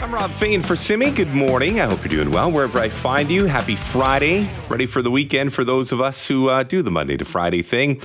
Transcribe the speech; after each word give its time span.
I'm 0.00 0.14
Rob 0.14 0.30
Fai 0.30 0.46
in 0.46 0.62
for 0.62 0.76
Simi. 0.76 1.10
Good 1.10 1.34
morning. 1.34 1.80
I 1.80 1.86
hope 1.86 1.98
you're 2.04 2.22
doing 2.22 2.30
well 2.30 2.52
wherever 2.52 2.78
I 2.78 2.88
find 2.88 3.28
you. 3.28 3.46
Happy 3.46 3.74
Friday. 3.74 4.48
Ready 4.68 4.86
for 4.86 5.02
the 5.02 5.10
weekend 5.10 5.52
for 5.52 5.64
those 5.64 5.90
of 5.90 6.00
us 6.00 6.28
who 6.28 6.48
uh, 6.48 6.62
do 6.62 6.82
the 6.82 6.90
Monday 6.90 7.16
to 7.16 7.24
Friday 7.24 7.62
thing. 7.62 8.00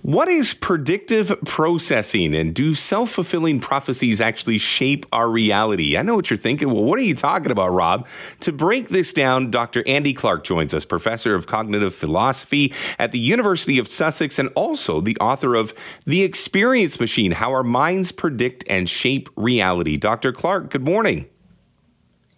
What 0.00 0.26
is 0.28 0.54
predictive 0.54 1.34
processing 1.44 2.34
and 2.34 2.54
do 2.54 2.74
self 2.74 3.10
fulfilling 3.10 3.60
prophecies 3.60 4.22
actually 4.22 4.56
shape 4.56 5.04
our 5.12 5.28
reality? 5.28 5.98
I 5.98 6.02
know 6.02 6.16
what 6.16 6.30
you're 6.30 6.38
thinking. 6.38 6.72
Well, 6.72 6.82
what 6.82 6.98
are 6.98 7.02
you 7.02 7.14
talking 7.14 7.52
about, 7.52 7.68
Rob? 7.68 8.08
To 8.40 8.50
break 8.50 8.88
this 8.88 9.12
down, 9.12 9.50
Dr. 9.50 9.86
Andy 9.86 10.14
Clark 10.14 10.44
joins 10.44 10.72
us, 10.72 10.86
professor 10.86 11.34
of 11.34 11.46
cognitive 11.46 11.94
philosophy 11.94 12.72
at 12.98 13.12
the 13.12 13.20
University 13.20 13.78
of 13.78 13.86
Sussex 13.86 14.38
and 14.38 14.48
also 14.54 15.02
the 15.02 15.16
author 15.18 15.56
of 15.56 15.74
The 16.06 16.22
Experience 16.22 16.98
Machine 16.98 17.32
How 17.32 17.52
Our 17.52 17.62
Minds 17.62 18.12
Predict 18.12 18.64
and 18.66 18.88
Shape 18.88 19.28
Reality. 19.36 19.98
Dr. 19.98 20.32
Clark, 20.32 20.70
good 20.70 20.84
morning. 20.84 21.28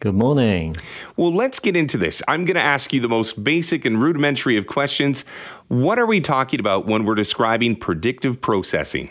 Good 0.00 0.14
morning. 0.14 0.76
Well, 1.16 1.32
let's 1.32 1.58
get 1.58 1.74
into 1.74 1.96
this. 1.96 2.22
I'm 2.28 2.44
going 2.44 2.56
to 2.56 2.60
ask 2.60 2.92
you 2.92 3.00
the 3.00 3.08
most 3.08 3.42
basic 3.42 3.86
and 3.86 3.98
rudimentary 3.98 4.58
of 4.58 4.66
questions. 4.66 5.24
What 5.68 5.98
are 5.98 6.04
we 6.04 6.20
talking 6.20 6.60
about 6.60 6.86
when 6.86 7.06
we're 7.06 7.14
describing 7.14 7.76
predictive 7.76 8.38
processing? 8.38 9.08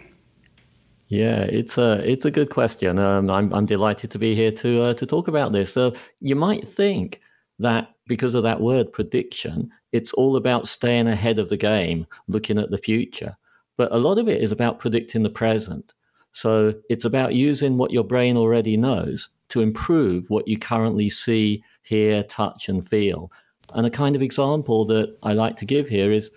Yeah, 1.07 1.41
it's 1.41 1.79
a 1.79 2.07
it's 2.07 2.26
a 2.26 2.31
good 2.31 2.52
question. 2.52 2.99
Um, 2.99 3.31
I'm 3.31 3.52
I'm 3.52 3.66
delighted 3.66 4.12
to 4.12 4.20
be 4.20 4.35
here 4.35 4.52
to 4.52 4.84
uh, 4.84 4.93
to 4.95 5.05
talk 5.07 5.27
about 5.27 5.53
this. 5.53 5.76
Uh, 5.76 5.90
you 6.20 6.35
might 6.35 6.67
think 6.67 7.20
that 7.57 7.90
because 8.05 8.35
of 8.35 8.43
that 8.43 8.62
word 8.62 8.93
prediction, 8.93 9.71
it's 9.91 10.13
all 10.13 10.35
about 10.35 10.67
staying 10.67 11.07
ahead 11.07 11.40
of 11.40 11.49
the 11.49 11.57
game, 11.57 12.05
looking 12.27 12.60
at 12.60 12.70
the 12.70 12.77
future. 12.77 13.35
But 13.76 13.91
a 13.91 13.98
lot 13.98 14.20
of 14.20 14.29
it 14.29 14.41
is 14.41 14.51
about 14.51 14.79
predicting 14.79 15.23
the 15.23 15.29
present. 15.32 15.93
So 16.32 16.76
it's 16.90 17.05
about 17.05 17.34
using 17.34 17.77
what 17.77 17.91
your 17.91 18.04
brain 18.04 18.38
already 18.38 18.77
knows 18.77 19.29
to 19.49 19.62
improve 19.62 20.29
what 20.29 20.48
you 20.48 20.57
currently 20.57 21.10
see, 21.10 21.63
hear, 21.84 22.24
touch, 22.24 22.70
and 22.70 22.88
feel. 22.88 23.32
And 23.74 23.85
a 23.85 23.91
kind 23.91 24.15
of 24.15 24.21
example 24.21 24.85
that 24.85 25.15
I 25.24 25.34
like 25.34 25.57
to 25.57 25.65
give 25.65 25.88
here 25.88 26.12
is 26.12 26.32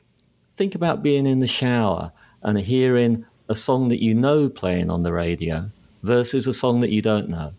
think 0.57 0.75
about 0.75 1.03
being 1.03 1.27
in 1.27 1.41
the 1.41 1.47
shower 1.47 2.13
and 2.43 2.59
hearing 2.59 3.25
a 3.49 3.55
song 3.55 3.89
that 3.89 4.03
you 4.03 4.15
know 4.15 4.49
playing 4.49 4.91
on 4.91 5.03
the 5.03 5.13
radio 5.13 5.71
versus 6.03 6.47
a 6.47 6.55
song 6.55 6.81
that 6.81 6.91
you 6.91 7.03
don't 7.03 7.29
know. 7.29 7.53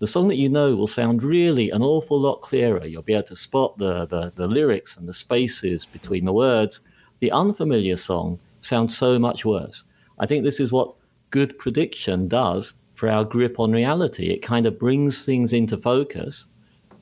The 0.00 0.06
song 0.06 0.28
that 0.28 0.36
you 0.36 0.48
know 0.48 0.74
will 0.76 0.86
sound 0.86 1.22
really 1.22 1.70
an 1.70 1.82
awful 1.82 2.18
lot 2.18 2.40
clearer. 2.40 2.86
You'll 2.86 3.02
be 3.02 3.12
able 3.12 3.28
to 3.28 3.36
spot 3.36 3.76
the, 3.76 4.06
the, 4.06 4.32
the 4.34 4.46
lyrics 4.46 4.96
and 4.96 5.08
the 5.08 5.14
spaces 5.14 5.84
between 5.84 6.24
the 6.24 6.32
words. 6.32 6.80
The 7.20 7.30
unfamiliar 7.32 7.96
song 7.96 8.38
sounds 8.62 8.96
so 8.96 9.18
much 9.18 9.44
worse. 9.44 9.84
I 10.18 10.26
think 10.26 10.44
this 10.44 10.60
is 10.60 10.72
what 10.72 10.94
good 11.30 11.58
prediction 11.58 12.28
does 12.28 12.74
for 13.00 13.08
our 13.08 13.24
grip 13.24 13.58
on 13.58 13.72
reality. 13.72 14.26
It 14.26 14.42
kind 14.42 14.66
of 14.66 14.78
brings 14.78 15.24
things 15.24 15.54
into 15.54 15.78
focus 15.78 16.48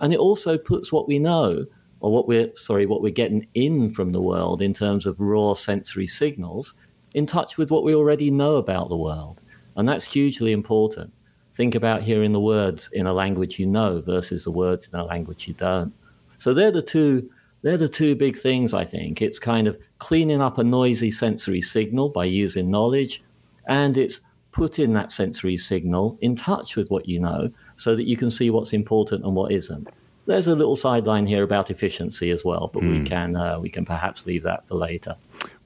and 0.01 0.13
it 0.13 0.21
also 0.21 0.57
puts 0.57 0.93
what 0.93 1.09
we 1.09 1.19
know 1.19 1.67
or 1.99 2.13
what 2.13 2.29
we're 2.29 2.57
sorry 2.57 2.87
what 2.87 3.03
we're 3.03 3.11
getting 3.11 3.49
in 3.55 3.91
from 3.91 4.13
the 4.13 4.23
world 4.23 4.63
in 4.63 4.73
terms 4.73 5.07
of 5.07 5.19
raw 5.19 5.55
sensory 5.55 6.07
signals 6.07 6.75
in 7.15 7.27
touch 7.27 7.59
with 7.59 7.73
what 7.73 7.83
we 7.83 7.97
already 7.97 8.31
know 8.31 8.59
about 8.59 8.89
the 8.89 8.97
world. 8.97 9.41
And 9.75 9.89
that's 9.89 10.05
hugely 10.05 10.53
important. 10.53 11.13
Think 11.57 11.75
about 11.75 12.05
hearing 12.05 12.33
the 12.33 12.39
words 12.39 12.89
in 12.93 13.09
a 13.09 13.13
language 13.13 13.59
you 13.59 13.67
know 13.67 14.01
versus 14.01 14.45
the 14.45 14.53
words 14.53 14.89
in 14.93 15.01
a 15.01 15.05
language 15.05 15.49
you 15.49 15.55
don't. 15.55 15.93
So 16.39 16.55
they're 16.55 16.71
the 16.71 16.81
two 16.81 17.29
they're 17.63 17.77
the 17.77 17.89
two 17.89 18.15
big 18.15 18.39
things 18.39 18.73
i 18.73 18.85
think. 18.85 19.21
It's 19.21 19.41
kind 19.41 19.67
of 19.67 19.77
cleaning 19.99 20.41
up 20.41 20.59
a 20.59 20.65
noisy 20.65 21.11
sensory 21.11 21.61
signal 21.61 22.09
by 22.09 22.27
using 22.27 22.71
knowledge 22.71 23.25
and 23.67 23.99
it's 23.99 24.21
put 24.59 24.81
in 24.81 24.93
that 24.93 25.13
sensory 25.13 25.57
signal 25.57 26.19
in 26.21 26.35
touch 26.35 26.75
with 26.75 26.91
what 26.91 27.09
you 27.09 27.21
know 27.21 27.51
so 27.77 27.95
that 27.95 28.09
you 28.09 28.17
can 28.17 28.31
see 28.31 28.51
what's 28.51 28.73
important 28.73 29.25
and 29.25 29.35
what 29.35 29.53
isn't. 29.53 29.89
There's 30.27 30.49
a 30.49 30.57
little 30.57 30.77
sideline 30.77 31.27
here 31.27 31.45
about 31.45 31.71
efficiency 31.71 32.31
as 32.31 32.45
well, 32.45 32.69
but 32.75 32.83
mm. 32.83 32.91
we 32.91 32.99
hmm. 32.99 33.05
can 33.05 33.37
uh, 33.37 33.59
we 33.61 33.71
can 33.71 33.85
perhaps 33.85 34.27
leave 34.27 34.43
that 34.43 34.67
for 34.67 34.75
later. 34.75 35.17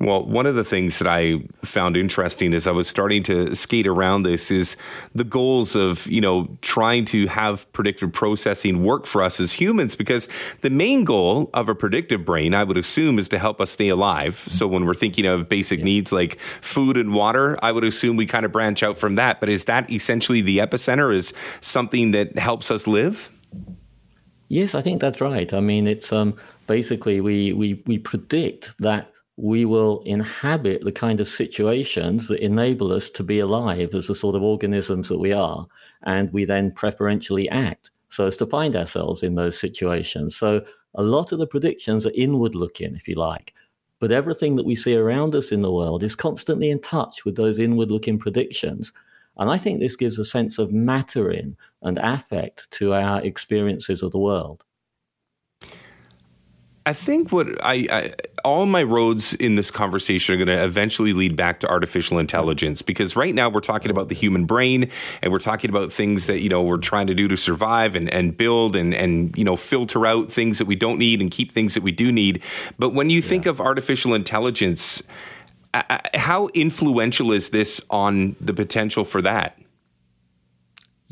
Well, 0.02 0.24
one 0.26 0.46
of 0.46 0.56
the 0.56 0.64
things 0.64 0.98
that 0.98 1.06
I 1.06 1.44
found 1.62 1.96
interesting 1.96 2.54
as 2.54 2.66
I 2.66 2.72
was 2.72 2.88
starting 2.88 3.22
to 3.22 3.54
skate 3.54 3.86
around 3.86 4.24
this 4.24 4.50
is 4.50 4.76
the 5.14 5.22
goals 5.22 5.76
of, 5.76 6.08
you 6.08 6.20
know, 6.20 6.58
trying 6.60 7.04
to 7.06 7.28
have 7.28 7.70
predictive 7.72 8.12
processing 8.12 8.82
work 8.82 9.06
for 9.06 9.22
us 9.22 9.38
as 9.38 9.52
humans 9.52 9.94
because 9.94 10.26
the 10.62 10.70
main 10.70 11.04
goal 11.04 11.50
of 11.54 11.68
a 11.68 11.74
predictive 11.76 12.24
brain, 12.24 12.52
I 12.52 12.64
would 12.64 12.76
assume, 12.76 13.16
is 13.16 13.28
to 13.28 13.38
help 13.38 13.60
us 13.60 13.70
stay 13.70 13.90
alive. 13.90 14.44
So 14.48 14.66
when 14.66 14.86
we're 14.86 14.94
thinking 14.94 15.24
of 15.24 15.48
basic 15.48 15.78
yeah. 15.78 15.84
needs 15.84 16.10
like 16.10 16.40
food 16.40 16.96
and 16.96 17.14
water, 17.14 17.56
I 17.62 17.70
would 17.70 17.84
assume 17.84 18.16
we 18.16 18.26
kind 18.26 18.44
of 18.44 18.50
branch 18.50 18.82
out 18.82 18.98
from 18.98 19.14
that. 19.14 19.38
But 19.38 19.50
is 19.50 19.66
that 19.66 19.88
essentially 19.88 20.40
the 20.40 20.58
epicenter 20.58 21.14
is 21.14 21.32
something 21.60 22.10
that 22.10 22.36
helps 22.36 22.72
us 22.72 22.88
live? 22.88 23.30
Yes, 24.48 24.74
I 24.74 24.82
think 24.82 25.00
that's 25.00 25.20
right. 25.20 25.54
I 25.54 25.60
mean, 25.60 25.86
it's 25.86 26.12
um, 26.12 26.34
basically 26.66 27.20
we, 27.20 27.52
we, 27.52 27.80
we 27.86 27.98
predict 27.98 28.74
that 28.80 29.11
we 29.36 29.64
will 29.64 30.02
inhabit 30.04 30.84
the 30.84 30.92
kind 30.92 31.20
of 31.20 31.28
situations 31.28 32.28
that 32.28 32.44
enable 32.44 32.92
us 32.92 33.08
to 33.10 33.22
be 33.22 33.38
alive 33.38 33.94
as 33.94 34.06
the 34.06 34.14
sort 34.14 34.36
of 34.36 34.42
organisms 34.42 35.08
that 35.08 35.18
we 35.18 35.32
are. 35.32 35.66
And 36.04 36.32
we 36.32 36.44
then 36.44 36.72
preferentially 36.72 37.48
act 37.48 37.90
so 38.10 38.26
as 38.26 38.36
to 38.36 38.46
find 38.46 38.76
ourselves 38.76 39.22
in 39.22 39.36
those 39.36 39.58
situations. 39.58 40.36
So 40.36 40.62
a 40.94 41.02
lot 41.02 41.32
of 41.32 41.38
the 41.38 41.46
predictions 41.46 42.04
are 42.06 42.12
inward 42.14 42.54
looking, 42.54 42.94
if 42.94 43.08
you 43.08 43.14
like. 43.14 43.54
But 44.00 44.12
everything 44.12 44.56
that 44.56 44.66
we 44.66 44.76
see 44.76 44.96
around 44.96 45.34
us 45.34 45.50
in 45.50 45.62
the 45.62 45.72
world 45.72 46.02
is 46.02 46.14
constantly 46.14 46.70
in 46.70 46.80
touch 46.80 47.24
with 47.24 47.36
those 47.36 47.58
inward 47.58 47.90
looking 47.90 48.18
predictions. 48.18 48.92
And 49.38 49.48
I 49.48 49.56
think 49.56 49.80
this 49.80 49.96
gives 49.96 50.18
a 50.18 50.26
sense 50.26 50.58
of 50.58 50.72
mattering 50.72 51.56
and 51.80 51.98
affect 52.02 52.70
to 52.72 52.92
our 52.92 53.24
experiences 53.24 54.02
of 54.02 54.12
the 54.12 54.18
world. 54.18 54.62
I 56.84 56.92
think 56.94 57.30
what 57.30 57.64
I, 57.64 57.86
I, 57.90 58.14
all 58.44 58.66
my 58.66 58.82
roads 58.82 59.34
in 59.34 59.54
this 59.54 59.70
conversation 59.70 60.34
are 60.34 60.36
going 60.36 60.48
to 60.48 60.64
eventually 60.64 61.12
lead 61.12 61.36
back 61.36 61.60
to 61.60 61.68
artificial 61.68 62.18
intelligence 62.18 62.82
because 62.82 63.14
right 63.14 63.34
now 63.34 63.48
we're 63.48 63.60
talking 63.60 63.90
about 63.90 64.08
the 64.08 64.16
human 64.16 64.46
brain 64.46 64.90
and 65.22 65.30
we're 65.30 65.38
talking 65.38 65.70
about 65.70 65.92
things 65.92 66.26
that 66.26 66.40
you 66.40 66.48
know 66.48 66.60
we're 66.60 66.78
trying 66.78 67.06
to 67.06 67.14
do 67.14 67.28
to 67.28 67.36
survive 67.36 67.94
and, 67.94 68.12
and 68.12 68.36
build 68.36 68.74
and 68.74 68.94
and 68.94 69.36
you 69.36 69.44
know 69.44 69.54
filter 69.54 70.06
out 70.06 70.32
things 70.32 70.58
that 70.58 70.66
we 70.66 70.74
don't 70.74 70.98
need 70.98 71.20
and 71.20 71.30
keep 71.30 71.52
things 71.52 71.74
that 71.74 71.84
we 71.84 71.92
do 71.92 72.10
need. 72.10 72.42
But 72.78 72.90
when 72.90 73.10
you 73.10 73.20
yeah. 73.20 73.28
think 73.28 73.46
of 73.46 73.60
artificial 73.60 74.12
intelligence, 74.12 75.04
how 76.14 76.48
influential 76.48 77.30
is 77.30 77.50
this 77.50 77.80
on 77.90 78.34
the 78.40 78.52
potential 78.52 79.04
for 79.04 79.22
that? 79.22 79.56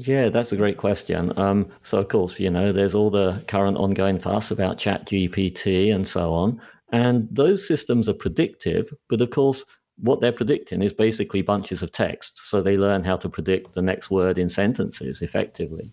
Yeah, 0.06 0.31
that's 0.31 0.50
a 0.50 0.56
great 0.56 0.78
question. 0.78 1.38
Um, 1.38 1.69
so, 1.83 1.99
of 1.99 2.09
course, 2.09 2.41
you 2.41 2.49
know, 2.49 2.72
there's 2.72 2.94
all 2.94 3.11
the 3.11 3.44
current 3.49 3.77
ongoing 3.77 4.19
fuss 4.19 4.50
about 4.50 4.78
ChatGPT 4.78 5.94
and 5.94 6.09
so 6.09 6.33
on. 6.33 6.59
And 6.91 7.28
those 7.31 7.69
systems 7.69 8.09
are 8.09 8.15
predictive, 8.15 8.88
but 9.11 9.21
of 9.21 9.28
course, 9.31 9.62
what 9.99 10.22
they're 10.22 10.33
predicting 10.33 10.81
is 10.83 10.94
basically 10.94 11.43
bunches 11.43 11.83
of 11.83 11.93
text. 11.93 12.41
So 12.47 12.62
they 12.62 12.78
learn 12.78 13.05
how 13.05 13.19
to 13.19 13.28
predict 13.28 13.75
the 13.75 13.83
next 13.83 14.11
word 14.11 14.38
in 14.38 14.49
sentences 14.49 15.21
effectively. 15.21 15.93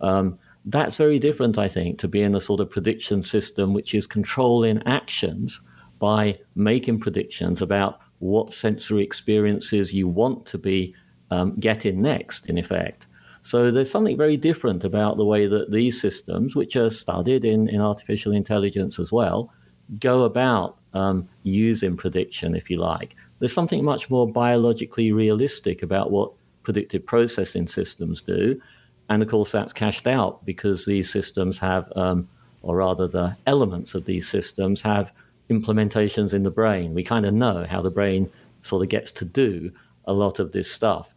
Um, 0.00 0.38
that's 0.66 0.94
very 0.94 1.18
different, 1.18 1.58
I 1.58 1.66
think, 1.66 1.98
to 1.98 2.06
being 2.06 2.36
a 2.36 2.40
sort 2.40 2.60
of 2.60 2.70
prediction 2.70 3.24
system 3.24 3.74
which 3.74 3.92
is 3.92 4.06
controlling 4.06 4.80
actions 4.86 5.60
by 5.98 6.38
making 6.54 7.00
predictions 7.00 7.60
about 7.60 7.98
what 8.20 8.54
sensory 8.54 9.02
experiences 9.02 9.92
you 9.92 10.06
want 10.06 10.46
to 10.46 10.58
be 10.58 10.94
um, 11.32 11.56
getting 11.56 12.00
next, 12.00 12.46
in 12.46 12.56
effect. 12.56 13.07
So 13.48 13.70
there's 13.70 13.90
something 13.90 14.18
very 14.18 14.36
different 14.36 14.84
about 14.84 15.16
the 15.16 15.24
way 15.24 15.46
that 15.46 15.72
these 15.72 15.98
systems, 15.98 16.54
which 16.54 16.76
are 16.76 16.90
studied 16.90 17.46
in, 17.46 17.66
in 17.70 17.80
artificial 17.80 18.32
intelligence 18.32 18.98
as 18.98 19.10
well, 19.10 19.50
go 19.98 20.24
about 20.24 20.76
um, 20.92 21.26
using 21.44 21.96
prediction, 21.96 22.54
if 22.54 22.68
you 22.68 22.76
like. 22.76 23.16
There's 23.38 23.54
something 23.54 23.82
much 23.82 24.10
more 24.10 24.30
biologically 24.30 25.12
realistic 25.12 25.82
about 25.82 26.10
what 26.10 26.30
predictive 26.62 27.06
processing 27.06 27.66
systems 27.66 28.20
do. 28.20 28.60
And 29.08 29.22
of 29.22 29.30
course, 29.30 29.50
that's 29.50 29.72
cashed 29.72 30.06
out 30.06 30.44
because 30.44 30.84
these 30.84 31.10
systems 31.10 31.58
have, 31.58 31.90
um, 31.96 32.28
or 32.60 32.76
rather, 32.76 33.08
the 33.08 33.34
elements 33.46 33.94
of 33.94 34.04
these 34.04 34.28
systems 34.28 34.82
have 34.82 35.10
implementations 35.48 36.34
in 36.34 36.42
the 36.42 36.50
brain. 36.50 36.92
We 36.92 37.02
kind 37.02 37.24
of 37.24 37.32
know 37.32 37.64
how 37.64 37.80
the 37.80 37.90
brain 37.90 38.30
sort 38.60 38.82
of 38.82 38.90
gets 38.90 39.10
to 39.12 39.24
do 39.24 39.72
a 40.04 40.12
lot 40.12 40.38
of 40.38 40.52
this 40.52 40.70
stuff. 40.70 41.14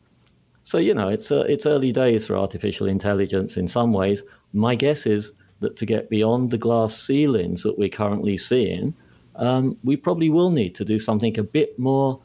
So 0.71 0.77
you 0.77 0.93
know, 0.93 1.09
it's 1.09 1.33
uh, 1.33 1.43
it's 1.49 1.65
early 1.65 1.91
days 1.91 2.25
for 2.25 2.37
artificial 2.37 2.87
intelligence 2.87 3.57
in 3.57 3.67
some 3.67 3.91
ways. 3.91 4.23
My 4.53 4.73
guess 4.73 5.05
is 5.05 5.33
that 5.59 5.75
to 5.75 5.85
get 5.85 6.09
beyond 6.09 6.49
the 6.49 6.57
glass 6.57 6.97
ceilings 6.97 7.63
that 7.63 7.77
we're 7.77 7.89
currently 7.89 8.37
seeing, 8.37 8.93
um, 9.35 9.75
we 9.83 9.97
probably 9.97 10.29
will 10.29 10.49
need 10.49 10.73
to 10.75 10.85
do 10.85 10.97
something 10.97 11.37
a 11.37 11.43
bit 11.43 11.77
more 11.77 12.21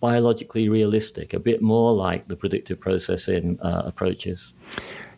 biologically 0.00 0.70
realistic, 0.70 1.34
a 1.34 1.38
bit 1.38 1.60
more 1.60 1.92
like 1.92 2.26
the 2.26 2.36
predictive 2.36 2.80
processing 2.80 3.60
uh, 3.60 3.82
approaches. 3.84 4.54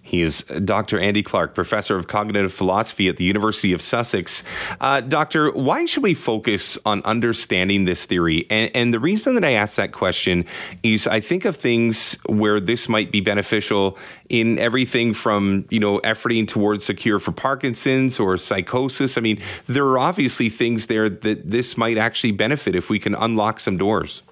He 0.05 0.21
is 0.21 0.43
Dr. 0.65 0.99
Andy 0.99 1.23
Clark, 1.23 1.55
professor 1.55 1.97
of 1.97 2.09
cognitive 2.09 2.53
philosophy 2.53 3.09
at 3.09 3.19
the 3.19 3.25
University 3.25 3.73
of 3.73 3.81
Sussex. 3.81 4.43
Uh, 4.81 5.01
doctor, 5.01 5.53
why 5.53 5.87
should 5.87 6.03
we 6.03 6.13
focus 6.13 6.77
on 6.85 7.03
understanding 7.05 7.85
this 7.85 8.05
theory? 8.05 8.45
And, 8.51 8.71
and, 8.75 8.93
the 8.93 8.99
reason 8.99 9.35
that 9.37 9.45
I 9.45 9.53
ask 9.53 9.77
that 9.77 9.93
question 9.93 10.45
is 10.83 11.07
I 11.07 11.21
think 11.21 11.45
of 11.45 11.57
things 11.57 12.19
where 12.27 12.59
this 12.59 12.89
might 12.89 13.13
be 13.13 13.21
beneficial 13.21 13.97
in 14.29 14.59
everything 14.59 15.15
from, 15.15 15.67
you 15.71 15.79
know, 15.79 16.01
efforting 16.01 16.49
towards 16.49 16.91
a 16.91 16.95
cure 16.95 17.21
for 17.21 17.31
Parkinson's 17.31 18.19
or 18.19 18.37
psychosis. 18.37 19.17
I 19.17 19.21
mean, 19.21 19.41
there 19.67 19.85
are 19.87 19.99
obviously 20.01 20.51
things 20.51 20.87
there 20.87 21.09
that 21.09 21.49
this 21.49 21.77
might 21.77 21.97
actually 21.97 22.33
benefit 22.33 22.75
if 22.75 22.91
we 22.91 22.99
can 22.99 23.15
unlock 23.15 23.61
some 23.61 23.77
doors. 23.77 24.25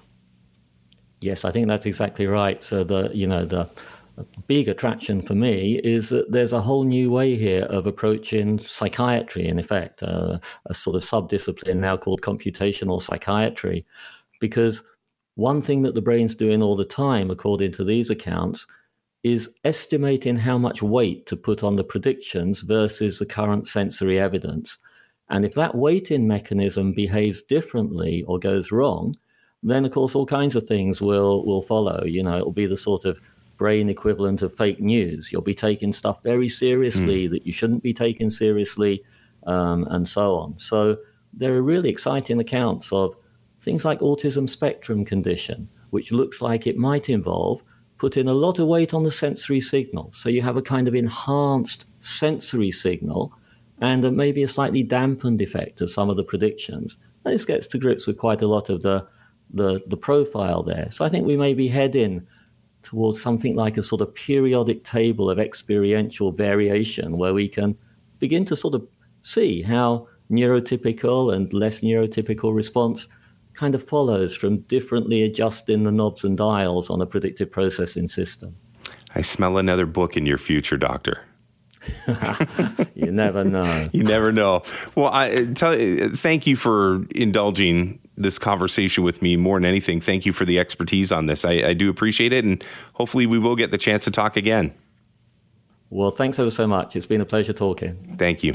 Yes, 1.21 1.45
I 1.45 1.51
think 1.51 1.67
that's 1.67 1.85
exactly 1.85 2.27
right. 2.27 2.61
So 2.63 2.83
the, 2.83 3.09
you 3.13 3.25
know, 3.25 3.45
the 3.45 3.69
big 4.51 4.67
attraction 4.67 5.21
for 5.21 5.33
me 5.33 5.79
is 5.81 6.09
that 6.09 6.29
there's 6.29 6.51
a 6.51 6.59
whole 6.59 6.83
new 6.83 7.09
way 7.09 7.37
here 7.37 7.63
of 7.77 7.87
approaching 7.87 8.59
psychiatry, 8.59 9.47
in 9.47 9.57
effect, 9.57 10.03
uh, 10.03 10.37
a 10.65 10.73
sort 10.73 10.97
of 10.97 11.03
subdiscipline 11.05 11.77
now 11.77 11.95
called 11.95 12.21
computational 12.21 13.01
psychiatry. 13.01 13.85
Because 14.41 14.83
one 15.35 15.61
thing 15.61 15.83
that 15.83 15.95
the 15.95 16.01
brain's 16.01 16.35
doing 16.35 16.61
all 16.61 16.75
the 16.75 16.83
time, 16.83 17.31
according 17.31 17.71
to 17.71 17.85
these 17.85 18.09
accounts, 18.09 18.67
is 19.23 19.49
estimating 19.63 20.35
how 20.35 20.57
much 20.57 20.83
weight 20.83 21.25
to 21.27 21.37
put 21.37 21.63
on 21.63 21.77
the 21.77 21.85
predictions 21.85 22.59
versus 22.59 23.19
the 23.19 23.25
current 23.25 23.69
sensory 23.69 24.19
evidence. 24.19 24.79
And 25.29 25.45
if 25.45 25.53
that 25.53 25.75
weighting 25.75 26.27
mechanism 26.27 26.91
behaves 26.91 27.41
differently 27.41 28.25
or 28.27 28.37
goes 28.37 28.69
wrong, 28.69 29.13
then 29.63 29.85
of 29.85 29.91
course 29.91 30.13
all 30.13 30.25
kinds 30.25 30.57
of 30.57 30.67
things 30.67 30.99
will 30.99 31.45
will 31.45 31.61
follow. 31.61 32.03
You 32.03 32.23
know, 32.23 32.37
it'll 32.37 32.51
be 32.51 32.65
the 32.65 32.75
sort 32.75 33.05
of 33.05 33.17
brain 33.61 33.89
equivalent 33.89 34.41
of 34.41 34.55
fake 34.55 34.79
news. 34.79 35.31
You'll 35.31 35.43
be 35.43 35.53
taking 35.53 35.93
stuff 35.93 36.23
very 36.23 36.49
seriously 36.49 37.27
mm. 37.27 37.29
that 37.29 37.45
you 37.45 37.53
shouldn't 37.53 37.83
be 37.83 37.93
taking 37.93 38.31
seriously, 38.31 39.03
um, 39.45 39.85
and 39.91 40.09
so 40.09 40.35
on. 40.35 40.57
So 40.57 40.97
there 41.31 41.53
are 41.53 41.61
really 41.61 41.89
exciting 41.89 42.39
accounts 42.39 42.91
of 42.91 43.15
things 43.61 43.85
like 43.85 43.99
autism 43.99 44.49
spectrum 44.49 45.05
condition, 45.05 45.69
which 45.91 46.11
looks 46.11 46.41
like 46.41 46.65
it 46.65 46.75
might 46.75 47.07
involve 47.07 47.61
putting 47.99 48.27
a 48.27 48.33
lot 48.33 48.57
of 48.57 48.65
weight 48.65 48.95
on 48.95 49.03
the 49.03 49.11
sensory 49.11 49.61
signal. 49.61 50.11
So 50.15 50.27
you 50.27 50.41
have 50.41 50.57
a 50.57 50.63
kind 50.63 50.87
of 50.87 50.95
enhanced 50.95 51.85
sensory 51.99 52.71
signal 52.71 53.31
and 53.79 54.01
maybe 54.17 54.41
a 54.41 54.47
slightly 54.47 54.81
dampened 54.81 55.39
effect 55.39 55.81
of 55.81 55.91
some 55.91 56.09
of 56.09 56.17
the 56.17 56.23
predictions. 56.23 56.97
this 57.25 57.45
gets 57.45 57.67
to 57.67 57.77
grips 57.77 58.07
with 58.07 58.17
quite 58.17 58.41
a 58.41 58.47
lot 58.47 58.71
of 58.71 58.81
the, 58.81 59.05
the, 59.53 59.83
the 59.85 59.97
profile 59.97 60.63
there. 60.63 60.87
So 60.89 61.05
I 61.05 61.09
think 61.09 61.27
we 61.27 61.37
may 61.37 61.53
be 61.53 61.67
heading 61.67 62.25
towards 62.83 63.21
something 63.21 63.55
like 63.55 63.77
a 63.77 63.83
sort 63.83 64.01
of 64.01 64.13
periodic 64.13 64.83
table 64.83 65.29
of 65.29 65.39
experiential 65.39 66.31
variation 66.31 67.17
where 67.17 67.33
we 67.33 67.47
can 67.47 67.77
begin 68.19 68.45
to 68.45 68.55
sort 68.55 68.75
of 68.75 68.87
see 69.21 69.61
how 69.61 70.07
neurotypical 70.31 71.33
and 71.33 71.51
less 71.53 71.81
neurotypical 71.81 72.55
response 72.55 73.07
kind 73.53 73.75
of 73.75 73.83
follows 73.83 74.35
from 74.35 74.59
differently 74.61 75.23
adjusting 75.23 75.83
the 75.83 75.91
knobs 75.91 76.23
and 76.23 76.37
dials 76.37 76.89
on 76.89 77.01
a 77.01 77.05
predictive 77.05 77.51
processing 77.51 78.07
system. 78.07 78.55
I 79.13 79.21
smell 79.21 79.57
another 79.57 79.85
book 79.85 80.15
in 80.15 80.25
your 80.25 80.37
future, 80.37 80.77
Doctor. 80.77 81.23
you 82.95 83.11
never 83.11 83.43
know. 83.43 83.89
you 83.93 84.03
never 84.03 84.31
know. 84.31 84.63
Well, 84.95 85.11
I 85.11 85.45
tell 85.45 85.75
thank 86.13 86.47
you 86.47 86.55
for 86.55 87.05
indulging 87.15 87.99
this 88.17 88.37
conversation 88.37 89.03
with 89.03 89.21
me 89.21 89.37
more 89.37 89.57
than 89.57 89.65
anything. 89.65 90.01
Thank 90.01 90.25
you 90.25 90.33
for 90.33 90.45
the 90.45 90.59
expertise 90.59 91.11
on 91.11 91.25
this. 91.25 91.45
I, 91.45 91.51
I 91.51 91.73
do 91.73 91.89
appreciate 91.89 92.33
it, 92.33 92.45
and 92.45 92.63
hopefully, 92.93 93.25
we 93.25 93.39
will 93.39 93.55
get 93.55 93.71
the 93.71 93.77
chance 93.77 94.03
to 94.05 94.11
talk 94.11 94.37
again. 94.37 94.73
Well, 95.93 96.09
thanks 96.09 96.39
ever 96.39 96.49
so 96.49 96.67
much. 96.67 96.95
It's 96.95 97.05
been 97.05 97.19
a 97.19 97.25
pleasure 97.25 97.51
talking. 97.51 98.15
Thank 98.17 98.43
you. 98.43 98.53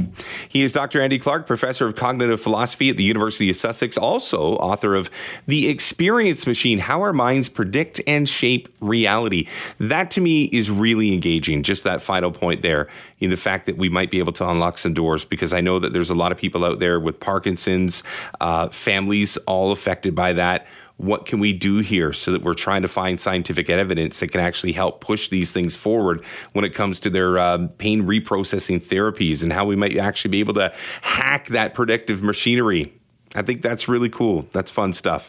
He 0.48 0.62
is 0.62 0.72
Dr. 0.72 1.02
Andy 1.02 1.18
Clark, 1.18 1.46
professor 1.46 1.86
of 1.86 1.94
cognitive 1.94 2.40
philosophy 2.40 2.88
at 2.88 2.96
the 2.96 3.04
University 3.04 3.50
of 3.50 3.56
Sussex, 3.56 3.98
also 3.98 4.54
author 4.54 4.94
of 4.94 5.10
The 5.46 5.68
Experience 5.68 6.46
Machine 6.46 6.78
How 6.78 7.02
Our 7.02 7.12
Minds 7.12 7.50
Predict 7.50 8.00
and 8.06 8.26
Shape 8.26 8.74
Reality. 8.80 9.48
That 9.78 10.10
to 10.12 10.22
me 10.22 10.44
is 10.44 10.70
really 10.70 11.12
engaging, 11.12 11.62
just 11.62 11.84
that 11.84 12.00
final 12.00 12.32
point 12.32 12.62
there, 12.62 12.88
in 13.20 13.28
the 13.28 13.36
fact 13.36 13.66
that 13.66 13.76
we 13.76 13.90
might 13.90 14.10
be 14.10 14.18
able 14.18 14.32
to 14.32 14.48
unlock 14.48 14.78
some 14.78 14.94
doors, 14.94 15.26
because 15.26 15.52
I 15.52 15.60
know 15.60 15.78
that 15.78 15.92
there's 15.92 16.10
a 16.10 16.14
lot 16.14 16.32
of 16.32 16.38
people 16.38 16.64
out 16.64 16.78
there 16.78 16.98
with 16.98 17.20
Parkinson's, 17.20 18.02
uh, 18.40 18.70
families 18.70 19.36
all 19.46 19.72
affected 19.72 20.14
by 20.14 20.32
that 20.32 20.66
what 20.96 21.26
can 21.26 21.38
we 21.38 21.52
do 21.52 21.78
here 21.78 22.12
so 22.12 22.32
that 22.32 22.42
we're 22.42 22.54
trying 22.54 22.82
to 22.82 22.88
find 22.88 23.20
scientific 23.20 23.68
evidence 23.68 24.20
that 24.20 24.28
can 24.28 24.40
actually 24.40 24.72
help 24.72 25.00
push 25.00 25.28
these 25.28 25.52
things 25.52 25.76
forward 25.76 26.24
when 26.52 26.64
it 26.64 26.74
comes 26.74 27.00
to 27.00 27.10
their 27.10 27.38
um, 27.38 27.68
pain 27.70 28.02
reprocessing 28.04 28.82
therapies 28.82 29.42
and 29.42 29.52
how 29.52 29.64
we 29.64 29.76
might 29.76 29.96
actually 29.96 30.30
be 30.30 30.40
able 30.40 30.54
to 30.54 30.72
hack 31.02 31.48
that 31.48 31.74
predictive 31.74 32.22
machinery. 32.22 32.92
I 33.34 33.42
think 33.42 33.62
that's 33.62 33.88
really 33.88 34.08
cool. 34.08 34.46
That's 34.52 34.70
fun 34.70 34.92
stuff. 34.92 35.28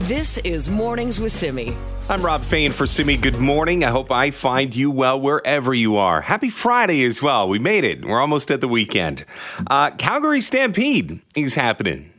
This 0.00 0.38
is 0.38 0.68
Mornings 0.68 1.20
with 1.20 1.32
Simi. 1.32 1.76
I'm 2.08 2.22
Rob 2.22 2.42
Fai 2.42 2.58
in 2.58 2.72
for 2.72 2.86
Simi. 2.86 3.16
Good 3.16 3.38
morning. 3.38 3.84
I 3.84 3.90
hope 3.90 4.10
I 4.10 4.30
find 4.30 4.74
you 4.74 4.90
well 4.90 5.20
wherever 5.20 5.72
you 5.72 5.96
are. 5.96 6.20
Happy 6.20 6.50
Friday 6.50 7.04
as 7.04 7.22
well. 7.22 7.48
We 7.48 7.58
made 7.58 7.84
it. 7.84 8.04
We're 8.04 8.20
almost 8.20 8.50
at 8.50 8.60
the 8.60 8.68
weekend. 8.68 9.24
Uh, 9.68 9.90
Calgary 9.92 10.40
Stampede 10.40 11.20
is 11.36 11.54
happening. 11.54 12.11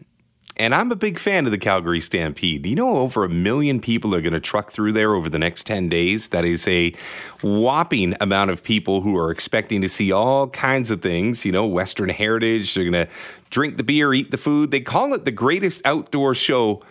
And 0.55 0.75
I'm 0.75 0.91
a 0.91 0.95
big 0.95 1.17
fan 1.17 1.45
of 1.45 1.51
the 1.51 1.57
Calgary 1.57 1.99
Stampede. 1.99 2.65
You 2.65 2.75
know, 2.75 2.97
over 2.97 3.23
a 3.23 3.29
million 3.29 3.79
people 3.79 4.13
are 4.13 4.21
going 4.21 4.33
to 4.33 4.39
truck 4.39 4.71
through 4.71 4.91
there 4.91 5.15
over 5.15 5.27
the 5.27 5.39
next 5.39 5.65
10 5.65 5.89
days. 5.89 6.29
That 6.29 6.45
is 6.45 6.67
a 6.67 6.93
whopping 7.41 8.13
amount 8.21 8.51
of 8.51 8.61
people 8.61 9.01
who 9.01 9.17
are 9.17 9.31
expecting 9.31 9.81
to 9.81 9.89
see 9.89 10.11
all 10.11 10.47
kinds 10.49 10.91
of 10.91 11.01
things, 11.01 11.43
you 11.43 11.51
know, 11.51 11.65
Western 11.65 12.09
heritage. 12.09 12.75
They're 12.75 12.89
going 12.89 13.07
to 13.07 13.11
drink 13.49 13.77
the 13.77 13.83
beer, 13.83 14.13
eat 14.13 14.29
the 14.29 14.37
food. 14.37 14.69
They 14.69 14.81
call 14.81 15.13
it 15.15 15.25
the 15.25 15.31
greatest 15.31 15.81
outdoor 15.85 16.35
show 16.35 16.83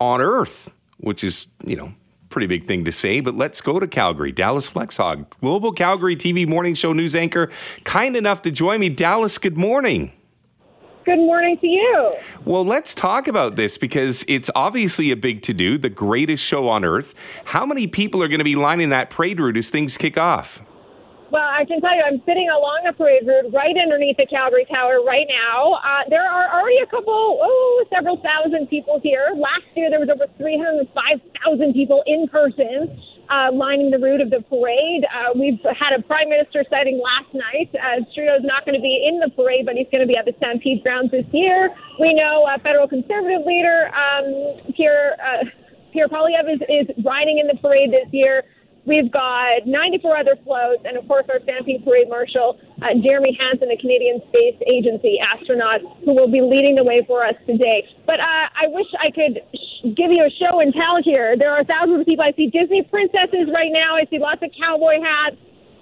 on 0.00 0.20
earth, 0.20 0.70
which 0.98 1.24
is, 1.24 1.48
you 1.66 1.74
know, 1.74 1.92
pretty 2.30 2.46
big 2.46 2.66
thing 2.66 2.84
to 2.84 2.92
say, 2.92 3.20
but 3.20 3.34
let's 3.36 3.60
go 3.60 3.80
to 3.80 3.88
Calgary. 3.88 4.30
Dallas 4.30 4.70
Flexhaug, 4.70 5.28
Global 5.40 5.72
Calgary 5.72 6.14
TV 6.14 6.46
morning 6.46 6.74
show 6.74 6.92
news 6.92 7.16
anchor, 7.16 7.50
kind 7.84 8.14
enough 8.14 8.42
to 8.42 8.50
join 8.50 8.78
me. 8.80 8.88
Dallas, 8.90 9.38
good 9.38 9.56
morning. 9.56 10.12
Good 11.08 11.20
morning 11.20 11.56
to 11.56 11.66
you. 11.66 12.14
Well, 12.44 12.66
let's 12.66 12.94
talk 12.94 13.28
about 13.28 13.56
this 13.56 13.78
because 13.78 14.26
it's 14.28 14.50
obviously 14.54 15.10
a 15.10 15.16
big 15.16 15.40
to 15.44 15.54
do, 15.54 15.78
the 15.78 15.88
greatest 15.88 16.44
show 16.44 16.68
on 16.68 16.84
earth. 16.84 17.14
How 17.46 17.64
many 17.64 17.86
people 17.86 18.22
are 18.22 18.28
going 18.28 18.40
to 18.40 18.44
be 18.44 18.56
lining 18.56 18.90
that 18.90 19.08
parade 19.08 19.40
route 19.40 19.56
as 19.56 19.70
things 19.70 19.96
kick 19.96 20.18
off? 20.18 20.60
Well, 21.30 21.48
I 21.48 21.64
can 21.64 21.80
tell 21.80 21.96
you, 21.96 22.02
I'm 22.06 22.20
sitting 22.26 22.50
along 22.50 22.84
a 22.86 22.92
parade 22.92 23.26
route 23.26 23.54
right 23.54 23.74
underneath 23.74 24.18
the 24.18 24.26
Calgary 24.26 24.66
Tower 24.66 25.02
right 25.02 25.26
now. 25.26 25.80
Uh, 25.82 26.04
there 26.10 26.30
are 26.30 26.60
already 26.60 26.76
a 26.80 26.86
couple, 26.86 27.38
oh, 27.40 27.84
several 27.88 28.20
thousand 28.20 28.66
people 28.66 29.00
here. 29.02 29.28
Last 29.34 29.64
year, 29.76 29.88
there 29.88 30.00
was 30.00 30.10
over 30.10 30.26
305,000 30.36 31.72
people 31.72 32.02
in 32.06 32.28
person 32.28 33.00
uh, 33.30 33.52
lining 33.52 33.90
the 33.90 33.98
route 33.98 34.20
of 34.20 34.30
the 34.30 34.40
parade. 34.48 35.04
Uh, 35.04 35.36
we've 35.38 35.60
had 35.76 35.92
a 35.92 36.02
prime 36.02 36.28
minister 36.28 36.64
sighting 36.68 37.00
last 37.00 37.32
night. 37.32 37.68
Uh, 37.76 38.04
Trudeau's 38.14 38.44
not 38.44 38.64
going 38.64 38.74
to 38.74 38.82
be 38.82 39.06
in 39.08 39.20
the 39.20 39.30
parade, 39.36 39.66
but 39.66 39.76
he's 39.76 39.88
going 39.92 40.02
to 40.02 40.08
be 40.08 40.16
at 40.16 40.24
the 40.24 40.34
Stampede 40.38 40.82
grounds 40.82 41.10
this 41.10 41.26
year. 41.32 41.70
We 42.00 42.14
know 42.14 42.44
uh, 42.48 42.58
federal 42.62 42.88
conservative 42.88 43.44
leader 43.44 43.90
um, 43.92 44.72
Pierre 44.76 45.16
uh, 45.20 45.44
Pierre 45.92 46.08
Poilievre 46.08 46.52
is, 46.52 46.60
is 46.68 46.86
riding 47.04 47.38
in 47.38 47.46
the 47.46 47.56
parade 47.60 47.92
this 47.92 48.08
year. 48.12 48.44
We've 48.88 49.12
got 49.12 49.66
94 49.66 50.16
other 50.16 50.36
floats, 50.44 50.80
and 50.88 50.96
of 50.96 51.06
course, 51.06 51.26
our 51.28 51.40
Stampede 51.44 51.84
Parade 51.84 52.08
Marshal, 52.08 52.56
uh, 52.80 52.96
Jeremy 53.04 53.36
Hansen, 53.36 53.68
the 53.68 53.76
Canadian 53.76 54.22
Space 54.32 54.56
Agency 54.64 55.20
astronaut, 55.20 55.84
who 56.04 56.16
will 56.16 56.32
be 56.32 56.40
leading 56.40 56.74
the 56.74 56.84
way 56.84 57.04
for 57.06 57.20
us 57.20 57.34
today. 57.46 57.84
But 58.06 58.20
uh, 58.20 58.48
I 58.48 58.72
wish 58.72 58.86
I 58.96 59.10
could 59.12 59.44
give 59.82 60.10
you 60.10 60.24
a 60.24 60.30
show 60.30 60.60
and 60.60 60.72
tell 60.72 61.02
here. 61.02 61.36
There 61.36 61.52
are 61.52 61.64
thousands 61.64 62.00
of 62.00 62.06
people. 62.06 62.24
I 62.24 62.32
see 62.32 62.48
Disney 62.48 62.82
princesses 62.82 63.48
right 63.52 63.70
now. 63.72 63.96
I 63.96 64.06
see 64.10 64.18
lots 64.18 64.42
of 64.42 64.50
cowboy 64.58 65.00
hats. 65.00 65.36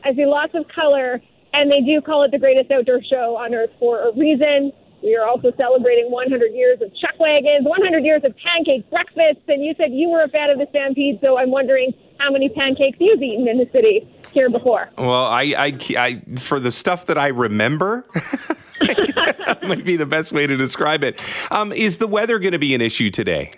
I 0.05 0.15
see 0.15 0.27
lots 0.27 0.55
of 0.55 0.67
color, 0.69 1.21
and 1.53 1.71
they 1.71 1.81
do 1.81 2.01
call 2.01 2.23
it 2.25 2.31
the 2.31 2.39
greatest 2.39 2.71
outdoor 2.71 3.03
show 3.03 3.37
on 3.37 3.55
earth 3.55 3.71
for 3.79 4.01
a 4.09 4.13
reason. 4.17 4.73
We 5.03 5.17
are 5.17 5.27
also 5.27 5.53
celebrating 5.57 6.11
100 6.11 6.53
years 6.53 6.81
of 6.81 6.91
chuck 6.97 7.19
wagons, 7.19 7.67
100 7.67 8.05
years 8.05 8.23
of 8.25 8.35
pancake 8.39 8.89
breakfasts, 8.91 9.43
and 9.49 9.63
you 9.63 9.75
said 9.77 9.93
you 9.93 10.09
were 10.09 10.23
a 10.23 10.29
fan 10.29 10.51
of 10.51 10.59
the 10.59 10.67
Stampede, 10.71 11.19
so 11.23 11.39
I'm 11.39 11.51
wondering 11.51 11.93
how 12.19 12.31
many 12.31 12.49
pancakes 12.49 12.97
you've 12.99 13.23
eaten 13.23 13.47
in 13.47 13.59
the 13.59 13.69
city 13.73 14.09
here 14.33 14.49
before. 14.49 14.89
Well, 14.97 15.27
I, 15.27 15.55
I, 15.57 15.79
I 15.99 16.23
for 16.39 16.59
the 16.61 16.73
stuff 16.73 17.07
that 17.07 17.19
I 17.19 17.29
remember, 17.29 18.07
might 19.63 19.85
be 19.85 19.97
the 19.97 20.07
best 20.07 20.33
way 20.33 20.47
to 20.47 20.57
describe 20.57 21.05
it. 21.05 21.21
Um, 21.51 21.73
is 21.73 21.99
the 21.99 22.07
weather 22.07 22.39
going 22.39 22.53
to 22.53 22.59
be 22.59 22.75
an 22.75 22.81
issue 22.81 23.11
today? 23.11 23.53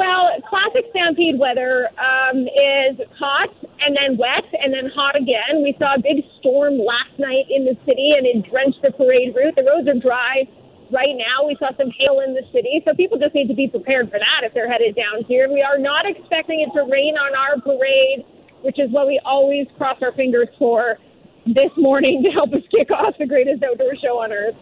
Well, 0.00 0.32
classic 0.48 0.88
Stampede 0.96 1.36
weather 1.36 1.92
um, 2.00 2.48
is 2.48 2.96
hot 3.20 3.52
and 3.84 3.92
then 3.92 4.16
wet 4.16 4.48
and 4.56 4.72
then 4.72 4.88
hot 4.88 5.12
again. 5.12 5.60
We 5.60 5.76
saw 5.76 5.96
a 5.96 6.00
big 6.00 6.24
storm 6.40 6.80
last 6.80 7.12
night 7.20 7.52
in 7.52 7.68
the 7.68 7.76
city 7.84 8.16
and 8.16 8.24
it 8.24 8.48
drenched 8.48 8.80
the 8.80 8.96
parade 8.96 9.36
route. 9.36 9.60
The 9.60 9.68
roads 9.68 9.92
are 9.92 10.00
dry 10.00 10.48
right 10.88 11.12
now. 11.20 11.44
We 11.44 11.52
saw 11.60 11.76
some 11.76 11.92
hail 12.00 12.24
in 12.24 12.32
the 12.32 12.48
city, 12.48 12.80
so 12.88 12.96
people 12.96 13.20
just 13.20 13.36
need 13.36 13.52
to 13.52 13.54
be 13.54 13.68
prepared 13.68 14.08
for 14.08 14.16
that 14.16 14.40
if 14.40 14.56
they're 14.56 14.72
headed 14.72 14.96
down 14.96 15.28
here. 15.28 15.52
We 15.52 15.60
are 15.60 15.76
not 15.76 16.08
expecting 16.08 16.64
it 16.64 16.72
to 16.72 16.88
rain 16.88 17.20
on 17.20 17.36
our 17.36 17.60
parade 17.60 18.24
which 18.62 18.78
is 18.78 18.90
what 18.90 19.06
we 19.06 19.20
always 19.24 19.66
cross 19.76 19.98
our 20.02 20.12
fingers 20.12 20.48
for 20.58 20.98
this 21.46 21.70
morning 21.76 22.22
to 22.22 22.30
help 22.30 22.52
us 22.52 22.62
kick 22.70 22.90
off 22.90 23.14
the 23.18 23.26
greatest 23.26 23.62
outdoor 23.62 23.96
show 23.96 24.20
on 24.20 24.32
earth. 24.32 24.54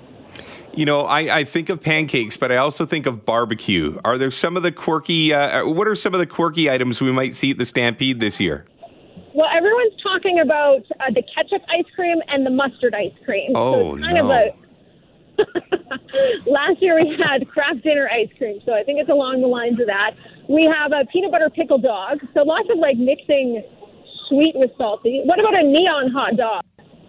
You 0.79 0.85
know, 0.85 1.01
I, 1.01 1.39
I 1.39 1.45
think 1.45 1.71
of 1.71 1.81
pancakes, 1.81 2.37
but 2.37 2.53
I 2.53 2.57
also 2.59 2.87
think 2.87 3.07
of 3.07 3.27
barbecue. 3.27 3.99
Are 4.05 4.17
there 4.17 4.31
some 4.31 4.57
of 4.57 4.63
the 4.63 4.71
quirky? 4.71 5.35
Uh, 5.35 5.67
what 5.67 5.89
are 5.89 5.97
some 5.97 6.15
of 6.15 6.21
the 6.21 6.27
quirky 6.27 6.71
items 6.71 7.01
we 7.01 7.11
might 7.11 7.35
see 7.35 7.51
at 7.51 7.59
the 7.59 7.67
Stampede 7.67 8.21
this 8.21 8.39
year? 8.39 8.65
Well, 9.35 9.49
everyone's 9.53 10.01
talking 10.01 10.39
about 10.39 10.87
uh, 11.01 11.11
the 11.13 11.25
ketchup 11.35 11.63
ice 11.69 11.85
cream 11.97 12.19
and 12.29 12.47
the 12.47 12.51
mustard 12.51 12.95
ice 12.95 13.11
cream. 13.25 13.51
Oh 13.57 13.73
so 13.73 13.97
it's 13.97 14.05
kind 14.07 14.29
no! 14.29 14.53
Of 15.39 15.47
a, 16.47 16.49
Last 16.49 16.81
year 16.81 16.95
we 16.95 17.19
had 17.27 17.49
Kraft 17.49 17.83
Dinner 17.83 18.09
ice 18.13 18.31
cream, 18.39 18.61
so 18.65 18.73
I 18.73 18.85
think 18.85 19.01
it's 19.01 19.11
along 19.11 19.41
the 19.41 19.49
lines 19.49 19.81
of 19.81 19.89
that. 19.89 20.13
We 20.49 20.63
have 20.73 20.93
a 20.93 21.05
peanut 21.13 21.33
butter 21.33 21.51
pickle 21.51 21.79
dog, 21.79 22.21
so 22.35 22.45
lots 22.45 22.69
of 22.71 22.79
like 22.79 22.97
mixing 22.99 23.65
sweet 24.29 24.55
with 24.55 24.71
salty. 24.79 25.23
What 25.25 25.41
about 25.41 25.57
a 25.57 25.63
neon 25.65 26.13
hot 26.13 26.37
dog? 26.37 26.63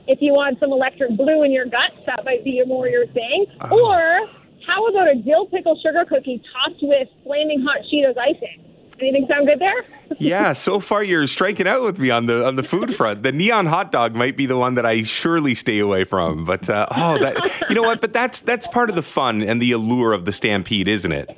If 0.10 0.24
you 0.24 0.34
want 0.34 0.60
some 0.60 0.72
electric 0.72 1.16
blue 1.16 1.44
in 1.44 1.51
your 1.51 1.66
guts, 1.66 1.94
that 2.08 2.25
might 2.25 2.44
be 2.44 2.63
more 2.66 2.88
your 2.88 3.06
thing. 3.08 3.46
Uh-huh. 3.62 3.75
Or 3.75 4.28
how 4.66 4.88
about 4.88 5.08
a 5.08 5.16
dill 5.22 5.46
pickle 5.46 5.80
sugar 5.86 6.04
cookie 6.04 6.42
topped 6.51 6.80
with 6.82 7.08
flaming 7.24 7.62
hot 7.62 7.82
Cheetos 7.94 8.18
icing? 8.18 8.66
Anything 9.00 9.28
sound 9.30 9.48
good 9.48 9.60
there? 9.60 9.86
yeah, 10.18 10.54
so 10.54 10.80
far 10.80 11.04
you're 11.04 11.28
striking 11.28 11.68
out 11.68 11.84
with 11.84 12.00
me 12.00 12.10
on 12.10 12.25
the 12.25 12.46
on 12.46 12.56
the 12.56 12.63
food 12.63 12.96
front. 12.96 13.22
The 13.22 13.32
neon 13.32 13.68
hot 13.68 13.92
dog 13.92 14.16
might 14.16 14.36
be 14.36 14.48
the 14.48 14.58
one 14.58 14.74
that 14.74 14.86
I 14.86 15.04
surely 15.04 15.54
stay 15.54 15.78
away 15.78 16.06
from. 16.06 16.44
But 16.44 16.68
uh, 16.70 16.88
oh, 16.89 17.20
that 17.20 17.66
you 17.70 17.75
know 17.75 17.84
what? 17.84 18.01
But 18.01 18.12
that's 18.12 18.42
that's 18.42 18.68
part 18.68 18.89
of 18.89 18.96
the 18.96 19.04
fun 19.04 19.44
and 19.44 19.62
the 19.62 19.72
allure 19.74 20.12
of 20.12 20.25
the 20.25 20.34
Stampede, 20.34 20.88
isn't 20.88 21.12
it? 21.12 21.30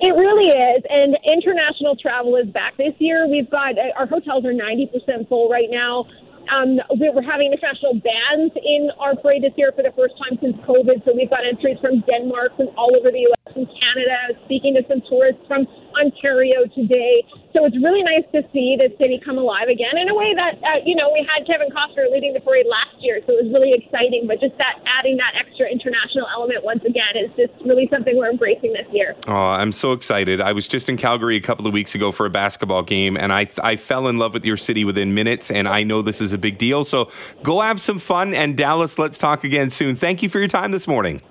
It 0.00 0.14
really 0.14 0.48
is. 0.48 0.82
And 0.90 1.16
international 1.24 1.96
travel 1.96 2.36
is 2.36 2.48
back 2.48 2.76
this 2.76 2.94
year. 2.98 3.26
We've 3.28 3.50
got 3.50 3.78
uh, 3.78 3.96
our 3.96 4.06
hotels 4.06 4.44
are 4.44 4.52
90% 4.52 5.28
full 5.28 5.48
right 5.48 5.68
now. 5.70 6.06
Um, 6.50 6.80
we- 6.98 7.10
we're 7.10 7.22
having 7.22 7.52
international 7.52 7.94
bands 7.94 8.56
in 8.56 8.90
our 8.98 9.14
parade 9.16 9.42
this 9.42 9.52
year 9.56 9.72
for 9.72 9.82
the 9.82 9.92
first 9.92 10.16
time 10.18 10.38
since 10.40 10.56
COVID. 10.64 11.04
So 11.04 11.12
we've 11.12 11.30
got 11.30 11.44
entries 11.44 11.78
from 11.78 12.00
Denmark, 12.00 12.56
from 12.56 12.68
all 12.76 12.94
over 12.96 13.10
the 13.10 13.20
U.S., 13.20 13.52
from 13.52 13.66
Canada, 13.66 14.16
speaking 14.44 14.74
to 14.74 14.84
some 14.88 15.00
tourists 15.08 15.46
from 15.46 15.66
Ontario 15.98 16.64
today. 16.74 17.26
So 17.52 17.64
it's 17.64 17.76
really 17.82 18.02
nice 18.02 18.24
to 18.32 18.42
see 18.52 18.76
the 18.78 18.94
city 18.98 19.20
come 19.24 19.38
alive 19.38 19.68
again 19.68 19.98
in 19.98 20.08
a 20.08 20.14
way 20.14 20.34
that, 20.34 20.56
uh, 20.62 20.80
you 20.84 20.94
know, 20.94 21.10
we 21.12 21.26
had 21.26 21.46
Kevin 21.46 21.68
Costner 21.74 22.10
leading 22.12 22.32
the 22.32 22.40
parade 22.40 22.66
last 22.70 22.94
year. 23.00 23.20
So 23.26 23.32
it 23.34 23.44
was 23.44 23.52
really 23.52 23.74
exciting. 23.74 24.26
But 24.26 24.40
just 24.40 24.56
that 24.58 24.78
adding 24.86 25.16
that 25.16 25.34
extra 25.34 25.66
international 25.66 26.26
element 26.32 26.64
once 26.64 26.84
again 26.84 27.16
is 27.16 27.30
just 27.36 27.52
really 27.64 27.88
something 27.90 28.16
we're 28.16 28.30
embracing 28.30 28.72
this 28.72 28.86
year. 28.92 29.16
Oh, 29.26 29.32
I'm 29.32 29.72
so 29.72 29.92
excited. 29.92 30.40
I 30.40 30.52
was 30.52 30.68
just 30.68 30.88
in 30.88 30.96
Calgary 30.96 31.36
a 31.36 31.40
couple 31.40 31.66
of 31.66 31.72
weeks 31.72 31.94
ago 31.94 32.12
for 32.12 32.26
a 32.26 32.30
basketball 32.30 32.82
game, 32.82 33.16
and 33.16 33.32
I, 33.32 33.48
I 33.62 33.76
fell 33.76 34.08
in 34.08 34.18
love 34.18 34.34
with 34.34 34.44
your 34.44 34.56
city 34.56 34.84
within 34.84 35.14
minutes, 35.14 35.50
and 35.50 35.66
I 35.66 35.82
know 35.82 36.02
this 36.02 36.20
is 36.20 36.32
a 36.32 36.38
big 36.38 36.58
deal. 36.58 36.84
So 36.84 37.10
go 37.42 37.60
have 37.60 37.80
some 37.80 37.98
fun, 37.98 38.34
and 38.34 38.56
Dallas, 38.56 38.98
let's 38.98 39.18
talk 39.18 39.44
again 39.44 39.70
soon. 39.70 39.96
Thank 39.96 40.22
you 40.22 40.28
for 40.28 40.38
your 40.38 40.48
time 40.48 40.70
this 40.70 40.86
morning. 40.86 41.22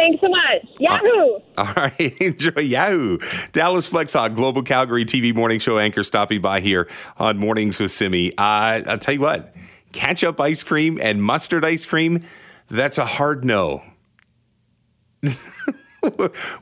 Thanks 0.00 0.22
so 0.22 0.30
much. 0.30 0.66
Yahoo! 0.78 1.40
All 1.58 1.74
right, 1.76 2.16
enjoy 2.20 2.62
Yahoo. 2.62 3.18
Dallas 3.52 3.86
Flexhaug, 3.86 4.34
Global 4.34 4.62
Calgary 4.62 5.04
TV 5.04 5.34
morning 5.34 5.58
show 5.58 5.78
anchor, 5.78 6.02
stopping 6.02 6.40
by 6.40 6.60
here 6.60 6.88
on 7.18 7.36
Mornings 7.36 7.78
with 7.78 7.90
Simi. 7.90 8.32
Uh, 8.38 8.80
I'll 8.86 8.96
tell 8.96 9.12
you 9.12 9.20
what, 9.20 9.54
ketchup 9.92 10.40
ice 10.40 10.62
cream 10.62 10.98
and 11.02 11.22
mustard 11.22 11.66
ice 11.66 11.84
cream, 11.84 12.20
that's 12.70 12.96
a 12.96 13.04
hard 13.04 13.44
no. 13.44 13.82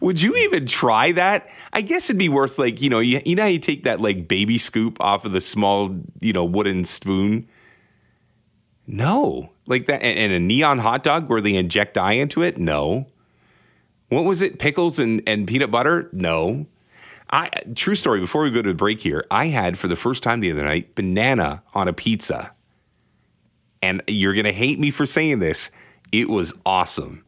Would 0.01 0.21
you 0.21 0.35
even 0.35 0.67
try 0.67 1.13
that? 1.13 1.49
I 1.73 1.83
guess 1.83 2.11
it'd 2.11 2.19
be 2.19 2.29
worth 2.29 2.59
like 2.59 2.83
you 2.83 2.91
know 2.91 2.99
you, 2.99 3.23
you 3.25 3.37
know 3.37 3.47
you 3.47 3.61
take 3.61 3.85
that 3.85 4.01
like 4.01 4.27
baby 4.27 4.59
scoop 4.59 5.01
off 5.01 5.25
of 5.25 5.31
the 5.31 5.41
small 5.41 5.97
you 6.21 6.33
know 6.33 6.45
wooden 6.45 6.85
spoon. 6.85 7.47
No, 8.89 9.51
like 9.67 9.87
that, 9.87 10.03
and 10.03 10.33
a 10.33 10.41
neon 10.41 10.81
hot 10.81 11.05
dog 11.05 11.29
where 11.29 11.41
they 11.41 11.55
inject 11.55 11.95
dye 11.95 12.15
into 12.15 12.43
it. 12.43 12.59
No, 12.59 13.07
what 14.09 14.25
was 14.25 14.43
it? 14.43 14.59
Pickles 14.59 14.99
and, 14.99 15.23
and 15.27 15.47
peanut 15.47 15.71
butter? 15.71 16.09
No. 16.13 16.67
I 17.31 17.51
true 17.75 17.95
story. 17.95 18.21
Before 18.21 18.43
we 18.43 18.51
go 18.51 18.63
to 18.63 18.71
the 18.71 18.75
break 18.75 19.01
here, 19.01 19.25
I 19.31 19.47
had 19.47 19.79
for 19.79 19.87
the 19.89 19.97
first 19.97 20.23
time 20.23 20.41
the 20.41 20.51
other 20.51 20.65
night 20.65 20.95
banana 20.95 21.63
on 21.75 21.87
a 21.87 21.93
pizza, 21.93 22.53
and 23.83 24.03
you're 24.09 24.35
gonna 24.35 24.53
hate 24.53 24.79
me 24.79 24.91
for 24.91 25.05
saying 25.05 25.41
this. 25.41 25.71
It 26.11 26.31
was 26.31 26.55
awesome. 26.65 27.25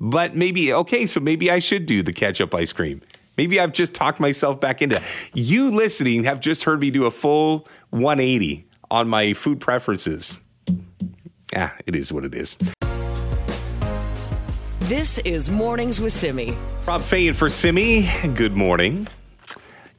But 0.00 0.34
maybe, 0.34 0.72
okay, 0.72 1.06
so 1.06 1.20
maybe 1.20 1.50
I 1.50 1.58
should 1.58 1.86
do 1.86 2.02
the 2.02 2.12
ketchup 2.12 2.54
ice 2.54 2.72
cream. 2.72 3.02
Maybe 3.36 3.60
I've 3.60 3.72
just 3.72 3.94
talked 3.94 4.18
myself 4.18 4.60
back 4.60 4.82
into 4.82 4.96
it. 4.96 5.02
You 5.34 5.70
listening 5.70 6.24
have 6.24 6.40
just 6.40 6.64
heard 6.64 6.80
me 6.80 6.90
do 6.90 7.04
a 7.04 7.10
full 7.10 7.68
180 7.90 8.66
on 8.90 9.08
my 9.08 9.32
food 9.34 9.60
preferences. 9.60 10.40
Ah, 11.54 11.74
it 11.86 11.94
is 11.94 12.12
what 12.12 12.24
it 12.24 12.34
is. 12.34 12.58
This 14.90 15.18
is 15.20 15.48
Mornings 15.48 16.00
with 16.00 16.12
Simi. 16.12 16.52
Rob 16.84 17.02
Fai 17.02 17.18
in 17.18 17.34
for 17.34 17.48
Simi. 17.48 18.10
Good 18.34 18.56
morning. 18.56 19.06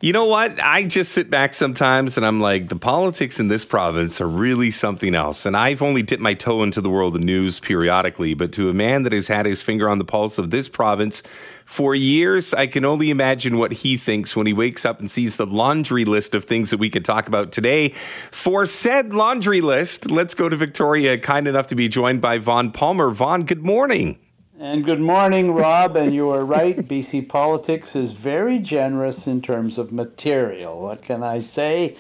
You 0.01 0.11
know 0.11 0.25
what? 0.25 0.61
I 0.61 0.83
just 0.83 1.13
sit 1.13 1.29
back 1.29 1.53
sometimes 1.53 2.17
and 2.17 2.25
I'm 2.25 2.41
like, 2.41 2.67
the 2.67 2.75
politics 2.75 3.39
in 3.39 3.47
this 3.47 3.63
province 3.63 4.19
are 4.19 4.27
really 4.27 4.69
something 4.69 5.15
else. 5.15 5.45
And 5.45 5.55
I've 5.55 5.81
only 5.81 6.01
dipped 6.01 6.21
my 6.21 6.33
toe 6.33 6.61
into 6.61 6.81
the 6.81 6.89
world 6.89 7.15
of 7.15 7.21
news 7.21 7.57
periodically, 7.57 8.33
but 8.33 8.51
to 8.51 8.69
a 8.69 8.73
man 8.73 9.03
that 9.03 9.13
has 9.13 9.29
had 9.29 9.45
his 9.45 9.61
finger 9.61 9.87
on 9.87 9.97
the 9.97 10.03
pulse 10.03 10.37
of 10.37 10.51
this 10.51 10.67
province 10.67 11.23
for 11.63 11.95
years, 11.95 12.53
I 12.53 12.67
can 12.67 12.83
only 12.83 13.11
imagine 13.11 13.57
what 13.57 13.71
he 13.71 13.95
thinks 13.95 14.35
when 14.35 14.45
he 14.45 14.51
wakes 14.51 14.83
up 14.83 14.99
and 14.99 15.09
sees 15.09 15.37
the 15.37 15.45
laundry 15.45 16.03
list 16.03 16.35
of 16.35 16.43
things 16.43 16.69
that 16.69 16.79
we 16.79 16.89
could 16.89 17.05
talk 17.05 17.29
about 17.29 17.53
today. 17.53 17.93
For 18.31 18.65
said 18.65 19.13
laundry 19.13 19.61
list, 19.61 20.11
let's 20.11 20.33
go 20.33 20.49
to 20.49 20.57
Victoria, 20.57 21.17
kind 21.17 21.47
enough 21.47 21.67
to 21.67 21.75
be 21.75 21.87
joined 21.87 22.19
by 22.19 22.39
Vaughn 22.39 22.71
Palmer. 22.71 23.09
Vaughn, 23.09 23.45
good 23.45 23.63
morning. 23.63 24.19
And 24.61 24.85
good 24.85 25.01
morning, 25.01 25.55
Rob. 25.55 25.95
And 25.97 26.13
you 26.13 26.29
are 26.29 26.45
right. 26.45 26.77
BC 26.87 27.27
politics 27.27 27.95
is 27.95 28.11
very 28.11 28.59
generous 28.59 29.25
in 29.25 29.41
terms 29.41 29.79
of 29.79 29.91
material. 29.91 30.79
What 30.79 31.01
can 31.01 31.23
I 31.23 31.39
say? 31.39 31.97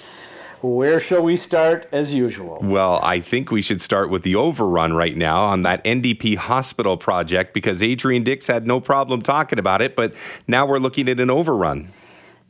Where 0.61 0.99
shall 0.99 1.23
we 1.23 1.37
start 1.37 1.89
as 1.91 2.11
usual? 2.11 2.59
Well, 2.61 2.99
I 3.01 3.19
think 3.19 3.49
we 3.49 3.63
should 3.63 3.81
start 3.81 4.11
with 4.11 4.21
the 4.21 4.35
overrun 4.35 4.93
right 4.93 5.17
now 5.17 5.41
on 5.45 5.63
that 5.63 5.83
NDP 5.83 6.37
hospital 6.37 6.97
project 6.97 7.55
because 7.55 7.81
Adrian 7.81 8.23
Dix 8.23 8.45
had 8.45 8.67
no 8.67 8.79
problem 8.79 9.23
talking 9.23 9.57
about 9.57 9.81
it, 9.81 9.95
but 9.95 10.13
now 10.47 10.67
we're 10.67 10.77
looking 10.77 11.09
at 11.09 11.19
an 11.19 11.31
overrun. 11.31 11.91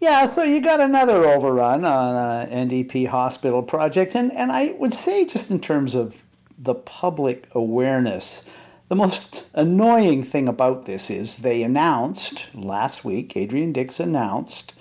Yeah, 0.02 0.30
so 0.30 0.44
you 0.44 0.60
got 0.60 0.82
another 0.82 1.26
overrun 1.26 1.86
on 1.86 2.50
an 2.50 2.68
NDP 2.68 3.08
hospital 3.08 3.64
project. 3.64 4.14
And, 4.16 4.34
and 4.34 4.52
I 4.52 4.76
would 4.78 4.94
say, 4.94 5.24
just 5.24 5.50
in 5.50 5.62
terms 5.62 5.96
of 5.96 6.16
the 6.60 6.76
public 6.76 7.48
awareness, 7.56 8.44
the 8.92 8.96
most 8.98 9.46
annoying 9.54 10.22
thing 10.22 10.50
about 10.50 10.86
this 10.86 11.10
is 11.10 11.38
they 11.38 11.64
announced 11.64 12.44
last 12.54 13.06
week, 13.06 13.38
Adrian 13.38 13.72
Dix 13.72 14.02
announced, 14.02 14.74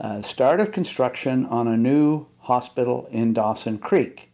uh, 0.00 0.22
start 0.22 0.58
of 0.58 0.72
construction 0.72 1.44
on 1.44 1.68
a 1.68 1.76
new 1.76 2.24
hospital 2.38 3.06
in 3.10 3.34
Dawson 3.34 3.76
Creek. 3.76 4.32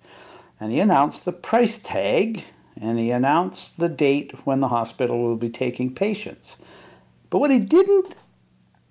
And 0.60 0.70
he 0.70 0.78
announced 0.78 1.24
the 1.24 1.32
price 1.32 1.80
tag 1.80 2.44
and 2.80 2.96
he 2.96 3.10
announced 3.10 3.76
the 3.76 3.88
date 3.88 4.30
when 4.46 4.60
the 4.60 4.68
hospital 4.68 5.20
will 5.20 5.34
be 5.34 5.50
taking 5.50 5.92
patients. 5.92 6.54
But 7.28 7.40
what 7.40 7.50
he 7.50 7.58
didn't 7.58 8.14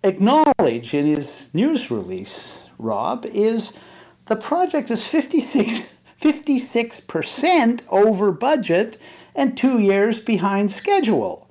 acknowledge 0.04 0.94
in 0.94 1.06
his 1.06 1.52
news 1.54 1.90
release, 1.90 2.58
Rob, 2.78 3.26
is 3.28 3.72
the 4.26 4.36
project 4.36 4.92
is 4.92 5.08
56, 5.08 5.84
56% 6.22 7.82
over 7.88 8.34
budget 8.34 8.98
and 9.36 9.58
two 9.58 9.80
years 9.80 10.20
behind 10.20 10.72
schedule. 10.72 11.48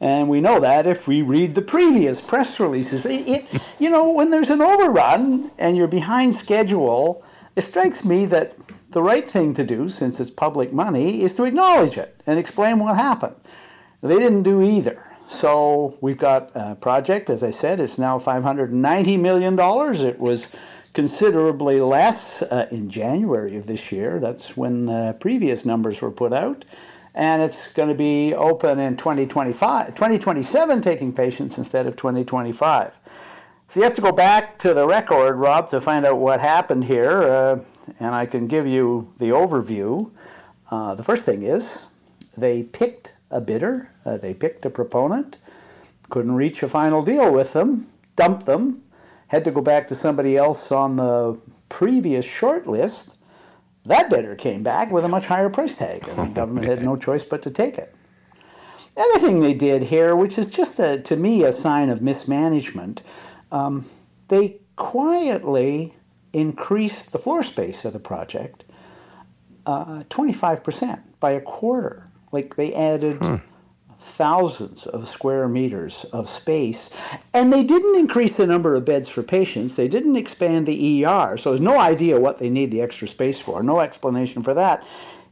And 0.00 0.28
we 0.28 0.40
know 0.40 0.60
that 0.60 0.86
if 0.86 1.06
we 1.06 1.22
read 1.22 1.54
the 1.54 1.62
previous 1.62 2.20
press 2.20 2.60
releases. 2.60 3.06
It, 3.06 3.28
it, 3.28 3.62
you 3.78 3.88
know, 3.88 4.10
when 4.10 4.30
there's 4.30 4.50
an 4.50 4.60
overrun 4.60 5.50
and 5.58 5.76
you're 5.76 5.86
behind 5.86 6.34
schedule, 6.34 7.24
it 7.56 7.66
strikes 7.66 8.04
me 8.04 8.26
that 8.26 8.54
the 8.90 9.02
right 9.02 9.28
thing 9.28 9.54
to 9.54 9.64
do, 9.64 9.88
since 9.88 10.20
it's 10.20 10.30
public 10.30 10.72
money, 10.72 11.22
is 11.22 11.34
to 11.34 11.44
acknowledge 11.44 11.96
it 11.96 12.20
and 12.26 12.38
explain 12.38 12.78
what 12.78 12.96
happened. 12.96 13.36
They 14.02 14.18
didn't 14.18 14.42
do 14.42 14.62
either. 14.62 15.02
So 15.28 15.96
we've 16.00 16.18
got 16.18 16.50
a 16.54 16.74
project, 16.76 17.30
as 17.30 17.42
I 17.42 17.50
said, 17.50 17.80
it's 17.80 17.98
now 17.98 18.18
$590 18.18 19.18
million. 19.18 19.58
It 19.58 20.18
was 20.18 20.46
considerably 20.92 21.80
less 21.80 22.42
uh, 22.42 22.68
in 22.70 22.88
January 22.88 23.56
of 23.56 23.66
this 23.66 23.90
year. 23.90 24.20
That's 24.20 24.56
when 24.56 24.86
the 24.86 25.16
previous 25.20 25.64
numbers 25.64 26.00
were 26.00 26.10
put 26.10 26.32
out. 26.32 26.64
And 27.16 27.42
it's 27.42 27.72
going 27.72 27.88
to 27.88 27.94
be 27.94 28.34
open 28.34 28.78
in 28.78 28.96
2025, 28.96 29.94
2027, 29.94 30.82
taking 30.82 31.12
patients 31.12 31.56
instead 31.56 31.86
of 31.86 31.96
2025. 31.96 32.92
So 33.68 33.80
you 33.80 33.84
have 33.84 33.94
to 33.94 34.02
go 34.02 34.12
back 34.12 34.58
to 34.60 34.74
the 34.74 34.86
record, 34.86 35.36
Rob, 35.36 35.70
to 35.70 35.80
find 35.80 36.06
out 36.06 36.18
what 36.18 36.40
happened 36.40 36.84
here. 36.84 37.22
Uh, 37.22 37.58
and 38.00 38.14
I 38.14 38.26
can 38.26 38.46
give 38.46 38.66
you 38.66 39.12
the 39.18 39.26
overview. 39.26 40.10
Uh, 40.70 40.94
the 40.94 41.02
first 41.02 41.22
thing 41.22 41.42
is 41.42 41.86
they 42.36 42.62
picked 42.62 43.12
a 43.30 43.40
bidder, 43.40 43.90
uh, 44.04 44.18
they 44.18 44.34
picked 44.34 44.66
a 44.66 44.70
proponent, 44.70 45.38
couldn't 46.10 46.34
reach 46.34 46.62
a 46.62 46.68
final 46.68 47.02
deal 47.02 47.32
with 47.32 47.52
them, 47.52 47.88
dumped 48.14 48.46
them, 48.46 48.82
had 49.28 49.44
to 49.44 49.50
go 49.50 49.60
back 49.60 49.88
to 49.88 49.94
somebody 49.94 50.36
else 50.36 50.70
on 50.70 50.96
the 50.96 51.38
previous 51.68 52.24
shortlist, 52.24 53.08
that 53.86 54.10
bidder 54.10 54.34
came 54.34 54.62
back 54.62 54.90
with 54.90 55.04
a 55.04 55.08
much 55.08 55.24
higher 55.26 55.48
price 55.48 55.76
tag, 55.76 56.06
and 56.08 56.30
the 56.30 56.34
government 56.34 56.66
had 56.66 56.82
no 56.82 56.96
choice 56.96 57.22
but 57.22 57.42
to 57.42 57.50
take 57.50 57.78
it. 57.78 57.94
The 58.94 59.02
other 59.02 59.26
thing 59.26 59.40
they 59.40 59.54
did 59.54 59.82
here, 59.82 60.16
which 60.16 60.38
is 60.38 60.46
just 60.46 60.78
a, 60.78 61.00
to 61.00 61.16
me 61.16 61.44
a 61.44 61.52
sign 61.52 61.90
of 61.90 62.02
mismanagement, 62.02 63.02
um, 63.52 63.86
they 64.28 64.60
quietly 64.76 65.94
increased 66.32 67.12
the 67.12 67.18
floor 67.18 67.44
space 67.44 67.84
of 67.84 67.92
the 67.92 67.98
project 67.98 68.64
uh, 69.66 70.04
25% 70.10 71.00
by 71.20 71.32
a 71.32 71.40
quarter. 71.40 72.06
Like 72.32 72.56
they 72.56 72.74
added 72.74 73.18
hmm. 73.18 73.36
Thousands 74.06 74.86
of 74.86 75.08
square 75.08 75.48
meters 75.48 76.06
of 76.12 76.28
space. 76.28 76.90
And 77.34 77.52
they 77.52 77.62
didn't 77.62 77.96
increase 77.96 78.36
the 78.36 78.46
number 78.46 78.74
of 78.74 78.84
beds 78.84 79.08
for 79.08 79.22
patients. 79.22 79.76
They 79.76 79.88
didn't 79.88 80.16
expand 80.16 80.66
the 80.66 81.04
ER. 81.04 81.36
So 81.36 81.50
there's 81.50 81.60
no 81.60 81.78
idea 81.78 82.18
what 82.18 82.38
they 82.38 82.48
need 82.48 82.70
the 82.70 82.80
extra 82.80 83.08
space 83.08 83.38
for. 83.38 83.62
No 83.62 83.80
explanation 83.80 84.42
for 84.42 84.54
that. 84.54 84.84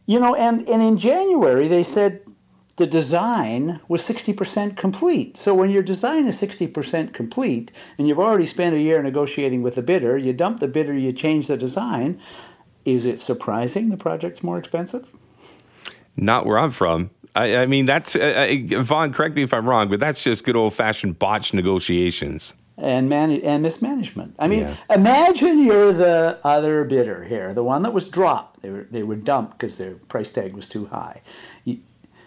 You 0.07 0.21
know, 0.21 0.35
and, 0.35 0.69
and 0.69 0.83
in 0.83 0.99
January 0.99 1.69
they 1.69 1.83
said 1.83 2.21
the 2.77 2.87
design 2.87 3.81
was 3.89 4.03
60% 4.03 4.77
complete. 4.77 5.37
So 5.37 5.55
when 5.55 5.71
your 5.71 5.83
design 5.83 6.27
is 6.27 6.37
60% 6.37 7.13
complete 7.13 7.71
and 7.99 8.09
you've 8.09 8.19
already 8.19 8.47
spent 8.47 8.75
a 8.75 8.81
year 8.81 9.03
negotiating 9.03 9.63
with 9.63 9.77
the 9.77 9.83
bidder, 9.83 10.19
you 10.19 10.33
dump 10.33 10.61
the 10.61 10.69
bidder, 10.69 10.93
you 10.93 11.13
change 11.13 11.47
the 11.47 11.57
design, 11.57 12.21
is 12.85 13.07
it 13.07 13.21
surprising 13.21 13.89
the 13.89 13.97
project's 13.97 14.43
more 14.43 14.59
expensive? 14.59 15.07
Not 16.17 16.47
where 16.47 16.59
I'm 16.59 16.71
from. 16.71 17.11
I, 17.35 17.57
I 17.57 17.67
mean, 17.67 17.87
that's, 17.87 18.15
uh, 18.15 18.49
uh 18.73 18.83
Vaughn, 18.83 19.13
correct 19.13 19.35
me 19.35 19.43
if 19.43 19.53
I'm 19.53 19.69
wrong, 19.69 19.89
but 19.89 20.01
that's 20.01 20.23
just 20.23 20.45
good 20.45 20.57
old 20.57 20.75
fashioned 20.75 21.19
botched 21.19 21.55
negotiations. 21.55 22.55
And, 22.77 23.09
man- 23.09 23.31
and 23.31 23.63
mismanagement. 23.63 24.35
I 24.39 24.49
mean, 24.49 24.63
yeah. 24.63 24.77
imagine 24.91 25.65
you're 25.65 25.93
the 25.93 26.39
other 26.43 26.85
bidder 26.85 27.25
here, 27.25 27.55
the 27.55 27.63
one 27.63 27.83
that 27.83 27.93
was 27.93 28.09
dropped. 28.09 28.63
They 28.63 28.71
were, 28.71 28.87
they 28.91 29.03
were 29.03 29.17
dumped 29.17 29.59
because 29.59 29.79
their 29.79 29.95
price 29.95 30.31
tag 30.33 30.55
was 30.55 30.69
too 30.69 30.87
high. 30.87 31.23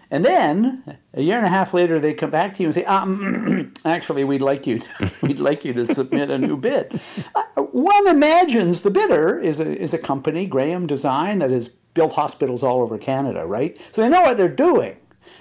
And 0.10 0.24
then 0.24 0.98
a 1.14 1.22
year 1.22 1.36
and 1.36 1.46
a 1.46 1.50
half 1.50 1.74
later, 1.74 2.00
they 2.00 2.14
come 2.14 2.30
back 2.30 2.56
to 2.56 2.64
you 2.64 2.68
and 2.68 2.74
say, 2.74 2.86
um, 2.86 3.74
"Actually, 3.84 4.24
we'd 4.24 4.42
like 4.42 4.66
you, 4.66 4.80
to, 4.80 5.12
we'd 5.22 5.40
like 5.40 5.66
you 5.66 5.74
to 5.74 5.86
submit 5.86 6.30
a 6.30 6.38
new 6.38 6.56
bid." 6.56 7.00
Uh, 7.36 7.44
one 7.72 8.08
imagines 8.08 8.82
the 8.82 8.90
bidder 8.90 9.38
is 9.38 9.60
a 9.60 9.78
is 9.78 9.94
a 9.94 9.98
company, 9.98 10.46
Graham 10.46 10.88
Design, 10.88 11.40
that 11.40 11.52
has 11.52 11.70
built 11.98 12.14
hospitals 12.14 12.64
all 12.64 12.82
over 12.82 12.98
Canada, 13.00 13.46
right? 13.46 13.78
So 13.92 14.02
they 14.02 14.10
know 14.10 14.22
what 14.22 14.38
they're 14.38 14.48
doing, 14.50 14.98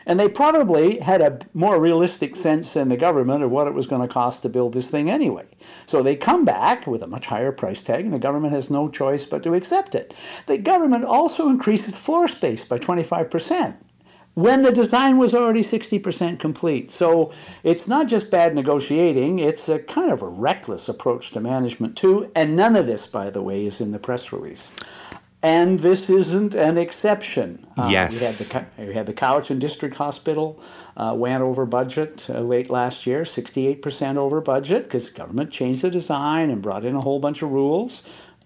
and 0.07 0.19
they 0.19 0.29
probably 0.29 0.99
had 0.99 1.21
a 1.21 1.39
more 1.55 1.79
realistic 1.79 2.35
sense 2.35 2.73
than 2.73 2.89
the 2.89 2.97
government 2.97 3.45
of 3.45 3.53
what 3.53 3.69
it 3.69 3.75
was 3.75 3.87
going 3.87 4.03
to 4.03 4.13
cost 4.13 4.43
to 4.43 4.49
build 4.49 4.73
this 4.75 4.91
thing 4.91 5.11
anyway. 5.11 5.47
So 5.87 6.03
they 6.03 6.17
come 6.17 6.47
back 6.47 6.87
with 6.87 7.03
a 7.03 7.07
much 7.07 7.27
higher 7.27 7.53
price 7.53 7.83
tag, 7.83 8.07
and 8.07 8.15
the 8.15 8.19
government 8.19 8.55
has 8.55 8.71
no 8.71 8.89
choice 8.89 9.27
but 9.27 9.45
to 9.45 9.55
accept 9.55 9.95
it. 9.95 10.15
The 10.47 10.59
government 10.59 11.05
also 11.05 11.51
increases 11.51 11.95
floor 11.95 12.27
space 12.27 12.65
by 12.65 12.79
25 12.79 13.31
percent 13.31 13.77
when 14.37 14.63
the 14.63 14.73
design 14.73 15.17
was 15.17 15.33
already 15.33 15.65
60% 15.65 16.39
complete. 16.39 16.91
So 16.91 17.33
it's 17.65 17.89
not 17.89 18.07
just 18.07 18.31
bad 18.31 18.55
negotiating, 18.55 19.39
it's 19.39 19.67
a 19.71 19.79
kind 19.79 20.13
of 20.13 20.21
a 20.23 20.29
reckless 20.29 20.91
approach 20.91 21.31
to 21.31 21.41
management, 21.41 21.97
too. 21.97 22.31
And 22.37 22.55
none 22.55 22.77
of 22.77 22.87
this, 22.87 23.07
by 23.07 23.31
the 23.31 23.43
way, 23.43 23.65
is 23.65 23.81
in 23.81 23.93
the 23.93 23.99
press 23.99 24.33
release. 24.33 24.73
And 25.47 25.79
this 25.79 26.11
isn't 26.11 26.57
an 26.57 26.77
exception. 26.77 27.65
Uh, 27.77 27.89
yes. 27.89 28.11
We 28.13 28.19
had 28.19 28.35
the, 28.35 28.85
we 28.89 28.95
had 28.95 29.07
the 29.07 29.15
Cowichan 29.15 29.61
District 29.61 29.95
Hospital 29.95 30.61
uh, 30.97 31.15
went 31.17 31.41
over 31.41 31.65
budget 31.65 32.27
uh, 32.29 32.41
late 32.41 32.69
last 32.69 33.07
year, 33.07 33.23
68% 33.23 34.17
over 34.17 34.41
budget, 34.41 34.83
because 34.83 35.07
the 35.07 35.15
government 35.15 35.53
changed 35.53 35.83
the 35.83 35.91
design 35.91 36.51
and 36.51 36.61
brought 36.61 36.85
in 36.85 36.97
a 36.97 37.01
whole 37.01 37.21
bunch 37.21 37.43
of 37.43 37.53
rules 37.53 38.03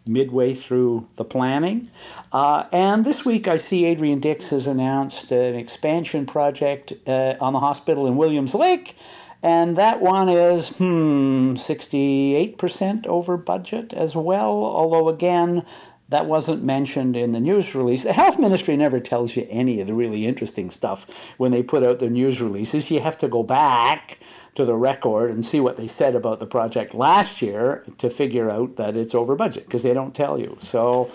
midway 0.07 0.53
through 0.53 1.09
the 1.17 1.25
planning. 1.25 1.91
Uh, 2.33 2.65
and 2.71 3.03
this 3.03 3.25
week 3.25 3.49
I 3.49 3.57
see 3.57 3.87
Adrian 3.87 4.21
Dix 4.21 4.51
has 4.51 4.67
announced 4.67 5.33
an 5.33 5.55
expansion 5.55 6.27
project 6.27 6.93
uh, 7.07 7.35
on 7.41 7.55
the 7.55 7.61
hospital 7.61 8.07
in 8.07 8.17
Williams 8.17 8.53
Lake. 8.53 8.95
And 9.43 9.79
that 9.79 10.03
one 10.03 10.29
is, 10.29 10.69
hmm, 10.69 11.55
68% 11.55 13.07
over 13.07 13.39
budget 13.39 13.95
as 13.95 14.15
well. 14.15 14.51
Although, 14.51 15.09
again, 15.09 15.65
that 16.11 16.27
wasn't 16.27 16.63
mentioned 16.63 17.17
in 17.17 17.33
the 17.33 17.41
news 17.41 17.75
release. 17.75 18.03
The 18.03 18.13
health 18.13 18.39
ministry 18.39 18.77
never 18.77 19.01
tells 19.01 19.37
you 19.37 19.47
any 19.49 19.81
of 19.81 19.87
the 19.87 19.95
really 19.95 20.27
interesting 20.27 20.69
stuff 20.69 21.07
when 21.39 21.53
they 21.53 21.63
put 21.63 21.85
out 21.85 22.01
their 22.01 22.11
news 22.11 22.41
releases. 22.41 22.91
You 22.91 23.01
have 23.01 23.17
to 23.19 23.29
go 23.29 23.43
back 23.43 24.19
to 24.57 24.65
the 24.65 24.75
record 24.75 25.31
and 25.31 25.45
see 25.45 25.61
what 25.61 25.77
they 25.77 25.87
said 25.87 26.17
about 26.17 26.41
the 26.41 26.47
project 26.47 26.95
last 26.95 27.41
year 27.41 27.85
to 27.99 28.11
figure 28.11 28.51
out 28.51 28.77
that 28.77 28.97
it's 28.97 29.15
over 29.15 29.37
budget 29.37 29.67
because 29.67 29.85
they 29.85 29.95
don't 29.95 30.15
tell 30.15 30.39
you. 30.39 30.59
So, 30.61 31.11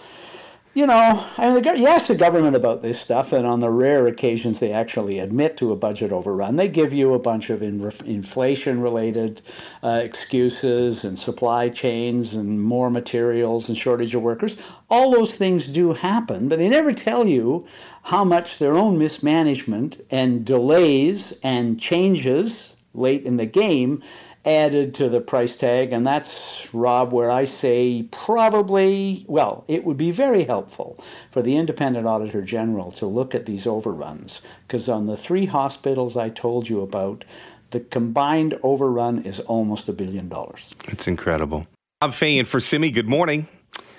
you 0.75 0.85
know, 0.85 1.25
I 1.37 1.53
mean, 1.53 1.63
the, 1.63 1.79
you 1.79 1.87
ask 1.87 2.07
the 2.07 2.15
government 2.15 2.53
about 2.53 2.81
this 2.81 2.99
stuff, 2.99 3.31
and 3.31 3.47
on 3.47 3.61
the 3.61 3.69
rare 3.69 4.07
occasions 4.07 4.59
they 4.59 4.73
actually 4.73 5.19
admit 5.19 5.55
to 5.57 5.71
a 5.71 5.75
budget 5.77 6.11
overrun, 6.11 6.57
they 6.57 6.67
give 6.67 6.91
you 6.91 7.13
a 7.13 7.19
bunch 7.19 7.49
of 7.49 7.63
in, 7.63 7.93
inflation 8.03 8.81
related 8.81 9.41
uh, 9.81 10.01
excuses 10.03 11.05
and 11.05 11.17
supply 11.17 11.69
chains 11.69 12.33
and 12.33 12.61
more 12.61 12.89
materials 12.89 13.69
and 13.69 13.77
shortage 13.77 14.13
of 14.13 14.21
workers. 14.21 14.57
All 14.89 15.11
those 15.11 15.31
things 15.31 15.65
do 15.67 15.93
happen, 15.93 16.49
but 16.49 16.59
they 16.59 16.67
never 16.67 16.91
tell 16.91 17.25
you 17.25 17.65
how 18.03 18.25
much 18.25 18.59
their 18.59 18.75
own 18.75 18.97
mismanagement 18.97 20.01
and 20.11 20.43
delays 20.43 21.37
and 21.41 21.79
changes 21.79 22.75
late 22.93 23.23
in 23.23 23.37
the 23.37 23.45
game 23.45 24.03
added 24.45 24.93
to 24.95 25.09
the 25.09 25.19
price 25.19 25.57
tag. 25.57 25.91
And 25.91 26.05
that's, 26.05 26.39
Rob, 26.71 27.11
where 27.11 27.31
I 27.31 27.45
say 27.45 28.07
probably, 28.11 29.25
well, 29.27 29.65
it 29.67 29.83
would 29.83 29.97
be 29.97 30.11
very 30.11 30.43
helpful 30.43 31.03
for 31.31 31.41
the 31.41 31.57
independent 31.57 32.07
auditor 32.07 32.41
general 32.41 32.91
to 32.93 33.05
look 33.05 33.33
at 33.33 33.45
these 33.45 33.65
overruns. 33.65 34.41
Because 34.67 34.87
on 34.87 35.07
the 35.07 35.17
three 35.17 35.47
hospitals 35.47 36.15
I 36.15 36.29
told 36.29 36.69
you 36.69 36.81
about, 36.81 37.25
the 37.71 37.79
combined 37.79 38.57
overrun 38.63 39.23
is 39.23 39.39
almost 39.41 39.89
a 39.89 39.93
billion 39.93 40.29
dollars. 40.29 40.61
It's 40.85 41.07
incredible. 41.07 41.67
I'm 42.01 42.11
Fai 42.11 42.43
for 42.43 42.59
Simi. 42.59 42.91
Good 42.91 43.07
morning. 43.09 43.47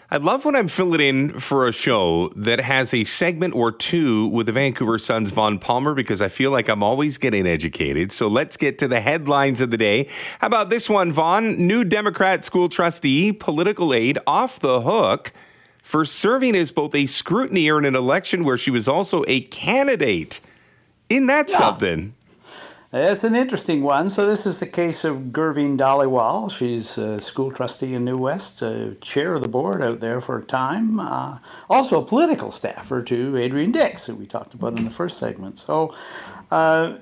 I 0.09 0.19
love 0.19 0.45
when 0.45 0.55
I'm 0.55 0.69
filling 0.69 1.01
in 1.01 1.40
for 1.40 1.66
a 1.66 1.73
show 1.73 2.33
that 2.37 2.61
has 2.61 2.95
a 2.95 3.03
segment 3.03 3.57
or 3.57 3.73
two 3.73 4.29
with 4.29 4.47
the 4.47 4.53
Vancouver 4.53 5.01
Sun's 5.01 5.33
Vaughn 5.33 5.59
Palmer 5.59 5.95
because 5.95 6.23
I 6.23 6.29
feel 6.29 6.53
like 6.53 6.69
I'm 6.69 6.85
always 6.85 7.19
getting 7.19 7.45
educated. 7.45 8.12
So 8.12 8.29
let's 8.29 8.57
get 8.57 8.79
to 8.79 8.88
the 8.88 9.01
headlines 9.01 9.61
of 9.61 9.73
the 9.73 9.77
day. 9.77 10.09
How 10.38 10.47
about 10.47 10.71
this 10.71 10.88
one, 10.88 11.12
Vaughn? 11.12 11.66
New 11.66 11.83
Democrat 11.83 12.45
school 12.45 12.69
trustee, 12.69 13.33
political 13.33 13.92
aide 13.92 14.19
off 14.29 14.61
the 14.61 14.81
hook 14.81 15.33
for 15.83 16.05
serving 16.05 16.55
as 16.55 16.71
both 16.71 16.95
a 16.95 17.05
scrutineer 17.05 17.77
in 17.77 17.85
an 17.85 17.97
election 17.97 18.45
where 18.45 18.59
she 18.59 18.71
was 18.71 18.87
also 18.87 19.25
a 19.27 19.40
candidate. 19.42 20.40
Isn't 21.09 21.27
that 21.27 21.51
yeah. 21.51 21.59
something? 21.59 22.15
It's 22.98 23.24
an 23.24 23.37
interesting 23.37 23.82
one. 23.82 24.09
So 24.09 24.26
this 24.26 24.46
is 24.46 24.56
the 24.56 24.66
case 24.66 25.04
of 25.04 25.24
Gurveen 25.24 25.76
Dhaliwal. 25.76 26.50
She's 26.50 26.96
a 26.96 27.20
school 27.20 27.50
trustee 27.50 27.92
in 27.92 28.06
New 28.06 28.16
West, 28.16 28.62
chair 29.02 29.35
of 29.35 29.42
the 29.42 29.48
board 29.48 29.82
out 29.82 30.00
there 30.00 30.22
for 30.22 30.38
a 30.38 30.42
time. 30.42 30.98
Uh, 30.98 31.38
also 31.68 32.00
a 32.00 32.04
political 32.06 32.50
staffer 32.50 33.02
to 33.02 33.37
Adrian 33.37 33.70
Dix, 33.70 34.06
who 34.06 34.14
we 34.14 34.24
talked 34.24 34.54
about 34.54 34.78
in 34.78 34.87
the 34.87 34.90
first 34.90 35.18
segment. 35.18 35.59
So 35.59 35.94
uh, 36.50 36.96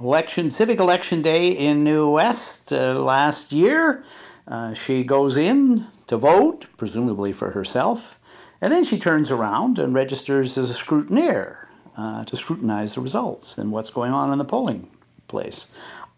election, 0.00 0.50
civic 0.50 0.78
election 0.78 1.20
day 1.20 1.48
in 1.48 1.84
New 1.84 2.12
West 2.12 2.72
uh, 2.72 2.94
last 2.94 3.52
year. 3.52 4.02
Uh, 4.48 4.72
she 4.72 5.04
goes 5.04 5.36
in 5.36 5.86
to 6.06 6.16
vote, 6.16 6.64
presumably 6.78 7.34
for 7.34 7.50
herself, 7.50 8.16
and 8.62 8.72
then 8.72 8.82
she 8.82 8.98
turns 8.98 9.30
around 9.30 9.78
and 9.78 9.92
registers 9.92 10.56
as 10.56 10.70
a 10.70 10.74
scrutineer 10.74 11.66
uh, 11.98 12.24
to 12.24 12.34
scrutinize 12.34 12.94
the 12.94 13.02
results 13.02 13.58
and 13.58 13.70
what's 13.70 13.90
going 13.90 14.12
on 14.12 14.32
in 14.32 14.38
the 14.38 14.44
polling 14.46 14.88
place. 15.28 15.66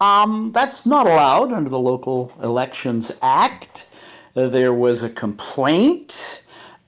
Um, 0.01 0.53
that's 0.53 0.87
not 0.87 1.07
allowed 1.07 1.53
under 1.53 1.71
the 1.71 1.79
Local 1.79 2.33
Elections 2.43 3.13
Act. 3.23 3.87
Uh, 4.37 4.49
there 4.49 4.73
was 4.75 5.03
a 5.03 5.11
complaint. 5.11 6.17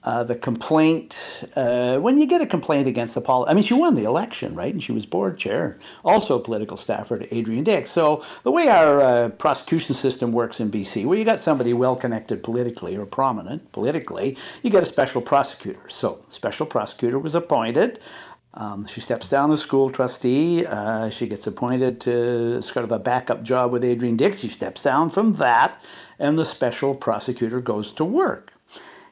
Uh, 0.05 0.23
the 0.23 0.35
complaint, 0.37 1.19
uh, 1.57 1.99
when 1.99 2.19
you 2.19 2.27
get 2.27 2.41
a 2.41 2.47
complaint 2.47 2.89
against 2.89 3.15
the 3.15 3.21
poli- 3.21 3.49
I 3.49 3.55
mean, 3.55 3.65
she 3.65 3.75
won 3.75 3.95
the 3.95 4.05
election, 4.05 4.55
right? 4.55 4.73
And 4.73 4.83
she 4.83 4.93
was 4.93 5.05
board 5.05 5.39
chair, 5.39 5.79
also 6.05 6.39
political 6.39 6.79
staffer 6.79 7.19
to 7.19 7.35
Adrian 7.35 7.65
Dix. 7.65 7.91
So 7.91 8.25
the 8.45 8.51
way 8.51 8.69
our 8.69 9.03
uh, 9.03 9.29
prosecution 9.31 9.95
system 9.95 10.33
works 10.33 10.61
in 10.61 10.71
BC, 10.71 11.05
where 11.05 11.19
you 11.19 11.25
got 11.25 11.41
somebody 11.41 11.75
well 11.75 11.97
connected 11.97 12.43
politically 12.43 12.97
or 12.97 13.05
prominent 13.05 13.71
politically, 13.73 14.39
you 14.63 14.71
get 14.71 14.83
a 14.83 14.87
special 14.87 15.21
prosecutor. 15.21 15.83
So 15.89 16.25
special 16.31 16.65
prosecutor 16.65 17.19
was 17.19 17.35
appointed. 17.35 18.01
Um, 18.59 18.89
she 18.89 19.01
steps 19.01 19.29
down 19.29 19.53
as 19.53 19.61
school 19.61 19.89
trustee. 19.89 20.67
Uh, 20.67 21.11
she 21.11 21.29
gets 21.29 21.47
appointed 21.47 22.01
to 22.01 22.61
sort 22.61 22.85
of 22.85 22.91
a 22.91 22.99
backup 22.99 23.45
job 23.45 23.71
with 23.71 23.85
Adrian 23.85 24.17
Dix. 24.17 24.39
She 24.39 24.49
steps 24.49 24.83
down 24.83 25.11
from 25.11 25.35
that, 25.35 25.81
and 26.19 26.37
the 26.37 26.45
special 26.45 26.97
prosecutor 26.97 27.61
goes 27.61 27.93
to 27.93 28.05
work. 28.05 28.53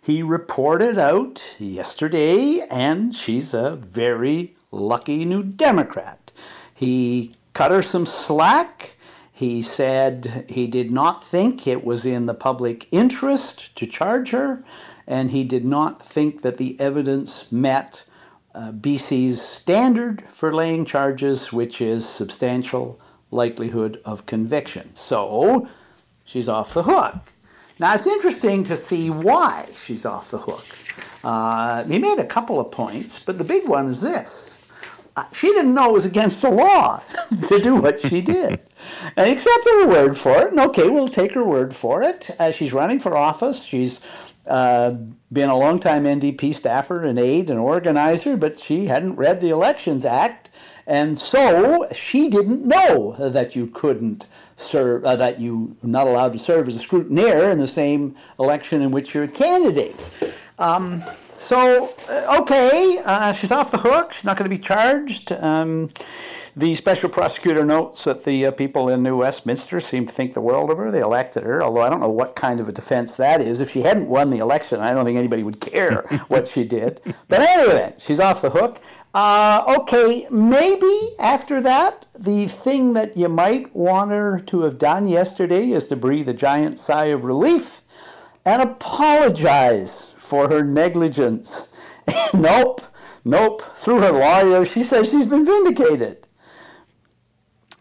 He 0.02 0.20
reported 0.20 0.98
out 0.98 1.40
yesterday, 1.61 2.61
and 2.68 3.14
she's 3.14 3.54
a 3.54 3.76
very 3.76 4.56
lucky 4.72 5.24
new 5.24 5.44
Democrat. 5.44 6.32
He 6.74 7.37
cut 7.52 7.70
her 7.70 7.82
some 7.82 8.06
slack. 8.06 8.90
He 9.32 9.62
said 9.62 10.44
he 10.48 10.66
did 10.66 10.90
not 10.90 11.22
think 11.22 11.68
it 11.68 11.85
was 11.85 12.04
in 12.04 12.26
the 12.26 12.35
public 12.35 12.88
interest 12.90 13.76
to 13.76 13.87
charge 13.87 14.30
her 14.30 14.64
and 15.06 15.30
he 15.30 15.44
did 15.44 15.64
not 15.64 16.04
think 16.04 16.42
that 16.42 16.56
the 16.56 16.78
evidence 16.80 17.46
met 17.50 18.02
BC's 18.72 19.40
standard 19.42 20.24
for 20.30 20.54
laying 20.54 20.84
charges, 20.84 21.52
which 21.52 21.80
is 21.80 22.08
substantial 22.08 22.98
likelihood 23.30 24.00
of 24.04 24.26
conviction. 24.26 24.94
So 24.94 25.68
she's 26.24 26.48
off 26.48 26.74
the 26.74 26.82
hook. 26.82 27.14
Now 27.78 27.94
it's 27.94 28.06
interesting 28.06 28.64
to 28.64 28.76
see 28.76 29.10
why 29.10 29.68
she's 29.84 30.06
off 30.06 30.30
the 30.30 30.38
hook. 30.38 30.64
Uh, 31.22 31.84
he 31.84 31.98
made 31.98 32.18
a 32.18 32.24
couple 32.24 32.58
of 32.58 32.70
points, 32.70 33.22
but 33.22 33.36
the 33.36 33.44
big 33.44 33.68
one 33.68 33.88
is 33.88 34.00
this. 34.00 34.56
Uh, 35.16 35.24
she 35.32 35.48
didn't 35.48 35.74
know 35.74 35.90
it 35.90 35.92
was 35.92 36.04
against 36.04 36.42
the 36.42 36.50
law 36.50 37.02
to 37.48 37.58
do 37.58 37.74
what 37.74 38.00
she 38.00 38.20
did. 38.20 38.60
and 39.16 39.26
he 39.26 39.32
accepted 39.32 39.72
her 39.80 39.86
word 39.88 40.16
for 40.16 40.38
it, 40.42 40.50
and 40.50 40.60
okay, 40.60 40.88
we'll 40.88 41.08
take 41.08 41.32
her 41.32 41.44
word 41.44 41.74
for 41.74 42.02
it. 42.02 42.30
She's 42.54 42.72
running 42.72 43.00
for 43.00 43.16
office. 43.16 43.62
She's 43.62 44.00
uh, 44.46 44.92
been 45.32 45.48
a 45.48 45.56
long-time 45.56 46.04
NDP 46.04 46.54
staffer 46.54 47.02
and 47.02 47.18
aide 47.18 47.50
and 47.50 47.59
organizer, 47.59 48.37
but 48.37 48.59
she 48.59 48.87
hadn't 48.87 49.16
read 49.16 49.40
the 49.40 49.50
Elections 49.50 50.04
Act, 50.04 50.50
and 50.87 51.18
so 51.18 51.88
she 51.92 52.28
didn't 52.28 52.64
know 52.64 53.16
that 53.18 53.56
you 53.56 53.66
couldn't 53.68 54.26
serve, 54.56 55.04
uh, 55.04 55.16
that 55.16 55.38
you 55.38 55.76
are 55.82 55.88
not 55.88 56.06
allowed 56.06 56.32
to 56.32 56.38
serve 56.38 56.68
as 56.68 56.76
a 56.76 56.87
scrutineer 56.87 57.50
in 57.50 57.59
the 57.59 57.68
same 57.68 58.16
election 58.38 58.82
in 58.82 58.90
which 58.90 59.14
you're 59.14 59.24
a 59.24 59.28
candidate. 59.28 59.96
Um, 60.59 61.02
so, 61.38 61.94
uh, 62.09 62.40
okay, 62.40 62.98
uh, 63.04 63.32
she's 63.32 63.52
off 63.52 63.70
the 63.70 63.78
hook. 63.78 64.12
She's 64.12 64.24
not 64.24 64.37
going 64.37 64.50
to 64.50 64.56
be 64.56 64.62
charged. 64.62 65.32
Um, 65.32 65.90
the 66.58 66.74
special 66.74 67.10
prosecutor 67.10 67.66
notes 67.66 68.04
that 68.04 68.24
the 68.24 68.46
uh, 68.46 68.50
people 68.50 68.88
in 68.88 69.02
New 69.02 69.18
Westminster 69.18 69.78
seem 69.78 70.06
to 70.06 70.12
think 70.12 70.32
the 70.32 70.40
world 70.40 70.70
of 70.70 70.78
her. 70.78 70.90
They 70.90 71.00
elected 71.00 71.42
her, 71.42 71.62
although 71.62 71.82
I 71.82 71.90
don't 71.90 72.00
know 72.00 72.08
what 72.08 72.34
kind 72.34 72.60
of 72.60 72.68
a 72.68 72.72
defense 72.72 73.14
that 73.18 73.42
is. 73.42 73.60
If 73.60 73.72
she 73.72 73.82
hadn't 73.82 74.08
won 74.08 74.30
the 74.30 74.38
election, 74.38 74.80
I 74.80 74.94
don't 74.94 75.04
think 75.04 75.18
anybody 75.18 75.42
would 75.42 75.60
care 75.60 76.02
what 76.28 76.48
she 76.48 76.64
did. 76.64 77.02
But 77.28 77.40
anyway, 77.42 77.94
she's 77.98 78.20
off 78.20 78.40
the 78.40 78.48
hook. 78.48 78.80
Uh, 79.12 79.76
okay, 79.80 80.26
maybe 80.30 81.14
after 81.18 81.60
that, 81.60 82.06
the 82.18 82.46
thing 82.46 82.94
that 82.94 83.18
you 83.18 83.28
might 83.28 83.74
want 83.76 84.10
her 84.10 84.40
to 84.46 84.62
have 84.62 84.78
done 84.78 85.06
yesterday 85.06 85.72
is 85.72 85.86
to 85.88 85.96
breathe 85.96 86.28
a 86.30 86.34
giant 86.34 86.78
sigh 86.78 87.06
of 87.06 87.24
relief 87.24 87.82
and 88.46 88.62
apologize 88.62 90.14
for 90.16 90.48
her 90.48 90.64
negligence. 90.64 91.68
nope, 92.34 92.80
nope. 93.26 93.60
Through 93.76 94.00
her 94.00 94.12
lawyer, 94.12 94.64
she 94.64 94.82
says 94.82 95.08
she's 95.08 95.26
been 95.26 95.44
vindicated. 95.44 96.25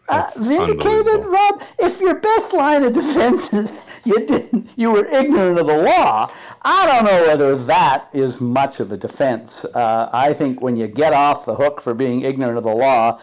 Uh, 0.08 0.30
vindicated, 0.36 1.24
Rob? 1.26 1.62
If 1.78 2.00
your 2.00 2.14
best 2.14 2.52
line 2.54 2.84
of 2.84 2.92
defense 2.92 3.52
is 3.52 3.82
you 4.04 4.24
didn't, 4.26 4.68
you 4.76 4.90
were 4.90 5.04
ignorant 5.06 5.58
of 5.58 5.66
the 5.66 5.76
law. 5.76 6.30
I 6.62 6.86
don't 6.86 7.04
know 7.04 7.26
whether 7.26 7.56
that 7.64 8.08
is 8.12 8.40
much 8.40 8.80
of 8.80 8.92
a 8.92 8.96
defense. 8.96 9.64
Uh, 9.64 10.08
I 10.12 10.32
think 10.32 10.60
when 10.60 10.76
you 10.76 10.86
get 10.88 11.12
off 11.12 11.44
the 11.44 11.54
hook 11.54 11.80
for 11.80 11.94
being 11.94 12.22
ignorant 12.22 12.58
of 12.58 12.64
the 12.64 12.74
law, 12.74 13.20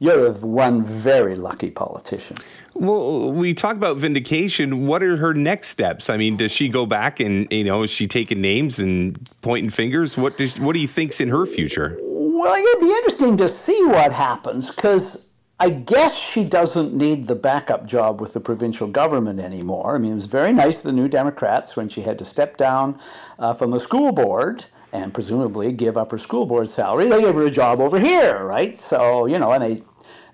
you're 0.00 0.32
one 0.32 0.82
very 0.82 1.36
lucky 1.36 1.70
politician. 1.70 2.38
Well, 2.74 3.30
we 3.30 3.52
talk 3.52 3.76
about 3.76 3.98
vindication. 3.98 4.86
What 4.86 5.02
are 5.02 5.16
her 5.18 5.34
next 5.34 5.68
steps? 5.68 6.08
I 6.08 6.16
mean, 6.16 6.36
does 6.36 6.50
she 6.50 6.68
go 6.68 6.86
back 6.86 7.20
and 7.20 7.46
you 7.52 7.64
know 7.64 7.82
is 7.82 7.90
she 7.90 8.06
taking 8.06 8.40
names 8.40 8.78
and 8.78 9.28
pointing 9.42 9.70
fingers? 9.70 10.16
What 10.16 10.38
does 10.38 10.58
what 10.58 10.72
do 10.72 10.78
you 10.78 10.88
think's 10.88 11.20
in 11.20 11.28
her 11.28 11.44
future? 11.44 11.98
Well, 12.00 12.54
it'd 12.54 12.80
be 12.80 12.90
interesting 12.90 13.36
to 13.36 13.48
see 13.48 13.84
what 13.84 14.12
happens 14.12 14.70
because 14.70 15.18
I 15.62 15.68
guess 15.68 16.16
she 16.16 16.44
doesn't 16.44 16.94
need 16.94 17.26
the 17.26 17.34
backup 17.34 17.84
job 17.86 18.18
with 18.18 18.32
the 18.32 18.40
provincial 18.40 18.86
government 18.86 19.40
anymore. 19.40 19.94
I 19.94 19.98
mean, 19.98 20.12
it 20.12 20.14
was 20.14 20.24
very 20.24 20.54
nice 20.54 20.76
to 20.76 20.84
the 20.84 20.92
New 20.92 21.06
Democrats 21.06 21.76
when 21.76 21.90
she 21.90 22.00
had 22.00 22.18
to 22.20 22.24
step 22.24 22.56
down 22.56 22.98
uh, 23.38 23.52
from 23.52 23.70
the 23.70 23.78
school 23.78 24.10
board 24.10 24.64
and 24.94 25.12
presumably 25.12 25.70
give 25.70 25.98
up 25.98 26.12
her 26.12 26.18
school 26.18 26.46
board 26.46 26.66
salary. 26.66 27.10
They 27.10 27.20
gave 27.20 27.34
her 27.34 27.42
a 27.42 27.50
job 27.50 27.78
over 27.78 28.00
here, 28.00 28.42
right? 28.42 28.80
So, 28.80 29.26
you 29.26 29.38
know, 29.38 29.52
and 29.52 29.62
they 29.62 29.82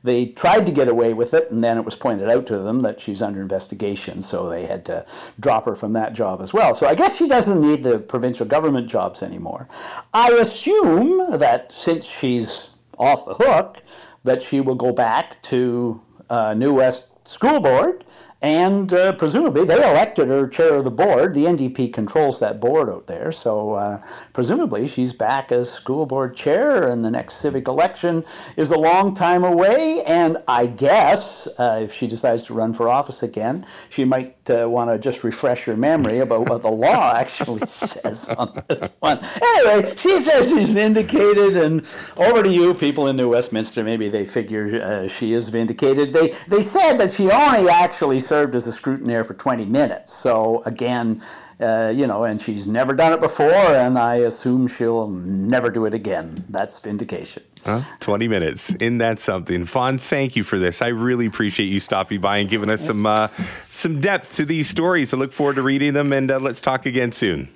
they 0.04 0.26
tried 0.26 0.64
to 0.66 0.72
get 0.72 0.86
away 0.86 1.12
with 1.14 1.34
it, 1.34 1.50
and 1.50 1.64
then 1.64 1.76
it 1.76 1.84
was 1.84 1.96
pointed 1.96 2.30
out 2.30 2.46
to 2.46 2.58
them 2.58 2.82
that 2.82 3.00
she's 3.00 3.20
under 3.20 3.42
investigation, 3.42 4.22
so 4.22 4.48
they 4.48 4.64
had 4.64 4.84
to 4.84 5.04
drop 5.40 5.64
her 5.64 5.74
from 5.74 5.92
that 5.94 6.12
job 6.12 6.40
as 6.40 6.52
well. 6.52 6.76
So 6.76 6.86
I 6.86 6.94
guess 6.94 7.16
she 7.16 7.26
doesn't 7.26 7.60
need 7.60 7.82
the 7.82 7.98
provincial 7.98 8.46
government 8.46 8.88
jobs 8.88 9.24
anymore. 9.24 9.66
I 10.14 10.30
assume 10.34 11.38
that 11.38 11.72
since 11.72 12.06
she's 12.06 12.70
off 12.98 13.24
the 13.24 13.34
hook, 13.34 13.82
that 14.26 14.42
she 14.42 14.60
will 14.60 14.74
go 14.74 14.92
back 14.92 15.40
to 15.42 16.00
uh, 16.30 16.54
New 16.54 16.74
West 16.74 17.08
School 17.26 17.60
Board 17.60 18.04
and 18.42 18.92
uh, 18.92 19.12
presumably, 19.12 19.64
they 19.64 19.76
elected 19.76 20.28
her 20.28 20.46
chair 20.46 20.74
of 20.74 20.84
the 20.84 20.90
board. 20.90 21.32
The 21.32 21.46
NDP 21.46 21.94
controls 21.94 22.38
that 22.40 22.60
board 22.60 22.90
out 22.90 23.06
there. 23.06 23.32
So 23.32 23.72
uh, 23.72 24.02
presumably, 24.34 24.86
she's 24.86 25.14
back 25.14 25.50
as 25.52 25.72
school 25.72 26.04
board 26.04 26.36
chair, 26.36 26.88
and 26.88 27.02
the 27.02 27.10
next 27.10 27.36
civic 27.36 27.66
election 27.66 28.24
is 28.56 28.68
a 28.68 28.76
long 28.76 29.14
time 29.14 29.42
away. 29.42 30.02
And 30.06 30.36
I 30.48 30.66
guess 30.66 31.48
uh, 31.58 31.80
if 31.84 31.94
she 31.94 32.06
decides 32.06 32.42
to 32.42 32.54
run 32.54 32.74
for 32.74 32.90
office 32.90 33.22
again, 33.22 33.64
she 33.88 34.04
might 34.04 34.36
uh, 34.50 34.68
want 34.68 34.90
to 34.90 34.98
just 34.98 35.24
refresh 35.24 35.64
her 35.64 35.76
memory 35.76 36.18
about 36.18 36.50
what 36.50 36.60
the 36.60 36.70
law 36.70 37.14
actually 37.16 37.66
says 37.66 38.28
on 38.28 38.62
this 38.68 38.82
one. 39.00 39.26
Anyway, 39.42 39.96
she 39.96 40.22
says 40.22 40.44
she's 40.44 40.70
vindicated. 40.70 41.56
And 41.56 41.86
over 42.18 42.42
to 42.42 42.50
you, 42.50 42.74
people 42.74 43.06
in 43.06 43.16
New 43.16 43.30
Westminster. 43.30 43.82
Maybe 43.82 44.10
they 44.10 44.26
figure 44.26 44.82
uh, 44.82 45.08
she 45.08 45.32
is 45.32 45.48
vindicated. 45.48 46.12
They, 46.12 46.36
they 46.48 46.60
said 46.60 46.98
that 46.98 47.14
she 47.14 47.30
only 47.30 47.70
actually 47.70 48.20
served 48.26 48.54
as 48.54 48.66
a 48.66 48.72
scrutineer 48.72 49.24
for 49.24 49.34
20 49.34 49.66
minutes. 49.66 50.12
So 50.12 50.62
again, 50.64 51.22
uh, 51.58 51.92
you 51.94 52.06
know, 52.06 52.24
and 52.24 52.40
she's 52.40 52.66
never 52.66 52.92
done 52.92 53.12
it 53.12 53.20
before, 53.20 53.52
and 53.54 53.98
I 53.98 54.16
assume 54.16 54.68
she'll 54.68 55.08
never 55.08 55.70
do 55.70 55.86
it 55.86 55.94
again. 55.94 56.44
That's 56.50 56.78
vindication. 56.78 57.42
Huh? 57.64 57.80
20 58.00 58.28
minutes. 58.28 58.74
Isn't 58.74 58.98
that 58.98 59.20
something? 59.20 59.64
Vaughn, 59.64 59.98
thank 59.98 60.36
you 60.36 60.44
for 60.44 60.58
this. 60.58 60.82
I 60.82 60.88
really 60.88 61.26
appreciate 61.26 61.66
you 61.66 61.80
stopping 61.80 62.20
by 62.20 62.38
and 62.38 62.48
giving 62.48 62.68
us 62.68 62.84
some 62.84 63.06
uh, 63.06 63.28
some 63.70 64.00
depth 64.00 64.36
to 64.36 64.44
these 64.44 64.68
stories. 64.68 65.14
I 65.14 65.16
look 65.16 65.32
forward 65.32 65.56
to 65.56 65.62
reading 65.62 65.94
them, 65.94 66.12
and 66.12 66.30
uh, 66.30 66.38
let's 66.38 66.60
talk 66.60 66.86
again 66.86 67.10
soon. 67.10 67.48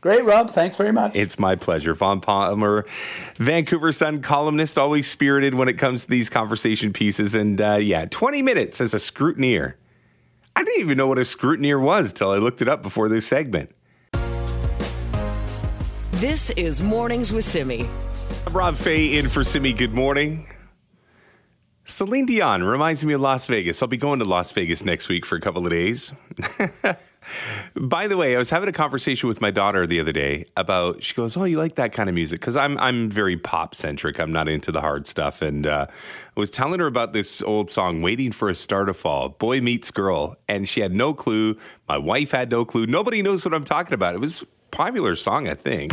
Great, 0.00 0.24
Rob. 0.24 0.50
Thanks 0.50 0.74
very 0.74 0.90
much. 0.90 1.14
It's 1.14 1.38
my 1.38 1.54
pleasure. 1.54 1.94
Vaughn 1.94 2.20
Palmer, 2.20 2.86
Vancouver 3.36 3.92
Sun 3.92 4.22
columnist, 4.22 4.76
always 4.76 5.06
spirited 5.06 5.54
when 5.54 5.68
it 5.68 5.74
comes 5.74 6.04
to 6.04 6.10
these 6.10 6.28
conversation 6.28 6.92
pieces. 6.92 7.36
And 7.36 7.60
uh, 7.60 7.76
yeah, 7.76 8.06
20 8.06 8.42
minutes 8.42 8.80
as 8.80 8.94
a 8.94 8.96
scrutineer. 8.96 9.74
I 10.54 10.64
didn't 10.64 10.80
even 10.80 10.98
know 10.98 11.06
what 11.06 11.18
a 11.18 11.22
scrutineer 11.22 11.80
was 11.80 12.12
till 12.12 12.30
I 12.30 12.36
looked 12.36 12.62
it 12.62 12.68
up 12.68 12.82
before 12.82 13.08
this 13.08 13.26
segment. 13.26 13.70
This 16.12 16.50
is 16.50 16.82
Mornings 16.82 17.32
with 17.32 17.44
Simi. 17.44 17.88
I'm 18.46 18.52
Rob 18.52 18.76
Fai 18.76 18.90
in 18.90 19.28
for 19.28 19.44
Simi. 19.44 19.72
Good 19.72 19.94
morning. 19.94 20.51
Celine 21.84 22.26
Dion 22.26 22.62
reminds 22.62 23.04
me 23.04 23.12
of 23.12 23.20
Las 23.20 23.46
Vegas. 23.46 23.82
I'll 23.82 23.88
be 23.88 23.96
going 23.96 24.20
to 24.20 24.24
Las 24.24 24.52
Vegas 24.52 24.84
next 24.84 25.08
week 25.08 25.26
for 25.26 25.34
a 25.34 25.40
couple 25.40 25.66
of 25.66 25.72
days. 25.72 26.12
By 27.76 28.06
the 28.06 28.16
way, 28.16 28.34
I 28.34 28.38
was 28.38 28.50
having 28.50 28.68
a 28.68 28.72
conversation 28.72 29.28
with 29.28 29.40
my 29.40 29.50
daughter 29.50 29.86
the 29.86 29.98
other 30.00 30.12
day 30.12 30.44
about. 30.56 31.02
She 31.02 31.14
goes, 31.14 31.36
"Oh, 31.36 31.44
you 31.44 31.56
like 31.56 31.76
that 31.76 31.92
kind 31.92 32.08
of 32.08 32.14
music?" 32.14 32.40
Because 32.40 32.56
I'm 32.56 32.78
I'm 32.78 33.10
very 33.10 33.36
pop 33.36 33.74
centric. 33.74 34.18
I'm 34.20 34.32
not 34.32 34.48
into 34.48 34.72
the 34.72 34.80
hard 34.80 35.06
stuff. 35.06 35.42
And 35.42 35.66
uh, 35.66 35.86
I 35.90 36.40
was 36.40 36.50
telling 36.50 36.80
her 36.80 36.86
about 36.86 37.12
this 37.12 37.42
old 37.42 37.70
song, 37.70 38.02
"Waiting 38.02 38.32
for 38.32 38.48
a 38.48 38.54
Star 38.54 38.84
to 38.84 38.94
Fall," 38.94 39.30
"Boy 39.30 39.60
Meets 39.60 39.90
Girl," 39.90 40.36
and 40.48 40.68
she 40.68 40.80
had 40.80 40.92
no 40.92 41.14
clue. 41.14 41.56
My 41.88 41.98
wife 41.98 42.30
had 42.32 42.50
no 42.50 42.64
clue. 42.64 42.86
Nobody 42.86 43.22
knows 43.22 43.44
what 43.44 43.54
I'm 43.54 43.64
talking 43.64 43.94
about. 43.94 44.14
It 44.14 44.20
was 44.20 44.42
a 44.42 44.46
popular 44.70 45.14
song, 45.14 45.48
I 45.48 45.54
think. 45.54 45.92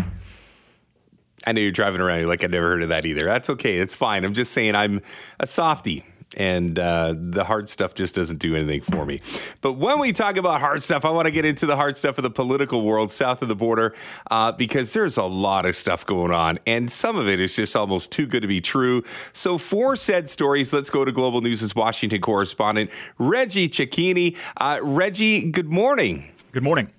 I 1.46 1.52
know 1.52 1.62
you're 1.62 1.72
driving 1.72 2.02
around. 2.02 2.20
You're 2.20 2.28
like, 2.28 2.44
I 2.44 2.48
never 2.48 2.68
heard 2.70 2.84
of 2.84 2.90
that 2.90 3.06
either. 3.06 3.26
That's 3.26 3.50
okay. 3.52 3.78
It's 3.78 3.96
fine. 3.96 4.26
I'm 4.26 4.34
just 4.34 4.52
saying 4.52 4.76
I'm 4.76 5.02
a 5.40 5.48
softie 5.48 6.04
and 6.38 6.78
uh, 6.78 7.16
the 7.18 7.44
hard 7.44 7.70
stuff 7.70 7.94
just 7.96 8.16
doesn't 8.16 8.38
do 8.38 8.56
anything 8.56 8.82
for 8.82 9.06
me. 9.06 9.20
But 9.62 9.74
when 9.74 10.00
we 10.00 10.12
talk 10.12 10.38
about 10.38 10.60
hard 10.60 10.84
stuff, 10.84 11.06
I 11.06 11.10
want 11.10 11.26
to 11.26 11.32
get 11.32 11.46
into 11.46 11.66
the 11.66 11.76
hard 11.76 11.98
stuff 11.98 12.18
of 12.18 12.24
the 12.24 12.30
political 12.30 12.84
world 12.84 13.12
south 13.12 13.42
of 13.42 13.48
the 13.48 13.56
border 13.56 13.96
uh, 14.30 14.52
because 14.52 14.94
there's 14.94 15.18
a 15.18 15.24
lot 15.24 15.66
of 15.66 15.76
stuff 15.76 16.06
going 16.06 16.32
on, 16.32 16.60
and 16.68 16.92
some 16.92 17.18
of 17.18 17.28
it 17.28 17.40
is 17.40 17.56
just 17.56 17.76
almost 17.76 18.12
too 18.12 18.28
good 18.28 18.42
to 18.42 18.48
be 18.48 18.62
true. 18.62 19.04
So, 19.34 19.58
for 19.58 19.96
said 19.96 20.30
stories, 20.30 20.72
let's 20.72 20.90
go 20.90 21.04
to 21.04 21.12
Global 21.12 21.42
News' 21.42 21.76
Washington 21.76 22.22
correspondent 22.22 22.92
Reggie 23.18 23.70
Cecchini. 23.70 24.38
Uh, 24.58 24.80
Reggie, 24.82 25.50
good 25.52 25.72
morning. 25.72 26.32
Good 26.52 26.64
morning. 26.64 26.90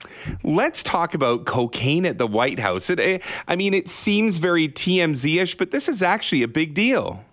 Let's 0.45 0.81
talk 0.85 1.13
about 1.13 1.45
cocaine 1.45 2.07
at 2.07 2.19
the 2.19 2.27
White 2.27 2.61
House. 2.61 2.89
It, 2.89 3.01
eh, 3.01 3.19
I 3.49 3.57
mean, 3.57 3.75
it 3.75 3.89
seems 3.89 4.39
very 4.39 4.69
TMZ 4.69 5.43
ish, 5.43 5.57
but 5.57 5.73
this 5.73 5.89
is 5.89 6.05
actually 6.05 6.45
a 6.45 6.49
big 6.49 6.73
deal. 6.73 7.25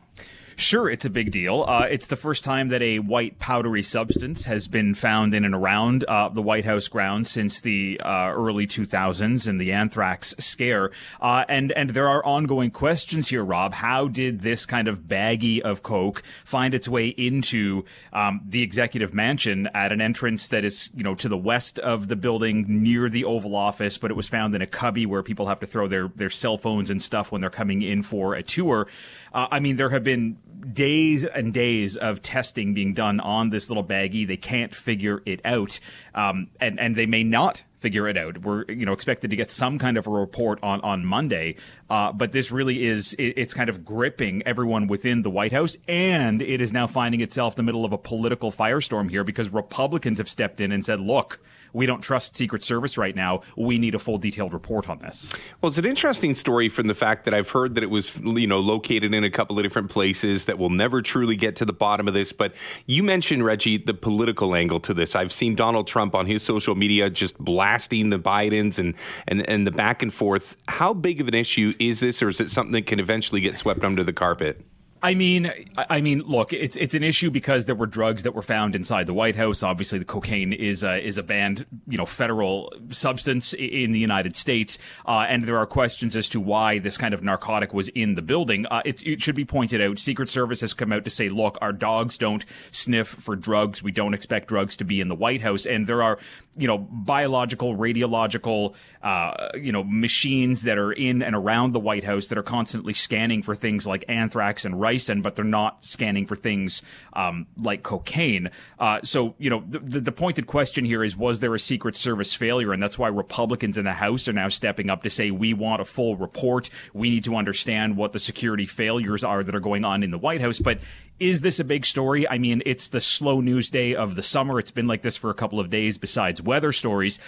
Sure, 0.60 0.90
it's 0.90 1.06
a 1.06 1.10
big 1.12 1.30
deal. 1.30 1.66
Uh, 1.68 1.86
it's 1.88 2.08
the 2.08 2.16
first 2.16 2.44
time 2.44 2.70
that 2.70 2.82
a 2.82 2.98
white 2.98 3.38
powdery 3.38 3.84
substance 3.84 4.46
has 4.46 4.68
been 4.68 4.96
found 4.96 5.36
in 5.36 5.46
and 5.46 5.54
around 5.54 6.04
uh, 6.06 6.30
the 6.30 6.42
White 6.42 6.66
House 6.66 6.88
grounds 6.88 7.30
since 7.30 7.62
the 7.62 8.02
uh, 8.04 8.32
early 8.34 8.66
2000s 8.66 9.48
and 9.48 9.62
the 9.62 9.72
anthrax 9.72 10.34
scare. 10.40 10.90
Uh, 11.22 11.46
and 11.48 11.72
and 11.74 11.92
there 11.92 12.10
are 12.10 12.26
ongoing 12.26 12.72
questions 12.72 13.28
here, 13.30 13.46
Rob. 13.46 13.76
How 13.76 14.08
did 14.08 14.42
this 14.42 14.66
kind 14.66 14.88
of 14.88 15.02
baggie 15.02 15.62
of 15.62 15.84
coke 15.84 16.24
find 16.44 16.74
its 16.74 16.88
way 16.88 17.10
into 17.10 17.86
um, 18.12 18.42
the 18.44 18.64
executive 18.64 19.14
mansion 19.14 19.70
at 19.76 19.92
an 19.92 20.02
entrance 20.02 20.48
that 20.48 20.66
is, 20.66 20.90
you 20.96 21.04
know, 21.04 21.14
to 21.14 21.30
the 21.30 21.38
west 21.38 21.78
of 21.78 22.08
the 22.08 22.16
building 22.16 22.66
near 22.68 23.10
the 23.10 23.26
Oval 23.26 23.56
Office, 23.56 24.00
but 24.00 24.10
it 24.10 24.16
was 24.16 24.28
found 24.28 24.56
in 24.56 24.64
a 24.64 24.68
cubby 24.68 25.06
where 25.06 25.22
people 25.22 25.46
have 25.46 25.60
to 25.60 25.68
throw 25.68 25.88
their 25.88 26.08
their 26.16 26.32
cell 26.32 26.58
phones 26.58 26.90
and 26.90 27.00
stuff 27.00 27.32
when 27.32 27.42
they're 27.42 27.52
coming 27.52 27.84
in 27.84 28.02
for 28.02 28.34
a 28.34 28.42
tour. 28.42 28.88
Uh, 29.34 29.48
I 29.52 29.60
mean, 29.60 29.76
there 29.76 29.92
have 29.92 30.04
been 30.04 30.38
days 30.74 31.24
and 31.26 31.54
days 31.54 31.98
of 31.98 32.22
testing 32.22 32.74
being 32.74 32.94
done 32.94 33.20
on 33.20 33.50
this 33.50 33.70
little 33.70 33.84
baggie. 33.84 34.28
They 34.28 34.38
can't 34.38 34.74
figure 34.74 35.22
it 35.26 35.42
out, 35.46 35.80
um, 36.16 36.50
and 36.60 36.80
and 36.80 36.96
they 36.96 37.06
may 37.06 37.24
not 37.24 37.64
figure 37.80 38.08
it 38.08 38.18
out. 38.18 38.40
We're 38.40 38.66
you 38.66 38.86
know 38.86 38.94
expected 38.94 39.30
to 39.30 39.36
get 39.36 39.52
some 39.52 39.78
kind 39.80 39.98
of 39.98 40.08
a 40.08 40.12
report 40.12 40.60
on 40.64 40.82
on 40.82 41.06
Monday, 41.06 41.56
uh, 41.90 42.12
but 42.12 42.32
this 42.32 42.52
really 42.52 42.86
is 42.86 43.14
it, 43.14 43.34
it's 43.38 43.54
kind 43.54 43.70
of 43.70 43.86
gripping 43.86 44.44
everyone 44.46 44.88
within 44.88 45.22
the 45.22 45.30
White 45.30 45.52
House, 45.52 45.78
and 45.88 46.42
it 46.42 46.62
is 46.62 46.74
now 46.74 46.88
finding 46.88 47.22
itself 47.22 47.54
in 47.54 47.58
the 47.58 47.64
middle 47.64 47.86
of 47.86 47.94
a 47.94 47.98
political 47.98 48.52
firestorm 48.52 49.10
here 49.10 49.24
because 49.24 49.50
Republicans 49.50 50.18
have 50.18 50.30
stepped 50.30 50.60
in 50.62 50.72
and 50.72 50.86
said, 50.86 51.00
"Look, 51.00 51.40
we 51.74 51.86
don't 51.86 52.02
trust 52.02 52.36
Secret 52.36 52.64
Service 52.64 52.98
right 52.98 53.16
now. 53.16 53.42
We 53.56 53.78
need 53.78 53.96
a 53.96 54.00
full 54.00 54.18
detailed 54.18 54.54
report 54.54 54.90
on 54.90 55.00
this." 55.00 55.34
Well, 55.62 55.70
it's 55.70 55.78
an 55.78 55.86
interesting 55.86 56.36
story 56.36 56.70
from 56.70 56.88
the 56.88 56.96
fact 56.96 57.26
that 57.26 57.34
I've 57.34 57.50
heard 57.50 57.76
that 57.76 57.84
it 57.84 57.90
was 57.90 58.18
you 58.18 58.48
know 58.48 58.60
located 58.60 59.14
in 59.14 59.24
a 59.24 59.30
couple 59.30 59.58
of 59.58 59.64
different 59.64 59.90
places 59.90 60.46
that 60.46 60.58
will 60.58 60.70
never 60.70 61.02
truly 61.02 61.36
get 61.36 61.56
to 61.58 61.66
the 61.66 61.74
bottom 61.74 62.08
of 62.08 62.14
this. 62.14 62.32
But 62.32 62.54
you 62.86 63.04
mentioned 63.04 63.46
Reggie 63.46 63.78
the 63.78 63.94
political 63.94 64.56
angle 64.56 64.80
to 64.82 64.94
this. 64.94 65.16
I've 65.16 65.34
seen 65.34 65.56
Donald 65.56 65.88
Trump 65.88 66.16
on 66.16 66.26
his 66.26 66.44
social 66.44 66.76
media 66.76 67.10
just 67.10 67.38
blasting 67.38 68.10
the 68.10 68.20
Bidens 68.20 68.80
and 68.80 68.96
and 69.28 69.48
and 69.50 69.66
the 69.66 69.72
back 69.72 70.02
and 70.02 70.14
forth. 70.14 70.56
How 70.68 70.94
big 70.94 71.22
of 71.22 71.28
an 71.28 71.34
issue 71.34 71.74
is 71.80 72.00
this, 72.00 72.22
or 72.22 72.30
is 72.30 72.40
it 72.40 72.50
something 72.50 72.74
that 72.74 72.86
can 72.86 73.00
eventually 73.00 73.42
get 73.42 73.58
swept 73.58 73.84
under 73.84 74.04
the 74.04 74.14
carpet? 74.14 74.66
I 75.04 75.14
mean, 75.14 75.52
I 75.78 76.02
mean, 76.02 76.24
look, 76.24 76.54
it's 76.54 76.76
it's 76.76 76.96
an 76.96 77.04
issue 77.04 77.30
because 77.30 77.66
there 77.66 77.76
were 77.76 77.86
drugs 77.86 78.24
that 78.24 78.34
were 78.34 78.42
found 78.42 78.76
inside 78.76 79.06
the 79.06 79.14
White 79.14 79.36
House. 79.36 79.62
Obviously, 79.62 80.00
the 80.00 80.06
cocaine 80.06 80.54
is 80.54 80.84
a, 80.84 81.06
is 81.06 81.18
a 81.18 81.24
banned, 81.24 81.66
you 81.88 81.98
know, 81.98 82.06
federal 82.06 82.74
substance 82.90 83.54
in 83.54 83.92
the 83.92 84.00
United 84.00 84.36
States, 84.36 84.80
uh, 85.06 85.26
and 85.30 85.44
there 85.44 85.58
are 85.58 85.68
questions 85.68 86.16
as 86.16 86.28
to 86.30 86.40
why 86.40 86.80
this 86.80 86.98
kind 86.98 87.14
of 87.14 87.24
narcotic 87.24 87.74
was 87.74 87.90
in 87.90 88.16
the 88.16 88.22
building. 88.24 88.66
Uh, 88.66 88.82
it, 88.86 89.06
it, 89.06 89.22
should 89.22 89.36
be 89.36 89.46
pointed 89.46 89.82
out, 89.82 90.00
Secret 90.00 90.30
Service 90.30 90.62
has 90.62 90.74
come 90.74 90.92
out 90.92 91.06
to 91.06 91.12
say, 91.12 91.30
look, 91.30 91.58
our 91.62 91.74
dogs 91.74 92.18
don't 92.18 92.46
sniff 92.72 93.08
for 93.08 93.36
drugs. 93.36 93.84
We 93.84 93.92
don't 93.92 94.16
expect 94.16 94.48
drugs 94.48 94.78
to 94.78 94.84
be 94.84 95.00
in 95.00 95.10
the 95.10 95.16
White 95.16 95.42
House, 95.42 95.68
and 95.68 95.86
there 95.86 96.02
are, 96.02 96.18
you 96.56 96.68
know, 96.68 96.80
biological, 96.80 97.76
radiological, 97.76 98.74
uh, 99.08 99.48
you 99.56 99.72
know, 99.72 99.86
machines 99.86 100.64
that 100.64 100.78
are 100.78 100.92
in 100.92 101.22
and 101.22 101.34
around 101.34 101.72
the 101.72 101.80
White 101.80 102.04
House 102.04 102.28
that 102.28 102.38
are 102.38 102.44
constantly 102.44 102.94
scanning 102.94 103.42
for 103.42 103.56
things 103.56 103.88
like 103.88 104.04
anthrax 104.10 104.66
and 104.66 104.76
ricin, 104.76 105.24
but 105.24 105.34
they're 105.34 105.46
not 105.46 105.78
scanning 105.86 106.26
for 106.26 106.36
things 106.36 106.82
um, 107.14 107.48
like 107.58 107.84
cocaine. 107.84 108.50
Uh, 108.78 109.00
so, 109.06 109.34
you 109.38 109.50
know, 109.50 109.64
the, 109.66 110.02
the 110.02 110.12
pointed 110.12 110.46
question 110.46 110.84
here 110.84 111.06
is 111.06 111.16
was 111.16 111.40
there 111.40 111.56
a 111.56 111.60
Secret 111.60 111.96
Service 111.96 112.34
failure? 112.34 112.74
And 112.74 112.84
that's 112.84 113.00
why 113.00 113.08
Republicans 113.08 113.78
in 113.78 113.86
the 113.86 113.94
House 113.94 114.28
are 114.28 114.34
now 114.34 114.50
stepping 114.50 114.90
up 114.90 115.04
to 115.04 115.10
say 115.10 115.32
we 115.32 115.54
want 115.54 115.82
a 115.82 115.86
full 115.86 116.18
report. 116.18 116.70
We 116.94 117.10
need 117.10 117.24
to 117.24 117.38
understand 117.38 117.96
what 117.96 118.12
the 118.12 118.20
security 118.20 118.66
failures 118.66 119.24
are 119.24 119.42
that 119.42 119.56
are 119.56 119.62
going 119.62 119.86
on 119.86 120.04
in 120.04 120.12
the 120.12 120.18
White 120.18 120.42
House. 120.42 120.60
But 120.60 120.80
is 121.18 121.40
this 121.40 121.62
a 121.62 121.64
big 121.64 121.86
story? 121.86 122.28
I 122.28 122.40
mean, 122.40 122.62
it's 122.66 122.90
the 122.90 123.00
slow 123.00 123.40
news 123.40 123.70
day 123.70 123.96
of 123.96 124.16
the 124.16 124.22
summer. 124.22 124.60
It's 124.60 124.70
been 124.70 124.86
like 124.86 125.02
this 125.02 125.16
for 125.16 125.30
a 125.30 125.34
couple 125.34 125.62
of 125.62 125.70
days 125.70 125.98
besides 125.98 126.42
weather 126.42 126.74
stories 126.74 127.20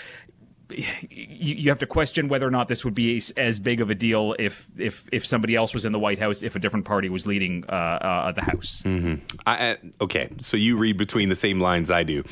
you 0.69 1.69
have 1.69 1.79
to 1.79 1.87
question 1.87 2.27
whether 2.27 2.47
or 2.47 2.51
not 2.51 2.67
this 2.67 2.85
would 2.85 2.93
be 2.93 3.21
as 3.37 3.59
big 3.59 3.81
of 3.81 3.89
a 3.89 3.95
deal 3.95 4.35
if 4.37 4.67
if 4.77 5.07
if 5.11 5.25
somebody 5.25 5.55
else 5.55 5.73
was 5.73 5.85
in 5.85 5.91
the 5.91 5.99
White 5.99 6.19
House, 6.19 6.43
if 6.43 6.55
a 6.55 6.59
different 6.59 6.85
party 6.85 7.09
was 7.09 7.25
leading 7.25 7.63
uh, 7.69 7.71
uh, 7.71 8.31
the 8.31 8.41
House. 8.41 8.83
Mm-hmm. 8.85 9.15
I, 9.47 9.77
okay, 10.01 10.29
so 10.37 10.57
you 10.57 10.77
read 10.77 10.97
between 10.97 11.29
the 11.29 11.35
same 11.35 11.59
lines 11.59 11.89
I 11.89 12.03
do. 12.03 12.23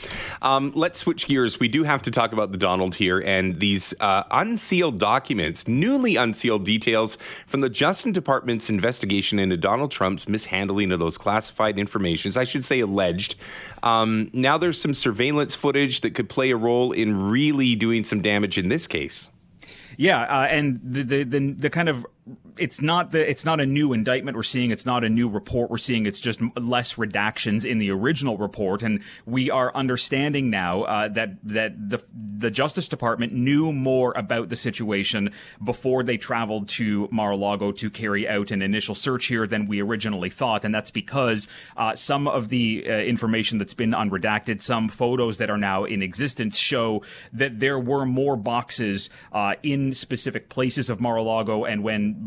Um, 0.42 0.72
let's 0.76 1.00
switch 1.00 1.28
gears. 1.28 1.60
We 1.60 1.68
do 1.68 1.84
have 1.84 2.02
to 2.04 2.12
talk 2.12 2.32
about 2.32 2.52
the 2.52 2.58
Donald 2.58 2.96
here 2.96 3.20
and 3.20 3.60
these 3.60 3.94
uh, 4.00 4.24
unsealed 4.32 5.00
documents, 5.00 5.68
newly 5.68 6.16
unsealed 6.16 6.64
details 6.64 7.18
from 7.48 7.62
the 7.62 7.70
Justice 7.70 8.14
Department's 8.14 8.70
investigation 8.70 9.40
into 9.40 9.58
Donald 9.58 9.92
Trump's 9.92 10.28
mishandling 10.28 10.92
of 10.92 11.00
those 11.00 11.18
classified 11.18 11.80
informations. 11.80 12.38
I 12.38 12.44
should 12.44 12.64
say 12.64 12.80
alleged. 12.82 13.36
Um, 13.84 14.30
now 14.34 14.58
there's 14.58 14.80
some 14.80 14.94
surveillance 14.94 15.56
footage 15.56 16.02
that 16.02 16.14
could 16.14 16.30
play 16.30 16.52
a 16.52 16.58
role 16.58 16.92
in 16.92 17.30
really 17.30 17.76
doing 17.76 18.04
some 18.04 18.22
damage 18.30 18.56
in 18.58 18.68
this 18.70 18.88
case. 18.88 19.30
Yeah, 19.98 20.22
uh, 20.24 20.48
and 20.58 20.80
the, 20.84 21.04
the, 21.12 21.20
the 21.24 21.40
the 21.66 21.70
kind 21.70 21.90
of 21.90 22.06
it's 22.58 22.82
not 22.82 23.12
the 23.12 23.30
it's 23.30 23.46
not 23.46 23.60
a 23.60 23.66
new 23.66 23.94
indictment 23.94 24.36
we're 24.36 24.44
seeing. 24.44 24.72
It's 24.72 24.86
not 24.86 25.04
a 25.04 25.10
new 25.10 25.30
report 25.30 25.70
we're 25.70 25.78
seeing. 25.78 26.06
It's 26.06 26.20
just 26.20 26.40
less 26.58 26.96
redactions 26.96 27.66
in 27.66 27.78
the 27.78 27.92
original 27.92 28.38
report, 28.38 28.84
and 28.84 29.02
we 29.26 29.50
are 29.52 29.74
understanding 29.76 30.50
now 30.50 30.84
uh, 30.84 31.08
that 31.10 31.38
that 31.44 31.90
the 31.90 32.04
the 32.40 32.52
Justice 32.52 32.88
Department 32.88 33.34
knew 33.34 33.72
more 33.72 34.14
about 34.16 34.50
the 34.50 34.56
situation 34.56 35.32
before 35.64 36.04
they 36.04 36.18
traveled 36.18 36.68
to 36.70 37.08
Mar-a-Lago 37.12 37.72
to 37.74 37.90
carry 37.90 38.28
out 38.28 38.52
an 38.52 38.62
initial 38.62 38.96
search 38.96 39.26
here 39.26 39.48
than 39.48 39.68
we 39.68 39.82
originally 39.82 40.30
thought, 40.30 40.66
and 40.66 40.74
that's 40.74 40.92
because 40.92 41.48
uh, 41.78 41.96
some 41.96 42.28
of 42.28 42.50
the 42.50 42.86
uh, 42.88 42.94
information 42.94 43.58
that's 43.58 43.74
been 43.74 43.92
unredacted, 43.92 44.62
some 44.62 44.90
photos 44.90 45.38
that 45.38 45.50
are 45.50 45.58
now 45.58 45.84
in 45.84 46.02
existence, 46.02 46.58
show 46.58 47.02
that 47.34 47.60
there 47.60 47.80
were 47.80 48.06
more 48.06 48.36
boxes 48.36 49.10
uh, 49.32 49.56
in 49.64 49.94
specific 49.94 50.50
places 50.50 50.90
of 50.90 51.00
Mar-a-Lago, 51.00 51.66
and 51.66 51.84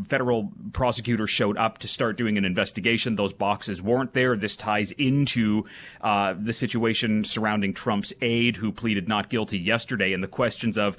federal 0.07 0.51
prosecutors 0.73 1.29
showed 1.29 1.57
up 1.57 1.77
to 1.79 1.87
start 1.87 2.17
doing 2.17 2.37
an 2.37 2.45
investigation. 2.45 3.15
Those 3.15 3.33
boxes 3.33 3.81
weren't 3.81 4.13
there. 4.13 4.35
This 4.35 4.55
ties 4.55 4.91
into 4.93 5.63
uh, 6.01 6.35
the 6.37 6.53
situation 6.53 7.23
surrounding 7.23 7.73
Trump's 7.73 8.13
aide, 8.21 8.55
who 8.55 8.71
pleaded 8.71 9.07
not 9.07 9.29
guilty 9.29 9.57
yesterday, 9.59 10.13
and 10.13 10.23
the 10.23 10.27
questions 10.27 10.77
of 10.77 10.97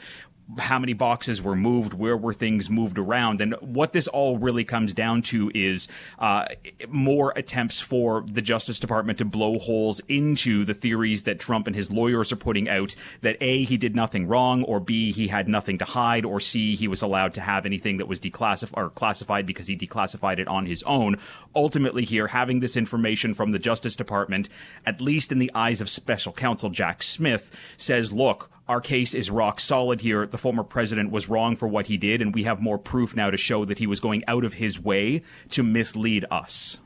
how 0.59 0.79
many 0.79 0.93
boxes 0.93 1.41
were 1.41 1.57
moved, 1.57 1.95
where 1.95 2.17
were 2.17 2.33
things 2.33 2.69
moved 2.69 2.99
around, 2.99 3.41
and 3.41 3.55
what 3.61 3.93
this 3.93 4.09
all 4.09 4.39
really 4.39 4.65
comes 4.65 4.93
down 4.93 5.23
to 5.23 5.51
is 5.55 5.89
uh, 6.19 6.47
more 6.89 7.33
attempts 7.37 7.81
for 7.81 8.25
the 8.31 8.43
Justice 8.43 8.79
Department 8.79 9.19
to 9.19 9.25
blow 9.25 9.59
holes 9.59 10.01
into 10.09 10.65
the 10.65 10.75
theories 10.75 11.23
that 11.23 11.39
Trump 11.39 11.67
and 11.67 11.77
his 11.77 11.91
lawyers 11.91 12.33
are 12.33 12.37
putting 12.37 12.69
out 12.69 12.95
that 13.23 13.37
A, 13.41 13.65
he 13.65 13.77
did 13.77 13.97
nothing 13.97 14.27
wrong, 14.27 14.65
or 14.65 14.81
B, 14.81 15.13
he 15.13 15.29
had 15.29 15.49
nothing 15.49 15.79
to 15.79 15.85
hide, 15.85 16.25
or 16.25 16.41
C, 16.41 16.75
he 16.75 16.89
was 16.89 17.03
allowed 17.03 17.35
to 17.35 17.41
have 17.41 17.65
anything 17.65 17.97
that 17.99 18.09
was 18.09 18.21
declassified 18.21 18.77
or 18.77 18.91
classified 18.91 19.47
because 19.47 19.69
he 19.69 19.77
declassified 19.77 20.39
it 20.39 20.49
on 20.49 20.67
his 20.67 20.83
own. 20.83 21.17
Ultimately, 21.55 22.05
here, 22.05 22.27
having 22.27 22.61
this 22.61 22.77
information 22.77 23.33
from 23.33 23.53
the 23.53 23.59
Justice 23.59 23.97
Department, 23.97 24.49
at 24.85 25.01
least 25.01 25.33
in 25.33 25.39
the 25.39 25.51
eyes 25.55 25.81
of 25.81 25.89
special 25.89 26.33
counsel 26.33 26.69
Jack 26.69 27.03
Smith, 27.03 27.55
says, 27.77 28.13
look, 28.13 28.51
our 28.69 28.81
case 28.81 29.15
is 29.15 29.31
rock 29.31 29.61
solid 29.61 30.01
here. 30.01 30.27
The 30.27 30.39
former 30.39 30.65
president 30.65 31.11
was 31.11 31.29
wrong 31.29 31.57
for 31.57 31.67
what 31.67 31.87
he 31.87 31.97
did, 31.97 32.23
and 32.23 32.35
we 32.35 32.45
have 32.45 32.61
more 32.61 32.79
proof 32.79 33.17
now 33.17 33.31
to 33.31 33.37
show 33.37 33.65
that 33.65 33.79
he 33.79 33.87
was 33.87 34.01
going 34.01 34.23
out 34.29 34.45
of 34.45 34.55
his 34.55 34.81
way 34.81 35.21
to 35.51 35.63
mislead 35.63 36.25
us. 36.31 36.79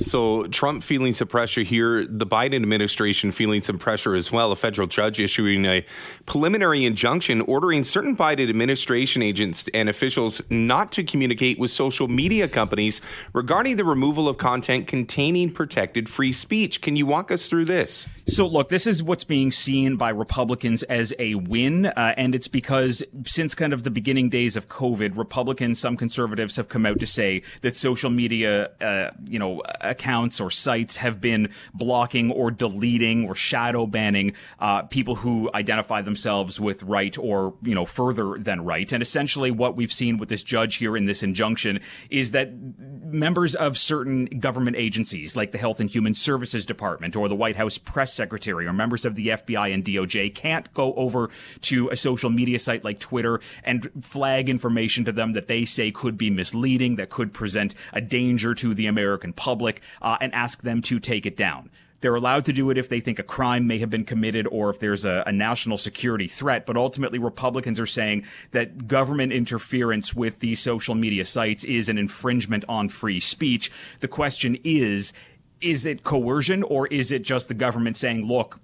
So 0.00 0.46
Trump 0.46 0.84
feeling 0.84 1.12
some 1.12 1.26
pressure 1.26 1.62
here, 1.62 2.06
the 2.06 2.26
Biden 2.26 2.56
administration 2.56 3.32
feeling 3.32 3.62
some 3.62 3.78
pressure 3.78 4.14
as 4.14 4.30
well. 4.30 4.52
A 4.52 4.56
federal 4.56 4.86
judge 4.86 5.18
issuing 5.18 5.64
a 5.64 5.84
preliminary 6.24 6.84
injunction 6.84 7.40
ordering 7.42 7.82
certain 7.82 8.16
Biden 8.16 8.48
administration 8.48 9.22
agents 9.22 9.68
and 9.74 9.88
officials 9.88 10.40
not 10.50 10.92
to 10.92 11.02
communicate 11.02 11.58
with 11.58 11.72
social 11.72 12.06
media 12.06 12.46
companies 12.46 13.00
regarding 13.32 13.76
the 13.76 13.84
removal 13.84 14.28
of 14.28 14.38
content 14.38 14.86
containing 14.86 15.52
protected 15.52 16.08
free 16.08 16.32
speech. 16.32 16.80
Can 16.80 16.94
you 16.94 17.04
walk 17.04 17.32
us 17.32 17.48
through 17.48 17.64
this? 17.64 18.08
So, 18.28 18.46
look, 18.46 18.68
this 18.68 18.86
is 18.86 19.02
what's 19.02 19.24
being 19.24 19.50
seen 19.50 19.96
by 19.96 20.10
Republicans 20.10 20.82
as 20.84 21.14
a 21.18 21.34
win, 21.34 21.86
uh, 21.86 22.14
and 22.18 22.34
it's 22.34 22.46
because 22.46 23.02
since 23.24 23.54
kind 23.54 23.72
of 23.72 23.84
the 23.84 23.90
beginning 23.90 24.28
days 24.28 24.54
of 24.54 24.68
COVID, 24.68 25.16
Republicans, 25.16 25.78
some 25.80 25.96
conservatives 25.96 26.56
have 26.56 26.68
come 26.68 26.84
out 26.84 27.00
to 27.00 27.06
say 27.06 27.42
that 27.62 27.74
social 27.74 28.10
media, 28.10 28.70
uh, 28.82 29.10
you 29.24 29.38
know, 29.38 29.62
accounts 29.88 30.40
or 30.40 30.50
sites 30.50 30.96
have 30.98 31.20
been 31.20 31.50
blocking 31.74 32.30
or 32.30 32.50
deleting 32.50 33.26
or 33.26 33.34
shadow 33.34 33.86
banning 33.86 34.32
uh, 34.58 34.82
people 34.82 35.16
who 35.16 35.50
identify 35.54 36.02
themselves 36.02 36.60
with 36.60 36.82
right 36.82 37.16
or 37.18 37.54
you 37.62 37.74
know 37.74 37.84
further 37.84 38.36
than 38.38 38.64
right. 38.64 38.92
And 38.92 39.02
essentially, 39.02 39.50
what 39.50 39.76
we've 39.76 39.92
seen 39.92 40.18
with 40.18 40.28
this 40.28 40.42
judge 40.42 40.76
here 40.76 40.96
in 40.96 41.06
this 41.06 41.22
injunction 41.22 41.80
is 42.10 42.32
that 42.32 42.50
members 42.78 43.54
of 43.54 43.78
certain 43.78 44.26
government 44.26 44.76
agencies, 44.76 45.36
like 45.36 45.52
the 45.52 45.58
Health 45.58 45.80
and 45.80 45.90
Human 45.90 46.14
Services 46.14 46.66
Department 46.66 47.16
or 47.16 47.28
the 47.28 47.34
White 47.34 47.56
House 47.56 47.78
press 47.78 48.12
secretary, 48.12 48.66
or 48.66 48.72
members 48.72 49.04
of 49.04 49.14
the 49.14 49.28
FBI 49.28 49.72
and 49.72 49.84
DOJ, 49.84 50.34
can't 50.34 50.72
go 50.74 50.94
over 50.94 51.30
to 51.62 51.88
a 51.90 51.96
social 51.96 52.30
media 52.30 52.58
site 52.58 52.84
like 52.84 53.00
Twitter 53.00 53.40
and 53.64 53.90
flag 54.02 54.48
information 54.48 55.04
to 55.04 55.12
them 55.12 55.32
that 55.32 55.48
they 55.48 55.64
say 55.64 55.90
could 55.90 56.18
be 56.18 56.30
misleading, 56.30 56.96
that 56.96 57.10
could 57.10 57.32
present 57.32 57.74
a 57.92 58.00
danger 58.00 58.54
to 58.54 58.74
the 58.74 58.86
American 58.86 59.32
public 59.32 59.77
uh, 60.02 60.18
and 60.20 60.34
ask 60.34 60.62
them 60.62 60.82
to 60.82 60.98
take 60.98 61.26
it 61.26 61.36
down. 61.36 61.70
They're 62.00 62.14
allowed 62.14 62.44
to 62.44 62.52
do 62.52 62.70
it 62.70 62.78
if 62.78 62.88
they 62.88 63.00
think 63.00 63.18
a 63.18 63.24
crime 63.24 63.66
may 63.66 63.78
have 63.78 63.90
been 63.90 64.04
committed 64.04 64.46
or 64.46 64.70
if 64.70 64.78
there's 64.78 65.04
a, 65.04 65.24
a, 65.26 65.32
national 65.32 65.78
security 65.78 66.28
threat. 66.28 66.64
But 66.64 66.76
ultimately, 66.76 67.18
Republicans 67.18 67.80
are 67.80 67.86
saying 67.86 68.24
that 68.52 68.86
government 68.86 69.32
interference 69.32 70.14
with 70.14 70.38
these 70.38 70.60
social 70.60 70.94
media 70.94 71.24
sites 71.24 71.64
is 71.64 71.88
an 71.88 71.98
infringement 71.98 72.64
on 72.68 72.88
free 72.88 73.18
speech. 73.18 73.72
The 74.00 74.08
question 74.08 74.58
is, 74.62 75.12
is 75.60 75.86
it 75.86 76.04
coercion 76.04 76.62
or 76.62 76.86
is 76.88 77.10
it 77.12 77.22
just 77.22 77.48
the 77.48 77.54
government 77.54 77.96
saying, 77.96 78.26
look, 78.26 78.60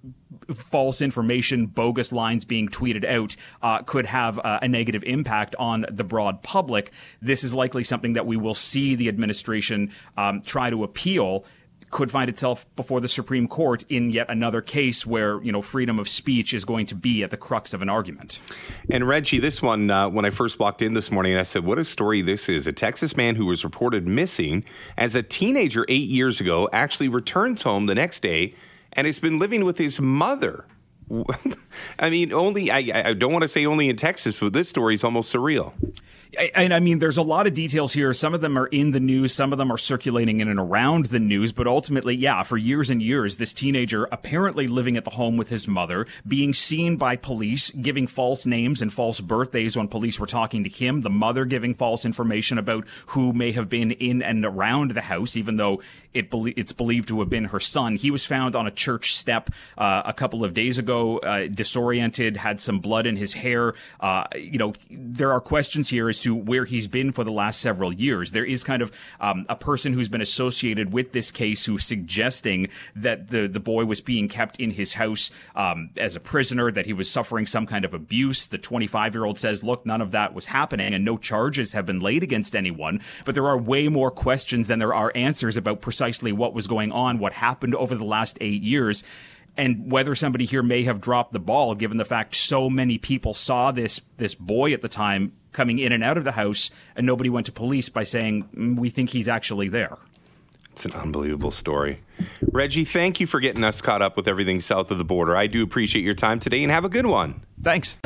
false 0.54 1.00
information, 1.00 1.66
bogus 1.66 2.12
lines 2.12 2.44
being 2.44 2.68
tweeted 2.68 3.04
out 3.04 3.36
uh, 3.62 3.82
could 3.82 4.06
have 4.06 4.38
uh, 4.38 4.58
a 4.62 4.68
negative 4.68 5.02
impact 5.04 5.54
on 5.58 5.86
the 5.90 6.04
broad 6.04 6.42
public? 6.42 6.92
This 7.20 7.44
is 7.44 7.54
likely 7.54 7.84
something 7.84 8.12
that 8.14 8.26
we 8.26 8.36
will 8.36 8.54
see 8.54 8.94
the 8.94 9.08
administration 9.08 9.92
um, 10.16 10.42
try 10.42 10.70
to 10.70 10.84
appeal 10.84 11.44
could 11.94 12.10
find 12.10 12.28
itself 12.28 12.66
before 12.74 13.00
the 13.00 13.06
Supreme 13.06 13.46
Court 13.46 13.84
in 13.88 14.10
yet 14.10 14.28
another 14.28 14.60
case 14.60 15.06
where 15.06 15.40
you 15.44 15.52
know 15.52 15.62
freedom 15.62 16.00
of 16.00 16.08
speech 16.08 16.52
is 16.52 16.64
going 16.64 16.86
to 16.86 16.94
be 16.96 17.22
at 17.22 17.30
the 17.30 17.36
crux 17.36 17.72
of 17.72 17.82
an 17.82 17.88
argument. 17.88 18.40
And 18.90 19.06
Reggie, 19.06 19.38
this 19.38 19.62
one, 19.62 19.88
uh, 19.90 20.08
when 20.08 20.24
I 20.24 20.30
first 20.30 20.58
walked 20.58 20.82
in 20.82 20.94
this 20.94 21.12
morning, 21.12 21.36
I 21.36 21.44
said, 21.44 21.64
"What 21.64 21.78
a 21.78 21.84
story 21.84 22.20
this 22.20 22.48
is!" 22.48 22.66
A 22.66 22.72
Texas 22.72 23.16
man 23.16 23.36
who 23.36 23.46
was 23.46 23.62
reported 23.62 24.08
missing 24.08 24.64
as 24.98 25.14
a 25.14 25.22
teenager 25.22 25.86
eight 25.88 26.08
years 26.08 26.40
ago 26.40 26.68
actually 26.72 27.06
returns 27.06 27.62
home 27.62 27.86
the 27.86 27.94
next 27.94 28.20
day 28.20 28.54
and 28.92 29.06
has 29.06 29.20
been 29.20 29.38
living 29.38 29.64
with 29.64 29.78
his 29.78 30.00
mother. 30.00 30.66
I 32.00 32.10
mean, 32.10 32.32
only 32.32 32.72
I, 32.72 33.10
I 33.10 33.14
don't 33.14 33.32
want 33.32 33.42
to 33.42 33.48
say 33.48 33.66
only 33.66 33.88
in 33.88 33.94
Texas, 33.94 34.36
but 34.40 34.52
this 34.52 34.68
story 34.68 34.94
is 34.94 35.04
almost 35.04 35.32
surreal 35.32 35.72
and 36.54 36.74
I 36.74 36.80
mean, 36.80 36.98
there's 36.98 37.16
a 37.16 37.22
lot 37.22 37.46
of 37.46 37.54
details 37.54 37.92
here. 37.92 38.12
Some 38.12 38.34
of 38.34 38.40
them 38.40 38.58
are 38.58 38.66
in 38.66 38.90
the 38.90 39.00
news, 39.00 39.34
some 39.34 39.52
of 39.52 39.58
them 39.58 39.72
are 39.72 39.78
circulating 39.78 40.40
in 40.40 40.48
and 40.48 40.58
around 40.58 41.06
the 41.06 41.20
news. 41.20 41.52
But 41.52 41.66
ultimately, 41.66 42.14
yeah, 42.14 42.42
for 42.42 42.56
years 42.56 42.90
and 42.90 43.02
years, 43.02 43.36
this 43.36 43.52
teenager 43.52 44.04
apparently 44.10 44.66
living 44.66 44.96
at 44.96 45.04
the 45.04 45.10
home 45.10 45.36
with 45.36 45.48
his 45.48 45.68
mother, 45.68 46.06
being 46.26 46.54
seen 46.54 46.96
by 46.96 47.16
police, 47.16 47.70
giving 47.70 48.06
false 48.06 48.46
names 48.46 48.82
and 48.82 48.92
false 48.92 49.20
birthdays 49.20 49.76
when 49.76 49.88
police 49.88 50.18
were 50.18 50.26
talking 50.26 50.64
to 50.64 50.70
him, 50.70 51.02
the 51.02 51.10
mother 51.10 51.44
giving 51.44 51.74
false 51.74 52.04
information 52.04 52.58
about 52.58 52.88
who 53.06 53.32
may 53.32 53.52
have 53.52 53.68
been 53.68 53.92
in 53.92 54.22
and 54.22 54.44
around 54.44 54.92
the 54.92 55.00
house, 55.00 55.36
even 55.36 55.56
though 55.56 55.80
it 56.14 56.30
be- 56.30 56.54
it's 56.56 56.72
believed 56.72 57.08
to 57.08 57.18
have 57.18 57.28
been 57.28 57.46
her 57.46 57.60
son. 57.60 57.96
He 57.96 58.10
was 58.10 58.24
found 58.24 58.54
on 58.54 58.66
a 58.66 58.70
church 58.70 59.14
step 59.14 59.50
uh, 59.76 60.02
a 60.04 60.12
couple 60.12 60.44
of 60.44 60.54
days 60.54 60.78
ago, 60.78 61.18
uh, 61.18 61.48
disoriented, 61.48 62.36
had 62.36 62.60
some 62.60 62.78
blood 62.78 63.06
in 63.06 63.16
his 63.16 63.34
hair. 63.34 63.74
Uh, 64.00 64.24
you 64.36 64.58
know, 64.58 64.72
there 64.90 65.32
are 65.32 65.40
questions 65.40 65.88
here 65.88 66.08
as 66.08 66.20
to 66.20 66.34
where 66.34 66.64
he's 66.64 66.86
been 66.86 67.12
for 67.12 67.24
the 67.24 67.32
last 67.32 67.60
several 67.60 67.92
years. 67.92 68.30
There 68.30 68.44
is 68.44 68.62
kind 68.62 68.80
of 68.80 68.92
um, 69.20 69.44
a 69.48 69.56
person 69.56 69.92
who's 69.92 70.08
been 70.08 70.20
associated 70.20 70.92
with 70.92 71.12
this 71.12 71.30
case 71.32 71.64
who's 71.66 71.84
suggesting 71.84 72.68
that 72.94 73.28
the 73.28 73.48
the 73.48 73.60
boy 73.60 73.84
was 73.84 74.00
being 74.00 74.28
kept 74.28 74.58
in 74.60 74.70
his 74.70 74.94
house 74.94 75.30
um, 75.56 75.90
as 75.96 76.14
a 76.14 76.20
prisoner, 76.20 76.70
that 76.70 76.86
he 76.86 76.92
was 76.92 77.10
suffering 77.10 77.44
some 77.44 77.66
kind 77.66 77.84
of 77.84 77.92
abuse. 77.92 78.46
The 78.46 78.58
25 78.58 79.14
year 79.14 79.24
old 79.24 79.38
says, 79.38 79.64
"Look, 79.64 79.84
none 79.84 80.00
of 80.00 80.12
that 80.12 80.32
was 80.32 80.46
happening, 80.46 80.94
and 80.94 81.04
no 81.04 81.18
charges 81.18 81.72
have 81.72 81.86
been 81.86 81.98
laid 81.98 82.22
against 82.22 82.54
anyone." 82.54 83.00
But 83.24 83.34
there 83.34 83.48
are 83.48 83.58
way 83.58 83.88
more 83.88 84.12
questions 84.12 84.68
than 84.68 84.78
there 84.78 84.94
are 84.94 85.10
answers 85.14 85.56
about 85.56 85.80
precisely 85.80 86.03
precisely 86.04 86.32
what 86.32 86.52
was 86.52 86.66
going 86.66 86.92
on, 86.92 87.18
what 87.18 87.32
happened 87.32 87.74
over 87.74 87.94
the 87.94 88.04
last 88.04 88.36
eight 88.42 88.62
years, 88.62 89.02
and 89.56 89.90
whether 89.90 90.14
somebody 90.14 90.44
here 90.44 90.62
may 90.62 90.82
have 90.82 91.00
dropped 91.00 91.32
the 91.32 91.38
ball, 91.38 91.74
given 91.74 91.96
the 91.96 92.04
fact 92.04 92.34
so 92.34 92.68
many 92.68 92.98
people 92.98 93.32
saw 93.32 93.72
this 93.72 94.02
this 94.18 94.34
boy 94.34 94.74
at 94.74 94.82
the 94.82 94.88
time 94.88 95.32
coming 95.52 95.78
in 95.78 95.92
and 95.92 96.04
out 96.04 96.18
of 96.18 96.24
the 96.24 96.32
house, 96.32 96.70
and 96.94 97.06
nobody 97.06 97.30
went 97.30 97.46
to 97.46 97.52
police 97.52 97.88
by 97.88 98.02
saying 98.02 98.44
mm, 98.54 98.78
we 98.78 98.90
think 98.90 99.10
he's 99.10 99.28
actually 99.28 99.68
there. 99.68 99.96
It's 100.72 100.84
an 100.84 100.92
unbelievable 100.92 101.52
story. 101.52 102.00
Reggie, 102.52 102.84
thank 102.84 103.18
you 103.18 103.26
for 103.26 103.40
getting 103.40 103.64
us 103.64 103.80
caught 103.80 104.02
up 104.02 104.14
with 104.14 104.28
everything 104.28 104.60
south 104.60 104.90
of 104.90 104.98
the 104.98 105.04
border. 105.04 105.34
I 105.34 105.46
do 105.46 105.62
appreciate 105.62 106.04
your 106.04 106.14
time 106.14 106.38
today 106.38 106.62
and 106.62 106.70
have 106.70 106.84
a 106.84 106.90
good 106.90 107.06
one. 107.06 107.40
Thanks. 107.62 107.98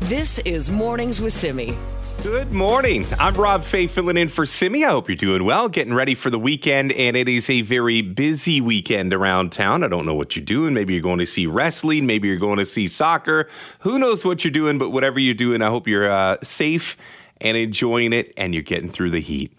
This 0.00 0.40
is 0.40 0.68
Mornings 0.68 1.20
with 1.20 1.32
Simi. 1.32 1.76
Good 2.22 2.52
morning. 2.52 3.04
I'm 3.18 3.34
Rob 3.34 3.64
Fai 3.64 3.88
filling 3.88 4.16
in 4.16 4.28
for 4.28 4.46
Simi. 4.46 4.84
I 4.84 4.90
hope 4.90 5.08
you're 5.08 5.16
doing 5.16 5.44
well, 5.44 5.68
getting 5.68 5.92
ready 5.92 6.14
for 6.14 6.30
the 6.30 6.38
weekend, 6.38 6.92
and 6.92 7.16
it 7.16 7.28
is 7.28 7.50
a 7.50 7.62
very 7.62 8.00
busy 8.00 8.60
weekend 8.60 9.12
around 9.12 9.50
town. 9.50 9.82
I 9.82 9.88
don't 9.88 10.06
know 10.06 10.14
what 10.14 10.36
you're 10.36 10.44
doing. 10.44 10.72
Maybe 10.72 10.92
you're 10.92 11.02
going 11.02 11.18
to 11.18 11.26
see 11.26 11.46
wrestling, 11.46 12.06
maybe 12.06 12.28
you're 12.28 12.36
going 12.36 12.58
to 12.58 12.64
see 12.64 12.86
soccer. 12.86 13.48
Who 13.80 13.98
knows 13.98 14.24
what 14.24 14.44
you're 14.44 14.52
doing, 14.52 14.78
but 14.78 14.90
whatever 14.90 15.18
you're 15.18 15.34
doing, 15.34 15.62
I 15.62 15.68
hope 15.68 15.88
you're 15.88 16.08
uh, 16.08 16.36
safe 16.44 16.96
and 17.40 17.56
enjoying 17.56 18.12
it 18.12 18.32
and 18.36 18.54
you're 18.54 18.62
getting 18.62 18.88
through 18.88 19.10
the 19.10 19.20
heat. 19.20 19.52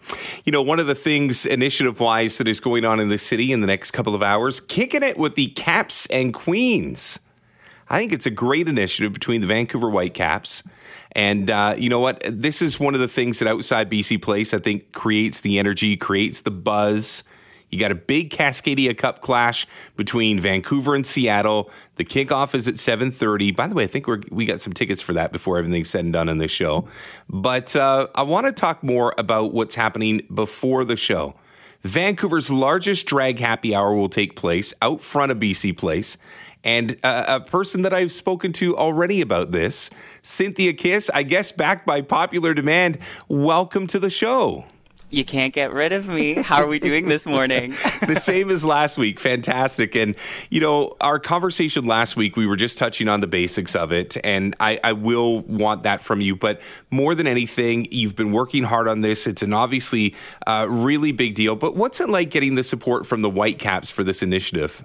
You 0.46 0.54
know, 0.54 0.62
one 0.62 0.80
of 0.80 0.88
the 0.88 0.96
things 0.96 1.46
initiative 1.46 2.00
wise 2.00 2.38
that 2.38 2.48
is 2.48 2.62
going 2.62 2.86
on 2.86 3.02
in 3.02 3.10
the 3.10 3.18
city 3.18 3.52
in 3.52 3.60
the 3.60 3.68
next 3.68 3.92
couple 3.92 4.16
of 4.16 4.24
hours, 4.24 4.62
kicking 4.62 5.04
it 5.04 5.18
with 5.18 5.36
the 5.36 5.48
Caps 5.48 6.06
and 6.06 6.34
Queens. 6.34 7.20
I 7.94 8.00
think 8.00 8.12
it's 8.12 8.26
a 8.26 8.32
great 8.32 8.68
initiative 8.68 9.14
between 9.14 9.42
the 9.42 9.48
Vancouver 9.48 9.90
Whitecaps 9.92 10.64
and 11.12 11.50
uh, 11.50 11.76
you 11.78 11.90
know 11.90 12.00
what? 12.00 12.24
This 12.28 12.62
is 12.62 12.80
one 12.80 12.96
of 12.96 13.00
the 13.00 13.08
things 13.08 13.40
that 13.40 13.48
outside 13.48 13.90
BC 13.90 14.22
Place, 14.22 14.54
I 14.54 14.60
think, 14.60 14.92
creates 14.94 15.42
the 15.42 15.60
energy, 15.60 15.96
creates 15.96 16.42
the 16.42 16.52
buzz. 16.52 17.24
You 17.70 17.80
got 17.80 17.92
a 17.92 17.96
big 17.96 18.32
Cascadia 18.32 18.98
Cup 18.98 19.22
clash 19.22 19.68
between 19.96 20.40
Vancouver 20.40 20.96
and 20.96 21.06
Seattle. 21.06 21.72
The 21.98 22.04
kickoff 22.04 22.56
is 22.56 22.68
at 22.68 22.76
7:30. 22.76 23.56
By 23.56 23.68
the 23.68 23.76
way, 23.76 23.84
I 23.84 23.88
think 23.88 24.08
we 24.08 24.18
we 24.32 24.46
got 24.46 24.60
some 24.60 24.74
tickets 24.74 25.02
for 25.02 25.14
that 25.14 25.32
before 25.32 25.60
everything's 25.60 25.90
said 25.90 26.04
and 26.04 26.14
done 26.14 26.30
in 26.30 26.40
this 26.40 26.52
show. 26.52 26.88
But 27.30 27.76
uh, 27.76 28.08
I 28.16 28.24
want 28.24 28.48
to 28.48 28.52
talk 28.52 28.84
more 28.84 29.14
about 29.20 29.54
what's 29.54 29.76
happening 29.76 30.22
before 30.34 30.84
the 30.84 30.96
show. 30.96 31.36
Vancouver's 31.84 32.50
largest 32.50 33.06
drag 33.08 33.40
happy 33.40 33.76
hour 33.76 33.94
will 33.94 34.10
take 34.10 34.36
place 34.36 34.74
out 34.82 35.02
front 35.02 35.32
of 35.32 35.38
BC 35.38 35.78
Place. 35.78 36.18
And 36.64 36.98
uh, 37.04 37.26
a 37.28 37.40
person 37.42 37.82
that 37.82 37.94
I've 37.94 38.12
spoken 38.12 38.54
to 38.54 38.78
already 38.78 39.22
about 39.22 39.52
this, 39.52 39.90
Synthia 40.24 40.78
Kiss, 40.78 41.12
I 41.14 41.24
guess 41.24 41.52
back 41.52 41.86
by 41.86 42.02
popular 42.02 42.54
demand, 42.54 43.00
welcome 43.28 43.88
to 43.88 44.00
the 44.00 44.10
show. 44.10 44.66
You 45.14 45.24
can't 45.24 45.54
get 45.54 45.72
rid 45.72 45.92
of 45.94 46.08
me. 46.08 46.34
How 46.34 46.64
are 46.64 46.68
we 46.68 46.80
doing 46.80 47.08
this 47.08 47.28
morning? 47.28 47.72
the 48.08 48.16
same 48.20 48.50
as 48.50 48.66
last 48.66 48.98
week. 48.98 49.20
Fantastic. 49.20 49.96
And, 49.96 50.16
you 50.50 50.60
know, 50.60 50.96
our 51.02 51.20
conversation 51.20 51.86
last 51.86 52.18
week, 52.18 52.36
we 52.36 52.48
were 52.48 52.56
just 52.56 52.80
touching 52.80 53.08
on 53.08 53.22
the 53.22 53.28
basics 53.28 53.76
of 53.76 53.92
it. 53.92 54.18
And 54.24 54.56
I, 54.60 54.80
I 54.84 54.94
will 54.94 55.42
want 55.42 55.84
that 55.84 56.02
from 56.02 56.20
you. 56.20 56.36
But 56.36 56.62
more 56.90 57.14
than 57.14 57.28
anything, 57.28 57.86
you've 57.92 58.16
been 58.16 58.32
working 58.32 58.64
hard 58.64 58.88
on 58.88 59.02
this. 59.02 59.28
It's 59.28 59.44
an 59.44 59.54
obviously 59.54 60.16
uh, 60.48 60.66
really 60.68 61.12
big 61.12 61.36
deal. 61.36 61.56
But 61.56 61.76
what's 61.76 62.02
it 62.02 62.10
like 62.10 62.32
getting 62.32 62.56
the 62.56 62.64
support 62.64 63.06
from 63.06 63.22
the 63.22 63.30
Whitecaps 63.30 63.92
for 63.92 64.04
this 64.04 64.24
initiative? 64.24 64.84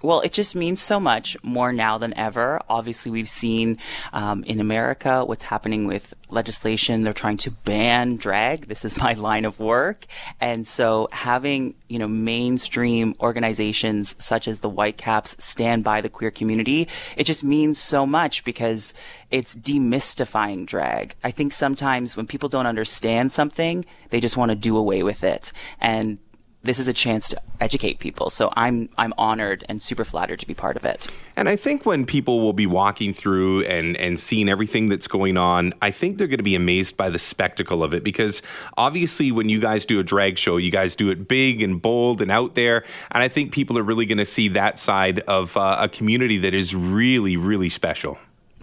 Well, 0.00 0.20
it 0.20 0.32
just 0.32 0.54
means 0.54 0.80
so 0.80 1.00
much 1.00 1.36
more 1.42 1.72
now 1.72 1.98
than 1.98 2.14
ever. 2.14 2.60
Obviously, 2.68 3.10
we've 3.10 3.28
seen 3.28 3.78
um, 4.12 4.44
in 4.44 4.60
America 4.60 5.24
what's 5.24 5.42
happening 5.42 5.86
with 5.86 6.14
legislation. 6.30 7.02
They're 7.02 7.12
trying 7.12 7.38
to 7.38 7.50
ban 7.50 8.16
drag. 8.16 8.68
This 8.68 8.84
is 8.84 8.96
my 9.02 9.14
line 9.14 9.44
of 9.44 9.58
work. 9.58 10.06
And 10.40 10.68
so 10.68 11.08
having, 11.10 11.74
you 11.88 11.98
know, 11.98 12.06
mainstream 12.06 13.14
organizations 13.18 14.14
such 14.18 14.46
as 14.46 14.60
the 14.60 14.70
Whitecaps 14.70 15.42
stand 15.42 15.82
by 15.82 16.00
the 16.00 16.08
queer 16.08 16.30
community, 16.30 16.88
it 17.16 17.24
just 17.24 17.42
means 17.42 17.78
so 17.78 18.06
much 18.06 18.44
because 18.44 18.94
it's 19.30 19.56
demystifying 19.56 20.64
drag. 20.64 21.16
I 21.24 21.32
think 21.32 21.52
sometimes 21.52 22.16
when 22.16 22.28
people 22.28 22.48
don't 22.48 22.66
understand 22.66 23.32
something, 23.32 23.84
they 24.10 24.20
just 24.20 24.36
want 24.36 24.50
to 24.50 24.56
do 24.56 24.76
away 24.76 25.02
with 25.02 25.24
it. 25.24 25.50
And 25.80 26.18
this 26.62 26.78
is 26.78 26.88
a 26.88 26.92
chance 26.92 27.28
to 27.28 27.40
educate 27.60 27.98
people. 27.98 28.30
So 28.30 28.52
I'm 28.56 28.88
I'm 28.98 29.14
honored 29.16 29.64
and 29.68 29.80
super 29.80 30.04
flattered 30.04 30.40
to 30.40 30.46
be 30.46 30.54
part 30.54 30.76
of 30.76 30.84
it. 30.84 31.08
And 31.36 31.48
I 31.48 31.56
think 31.56 31.86
when 31.86 32.04
people 32.04 32.40
will 32.40 32.52
be 32.52 32.66
walking 32.66 33.12
through 33.12 33.64
and 33.64 33.96
and 33.96 34.18
seeing 34.18 34.48
everything 34.48 34.88
that's 34.88 35.08
going 35.08 35.36
on, 35.36 35.72
I 35.80 35.90
think 35.90 36.18
they're 36.18 36.26
going 36.26 36.38
to 36.38 36.44
be 36.44 36.56
amazed 36.56 36.96
by 36.96 37.10
the 37.10 37.18
spectacle 37.18 37.82
of 37.84 37.94
it 37.94 38.02
because 38.02 38.42
obviously 38.76 39.30
when 39.30 39.48
you 39.48 39.60
guys 39.60 39.86
do 39.86 40.00
a 40.00 40.04
drag 40.04 40.38
show, 40.38 40.56
you 40.56 40.70
guys 40.70 40.96
do 40.96 41.10
it 41.10 41.28
big 41.28 41.62
and 41.62 41.80
bold 41.80 42.20
and 42.20 42.30
out 42.30 42.54
there, 42.54 42.84
and 43.12 43.22
I 43.22 43.28
think 43.28 43.52
people 43.52 43.78
are 43.78 43.82
really 43.82 44.06
going 44.06 44.18
to 44.18 44.26
see 44.26 44.48
that 44.48 44.78
side 44.78 45.20
of 45.20 45.56
uh, 45.56 45.78
a 45.80 45.88
community 45.88 46.38
that 46.38 46.54
is 46.54 46.74
really 46.74 47.36
really 47.36 47.68
special. 47.68 48.18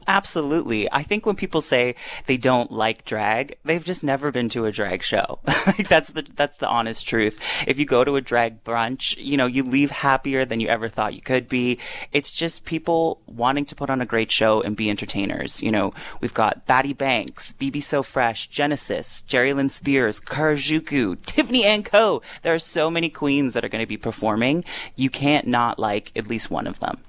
Absolutely. 0.08 0.92
I 0.92 1.02
think 1.04 1.26
when 1.26 1.36
people 1.36 1.62
say 1.62 1.96
they 2.28 2.38
don't 2.38 2.72
like 2.72 3.06
drag, 3.06 3.58
they've 3.66 3.84
just 3.84 4.04
never 4.04 4.32
been 4.32 4.50
to 4.50 4.66
a 4.66 4.72
drag 4.72 5.02
show. 5.02 5.40
that's 5.90 6.12
the 6.12 6.26
that's 6.36 6.58
the 6.58 6.68
honest 6.68 7.08
truth. 7.08 7.42
If 7.68 7.80
you 7.80 7.86
go 7.86 8.04
to 8.04 8.16
a 8.16 8.22
drag 8.22 8.64
brunch, 8.64 9.16
you 9.18 9.36
know, 9.36 9.48
you 9.48 9.64
leave 9.64 9.90
happier 9.90 10.46
than 10.46 10.60
you 10.60 10.68
ever 10.68 10.88
thought 10.90 11.16
you 11.16 11.22
could 11.22 11.50
be. 11.50 11.80
It's 12.12 12.32
just 12.32 12.66
people 12.66 13.20
wanting 13.26 13.66
to 13.66 13.76
put 13.76 13.90
on 13.90 14.02
a 14.02 14.06
great 14.06 14.30
show 14.30 14.62
and 14.62 14.78
be 14.78 14.90
entertainers. 14.90 15.64
You 15.64 15.72
know, 15.72 15.94
we've 16.22 16.34
got 16.34 16.68
Batty 16.68 16.94
Banks, 16.94 17.54
BB 17.54 17.82
So 17.82 18.04
Fresh, 18.04 18.48
Genesis, 18.48 19.22
Jerry 19.22 19.54
Lynn 19.54 19.70
Spears, 19.70 20.20
Karajuku, 20.20 21.22
Tiffany 21.26 21.66
and 21.66 21.84
Co. 21.84 22.22
There 22.44 22.54
are 22.54 22.60
so 22.60 22.92
many 22.92 23.10
queens 23.10 23.54
that 23.54 23.66
are 23.66 23.70
going 23.70 23.84
to 23.84 23.88
be 23.88 23.98
performing. 23.98 24.64
You 24.96 25.10
can't 25.10 25.48
not 25.48 25.80
like 25.80 26.12
at 26.16 26.28
least 26.28 26.52
one 26.52 26.68
of 26.68 26.80
them. 26.80 27.00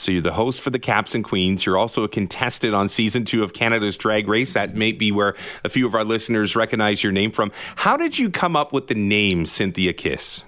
So 0.00 0.10
you're 0.10 0.22
the 0.22 0.32
host 0.32 0.62
for 0.62 0.70
the 0.70 0.78
Caps 0.78 1.14
and 1.14 1.22
Queens. 1.22 1.66
You're 1.66 1.76
also 1.76 2.04
a 2.04 2.08
contestant 2.08 2.74
on 2.74 2.88
season 2.88 3.26
two 3.26 3.42
of 3.42 3.52
Canada's 3.52 3.98
Drag 3.98 4.26
Race. 4.28 4.54
That 4.54 4.74
may 4.74 4.92
be 4.92 5.12
where 5.12 5.36
a 5.62 5.68
few 5.68 5.86
of 5.86 5.94
our 5.94 6.04
listeners 6.04 6.56
recognize 6.56 7.02
your 7.02 7.12
name 7.12 7.30
from. 7.30 7.52
How 7.76 7.98
did 7.98 8.18
you 8.18 8.30
come 8.30 8.56
up 8.56 8.72
with 8.72 8.86
the 8.86 8.94
name 8.94 9.44
Synthia 9.44 9.94
Kiss? 9.94 10.44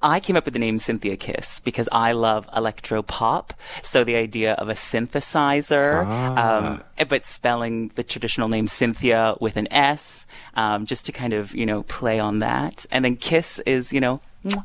I 0.00 0.20
came 0.20 0.36
up 0.36 0.44
with 0.44 0.54
the 0.54 0.60
name 0.60 0.78
Synthia 0.78 1.18
Kiss 1.18 1.58
because 1.58 1.88
I 1.90 2.12
love 2.12 2.48
electro 2.54 3.02
pop. 3.02 3.52
So 3.82 4.04
the 4.04 4.14
idea 4.14 4.52
of 4.54 4.68
a 4.68 4.74
synthesizer, 4.74 6.04
ah. 6.06 6.58
um, 6.58 6.82
but 7.08 7.26
spelling 7.26 7.90
the 7.96 8.04
traditional 8.04 8.48
name 8.48 8.68
Cynthia 8.68 9.34
with 9.40 9.56
an 9.56 9.72
S, 9.72 10.26
um, 10.54 10.86
just 10.86 11.06
to 11.06 11.12
kind 11.12 11.32
of, 11.32 11.52
you 11.54 11.66
know, 11.66 11.82
play 11.84 12.20
on 12.20 12.38
that. 12.40 12.86
And 12.92 13.04
then 13.04 13.16
Kiss 13.16 13.58
is, 13.60 13.92
you 13.92 14.00
know, 14.00 14.20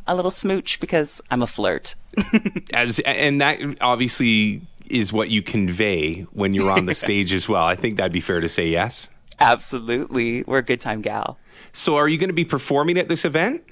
a 0.07 0.15
little 0.15 0.31
smooch 0.31 0.79
because 0.79 1.21
I'm 1.31 1.41
a 1.41 1.47
flirt. 1.47 1.95
As 2.73 2.99
and 2.99 3.41
that 3.41 3.59
obviously 3.81 4.61
is 4.89 5.13
what 5.13 5.29
you 5.29 5.41
convey 5.41 6.21
when 6.31 6.53
you're 6.53 6.71
on 6.71 6.85
the 6.85 6.93
stage 6.95 7.31
as 7.33 7.47
well. 7.47 7.63
I 7.63 7.75
think 7.75 7.97
that'd 7.97 8.11
be 8.11 8.19
fair 8.19 8.39
to 8.39 8.49
say 8.49 8.67
yes. 8.67 9.09
Absolutely. 9.39 10.43
We're 10.43 10.57
a 10.59 10.63
good 10.63 10.81
time 10.81 11.01
gal. 11.01 11.37
So 11.73 11.95
are 11.95 12.07
you 12.07 12.17
going 12.17 12.29
to 12.29 12.33
be 12.33 12.45
performing 12.45 12.97
at 12.97 13.07
this 13.07 13.23
event? 13.23 13.63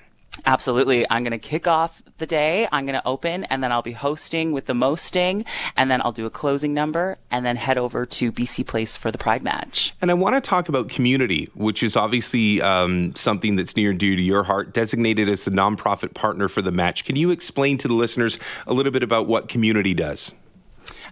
Absolutely. 0.46 1.06
I'm 1.10 1.24
going 1.24 1.32
to 1.32 1.38
kick 1.38 1.68
off 1.68 2.02
the 2.20 2.26
day. 2.26 2.68
I'm 2.72 2.86
going 2.86 3.00
to 3.00 3.06
open 3.08 3.44
and 3.46 3.64
then 3.64 3.72
I'll 3.72 3.82
be 3.82 3.92
hosting 3.92 4.52
with 4.52 4.66
the 4.66 4.74
mosting 4.74 5.46
and 5.76 5.90
then 5.90 6.02
I'll 6.04 6.12
do 6.12 6.26
a 6.26 6.30
closing 6.30 6.74
number 6.74 7.18
and 7.32 7.46
then 7.46 7.56
head 7.56 7.78
over 7.78 8.06
to 8.06 8.32
BC 8.32 8.66
Place 8.66 8.96
for 8.96 9.12
the 9.12 9.18
Pride 9.18 9.44
match. 9.44 9.94
And 10.02 10.12
I 10.12 10.14
want 10.14 10.36
to 10.36 10.42
talk 10.42 10.70
about 10.70 10.90
community, 10.90 11.50
which 11.54 11.84
is 11.84 11.96
obviously 11.96 12.62
um, 12.62 13.16
something 13.16 13.56
that's 13.56 13.76
near 13.76 13.92
and 13.92 14.00
dear 14.00 14.16
to 14.16 14.22
your 14.22 14.44
heart, 14.44 14.74
designated 14.74 15.30
as 15.30 15.46
the 15.46 15.52
nonprofit 15.52 16.14
partner 16.14 16.48
for 16.48 16.62
the 16.62 16.72
match. 16.72 17.06
Can 17.06 17.16
you 17.16 17.32
explain 17.32 17.78
to 17.80 17.88
the 17.88 17.94
listeners 17.94 18.40
a 18.66 18.74
little 18.74 18.92
bit 18.92 19.04
about 19.04 19.28
what 19.28 19.50
community 19.50 19.94
does? 19.94 20.34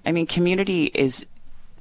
I 0.06 0.12
mean, 0.12 0.28
community 0.28 0.86
is 0.94 1.26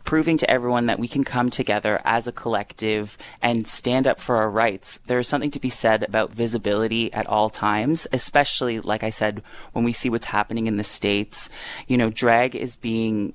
proving 0.05 0.39
to 0.39 0.51
everyone 0.51 0.87
that 0.87 0.99
we 0.99 1.09
can 1.09 1.25
come 1.25 1.51
together 1.51 2.01
as 2.05 2.27
a 2.27 2.33
collective 2.33 3.19
and 3.43 3.67
stand 3.67 4.07
up 4.07 4.21
for 4.21 4.37
our 4.37 4.51
rights. 4.51 5.01
There 5.07 5.19
is 5.19 5.29
something 5.29 5.51
to 5.53 5.61
be 5.61 5.71
said 5.71 6.03
about 6.03 6.33
visibility 6.33 7.13
at 7.13 7.27
all 7.27 7.51
times, 7.51 8.07
especially, 8.13 8.81
like 8.81 9.03
I 9.03 9.11
said, 9.11 9.43
when 9.73 9.85
we 9.85 9.93
see 9.93 10.11
what's 10.11 10.27
happening 10.27 10.67
in 10.67 10.77
the 10.77 10.85
States. 10.85 11.49
You 11.87 11.97
know, 11.97 12.11
drag 12.11 12.55
is 12.55 12.77
being 12.77 13.33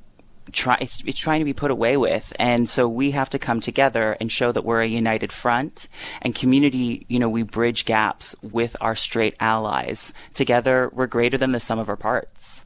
try 0.49 0.77
it's, 0.81 1.03
it's, 1.05 1.19
trying 1.19 1.39
to 1.39 1.45
be 1.45 1.53
put 1.53 1.71
away 1.71 1.97
with. 1.97 2.33
And 2.39 2.69
so 2.69 2.87
we 2.87 3.11
have 3.11 3.29
to 3.31 3.39
come 3.39 3.61
together 3.61 4.17
and 4.19 4.31
show 4.31 4.51
that 4.51 4.63
we're 4.63 4.81
a 4.81 4.87
united 4.87 5.31
front 5.31 5.87
and 6.21 6.35
community 6.35 7.05
you 7.07 7.19
know 7.19 7.29
we 7.29 7.43
bridge 7.43 7.85
gaps 7.85 8.35
with 8.41 8.75
our 8.81 8.95
straight 8.95 9.35
allies. 9.39 10.13
Together 10.33 10.89
we're 10.93 11.07
greater 11.07 11.37
than 11.37 11.51
the 11.51 11.59
sum 11.59 11.79
of 11.79 11.89
our 11.89 11.97
parts. 11.97 12.65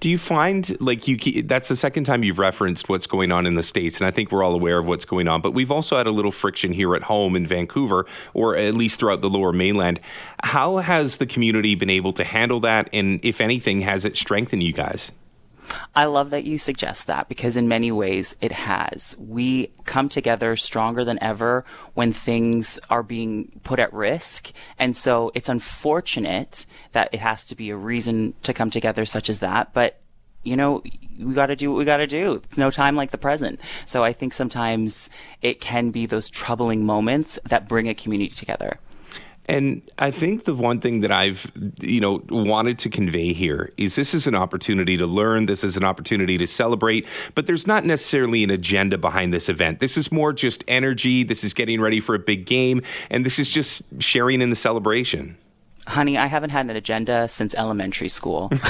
Do 0.00 0.10
you 0.10 0.18
find 0.18 0.76
like 0.80 1.06
you 1.06 1.44
that's 1.44 1.68
the 1.68 1.76
second 1.76 2.04
time 2.04 2.24
you've 2.24 2.40
referenced 2.40 2.88
what's 2.88 3.06
going 3.06 3.30
on 3.30 3.46
in 3.46 3.54
the 3.54 3.62
states 3.62 4.00
and 4.00 4.06
I 4.06 4.10
think 4.10 4.32
we're 4.32 4.42
all 4.42 4.54
aware 4.54 4.78
of 4.78 4.86
what's 4.86 5.04
going 5.04 5.28
on 5.28 5.40
but 5.40 5.52
we've 5.52 5.70
also 5.70 5.96
had 5.96 6.08
a 6.08 6.10
little 6.10 6.32
friction 6.32 6.72
here 6.72 6.96
at 6.96 7.04
home 7.04 7.36
in 7.36 7.46
Vancouver 7.46 8.06
or 8.34 8.56
at 8.56 8.74
least 8.74 8.98
throughout 8.98 9.20
the 9.20 9.30
lower 9.30 9.52
mainland. 9.52 10.00
How 10.42 10.78
has 10.78 11.18
the 11.18 11.26
community 11.26 11.76
been 11.76 11.90
able 11.90 12.12
to 12.14 12.24
handle 12.24 12.58
that? 12.60 12.90
And 12.92 13.20
if 13.22 13.40
anything 13.40 13.80
has 13.82 14.04
it 14.04 14.16
strengthened 14.16 14.64
you 14.64 14.72
guys 14.72 15.12
I 15.94 16.06
love 16.06 16.30
that 16.30 16.44
you 16.44 16.58
suggest 16.58 17.06
that 17.06 17.28
because 17.28 17.56
in 17.56 17.68
many 17.68 17.92
ways 17.92 18.36
it 18.40 18.52
has. 18.52 19.16
We 19.18 19.72
come 19.84 20.08
together 20.08 20.56
stronger 20.56 21.04
than 21.04 21.18
ever 21.22 21.64
when 21.94 22.12
things 22.12 22.78
are 22.90 23.02
being 23.02 23.52
put 23.62 23.78
at 23.78 23.92
risk. 23.92 24.52
And 24.78 24.96
so 24.96 25.30
it's 25.34 25.48
unfortunate 25.48 26.66
that 26.92 27.08
it 27.12 27.20
has 27.20 27.44
to 27.46 27.56
be 27.56 27.70
a 27.70 27.76
reason 27.76 28.34
to 28.42 28.52
come 28.52 28.70
together 28.70 29.04
such 29.04 29.28
as 29.30 29.40
that. 29.40 29.72
But 29.72 29.98
you 30.44 30.56
know, 30.56 30.82
we 31.18 31.34
got 31.34 31.46
to 31.46 31.56
do 31.56 31.70
what 31.70 31.78
we 31.78 31.84
got 31.84 31.98
to 31.98 32.06
do. 32.06 32.42
It's 32.44 32.58
no 32.58 32.70
time 32.70 32.96
like 32.96 33.12
the 33.12 33.18
present. 33.18 33.60
So 33.86 34.02
I 34.02 34.12
think 34.12 34.32
sometimes 34.32 35.08
it 35.40 35.60
can 35.60 35.90
be 35.90 36.06
those 36.06 36.28
troubling 36.28 36.84
moments 36.84 37.38
that 37.44 37.68
bring 37.68 37.88
a 37.88 37.94
community 37.94 38.34
together. 38.34 38.76
And 39.46 39.82
I 39.98 40.12
think 40.12 40.44
the 40.44 40.54
one 40.54 40.80
thing 40.80 41.00
that 41.00 41.10
I've, 41.10 41.50
you 41.80 42.00
know, 42.00 42.22
wanted 42.28 42.78
to 42.80 42.88
convey 42.88 43.32
here 43.32 43.70
is 43.76 43.96
this 43.96 44.14
is 44.14 44.26
an 44.26 44.36
opportunity 44.36 44.96
to 44.96 45.06
learn. 45.06 45.46
This 45.46 45.64
is 45.64 45.76
an 45.76 45.82
opportunity 45.82 46.38
to 46.38 46.46
celebrate, 46.46 47.06
but 47.34 47.46
there's 47.46 47.66
not 47.66 47.84
necessarily 47.84 48.44
an 48.44 48.50
agenda 48.50 48.98
behind 48.98 49.34
this 49.34 49.48
event. 49.48 49.80
This 49.80 49.96
is 49.96 50.12
more 50.12 50.32
just 50.32 50.62
energy. 50.68 51.24
This 51.24 51.42
is 51.42 51.54
getting 51.54 51.80
ready 51.80 51.98
for 51.98 52.14
a 52.14 52.20
big 52.20 52.46
game, 52.46 52.82
and 53.10 53.26
this 53.26 53.38
is 53.38 53.50
just 53.50 53.82
sharing 53.98 54.42
in 54.42 54.50
the 54.50 54.56
celebration. 54.56 55.36
Honey, 55.88 56.16
I 56.16 56.26
haven't 56.26 56.50
had 56.50 56.66
an 56.66 56.76
agenda 56.76 57.26
since 57.26 57.54
elementary 57.56 58.08
school. 58.08 58.50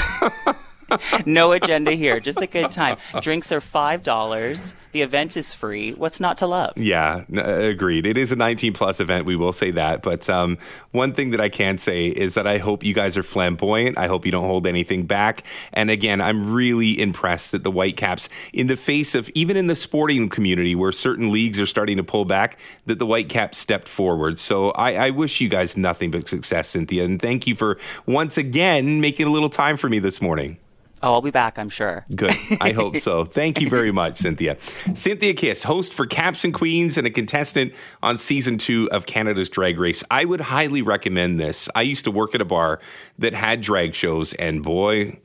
no 1.25 1.51
agenda 1.51 1.91
here. 1.91 2.19
Just 2.19 2.41
a 2.41 2.47
good 2.47 2.71
time. 2.71 2.97
Drinks 3.21 3.51
are 3.51 3.61
five 3.61 4.03
dollars. 4.03 4.75
The 4.91 5.01
event 5.01 5.35
is 5.37 5.53
free. 5.53 5.93
What's 5.93 6.19
not 6.19 6.37
to 6.37 6.47
love? 6.47 6.77
Yeah, 6.77 7.25
n- 7.31 7.39
agreed. 7.39 8.05
It 8.05 8.15
is 8.17 8.31
a 8.31 8.35
19 8.35 8.73
plus 8.73 8.99
event. 8.99 9.25
We 9.25 9.35
will 9.35 9.51
say 9.53 9.71
that. 9.71 10.03
But 10.03 10.29
um, 10.29 10.59
one 10.91 11.13
thing 11.13 11.31
that 11.31 11.41
I 11.41 11.49
can 11.49 11.79
say 11.79 12.07
is 12.07 12.35
that 12.35 12.45
I 12.45 12.59
hope 12.59 12.83
you 12.83 12.93
guys 12.93 13.17
are 13.17 13.23
flamboyant. 13.23 13.97
I 13.97 14.05
hope 14.05 14.23
you 14.23 14.31
don't 14.31 14.45
hold 14.45 14.67
anything 14.67 15.07
back. 15.07 15.43
And 15.73 15.89
again, 15.89 16.21
I'm 16.21 16.53
really 16.53 17.01
impressed 17.01 17.53
that 17.53 17.63
the 17.63 17.71
Whitecaps, 17.71 18.29
in 18.53 18.67
the 18.67 18.75
face 18.75 19.15
of 19.15 19.29
even 19.33 19.57
in 19.57 19.65
the 19.65 19.75
sporting 19.75 20.29
community 20.29 20.75
where 20.75 20.91
certain 20.91 21.31
leagues 21.31 21.59
are 21.59 21.65
starting 21.65 21.97
to 21.97 22.03
pull 22.03 22.25
back, 22.25 22.59
that 22.85 22.99
the 22.99 23.05
Whitecaps 23.05 23.57
stepped 23.57 23.87
forward. 23.87 24.37
So 24.37 24.69
I, 24.71 25.07
I 25.07 25.09
wish 25.09 25.41
you 25.41 25.49
guys 25.49 25.75
nothing 25.75 26.11
but 26.11 26.27
success, 26.27 26.73
Synthia. 26.73 27.03
And 27.03 27.19
thank 27.19 27.47
you 27.47 27.55
for 27.55 27.79
once 28.05 28.37
again 28.37 29.01
making 29.01 29.25
a 29.25 29.31
little 29.31 29.49
time 29.49 29.75
for 29.75 29.89
me 29.89 29.97
this 29.97 30.21
morning. 30.21 30.57
Oh, 31.03 31.11
I'll 31.11 31.21
be 31.21 31.31
back, 31.31 31.59
I'm 31.59 31.67
sure. 31.67 32.01
Good. 32.15 32.33
I 32.61 32.71
hope 32.75 32.95
so. 32.95 33.25
Thank 33.25 33.59
you 33.59 33.69
very 33.69 33.91
much, 33.91 34.13
Synthia. 34.13 34.57
Synthia 34.93 35.35
Kiss, 35.35 35.61
host 35.63 35.93
for 35.93 36.05
Caps 36.05 36.45
and 36.45 36.53
Queens 36.53 36.97
and 36.97 37.05
a 37.05 37.09
contestant 37.09 37.73
on 38.01 38.17
season 38.17 38.57
two 38.57 38.89
of 38.89 39.05
Canada's 39.05 39.49
Drag 39.49 39.77
Race. 39.77 40.01
I 40.09 40.23
would 40.23 40.39
highly 40.39 40.81
recommend 40.81 41.41
this. 41.41 41.69
I 41.75 41.81
used 41.81 42.05
to 42.05 42.11
work 42.11 42.33
at 42.33 42.39
a 42.39 42.45
bar 42.45 42.79
that 43.19 43.33
had 43.33 43.59
drag 43.59 43.93
shows, 43.95 44.33
and 44.35 44.63
boy, 44.63 45.19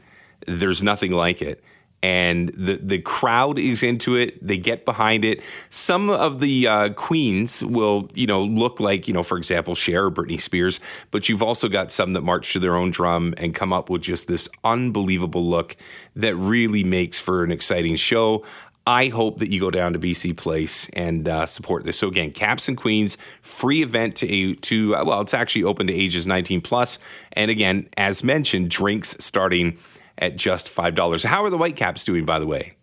there's 0.48 0.82
nothing 0.82 1.12
like 1.12 1.40
it 1.40 1.62
and 2.02 2.50
the 2.50 2.76
the 2.76 2.98
crowd 3.00 3.58
is 3.58 3.82
into 3.82 4.14
it. 4.14 4.46
They 4.46 4.56
get 4.56 4.84
behind 4.84 5.24
it. 5.24 5.42
Some 5.70 6.10
of 6.10 6.40
the 6.40 6.68
uh, 6.68 6.88
queens 6.90 7.64
will, 7.64 8.08
you 8.14 8.26
know, 8.26 8.42
look 8.42 8.78
like, 8.78 9.08
you 9.08 9.14
know, 9.14 9.22
for 9.22 9.36
example, 9.36 9.74
Cher 9.74 10.06
or 10.06 10.10
Britney 10.10 10.40
Spears, 10.40 10.78
but 11.10 11.28
you've 11.28 11.42
also 11.42 11.68
got 11.68 11.90
some 11.90 12.12
that 12.12 12.22
march 12.22 12.52
to 12.52 12.60
their 12.60 12.76
own 12.76 12.90
drum 12.90 13.34
and 13.36 13.54
come 13.54 13.72
up 13.72 13.90
with 13.90 14.02
just 14.02 14.28
this 14.28 14.48
unbelievable 14.62 15.48
look 15.48 15.76
that 16.14 16.36
really 16.36 16.84
makes 16.84 17.18
for 17.18 17.42
an 17.42 17.50
exciting 17.50 17.96
show. 17.96 18.44
I 18.86 19.08
hope 19.08 19.40
that 19.40 19.50
you 19.50 19.60
go 19.60 19.70
down 19.70 19.92
to 19.92 19.98
BC 19.98 20.34
Place 20.38 20.88
and 20.94 21.28
uh, 21.28 21.44
support 21.44 21.84
this. 21.84 21.98
So 21.98 22.08
again, 22.08 22.30
Caps 22.30 22.68
and 22.68 22.76
Queens, 22.76 23.18
free 23.42 23.82
event 23.82 24.16
to 24.16 24.54
to 24.54 24.92
well, 24.92 25.20
it's 25.20 25.34
actually 25.34 25.64
open 25.64 25.88
to 25.88 25.92
ages 25.92 26.26
19 26.26 26.60
plus, 26.60 26.98
and 27.32 27.50
again, 27.50 27.88
as 27.96 28.22
mentioned, 28.22 28.70
drinks 28.70 29.16
starting 29.18 29.76
at 30.18 30.36
just 30.36 30.74
$5. 30.74 31.24
How 31.24 31.44
are 31.44 31.50
the 31.50 31.58
Whitecaps 31.58 32.04
doing, 32.04 32.24
by 32.24 32.38
the 32.38 32.46
way? 32.46 32.76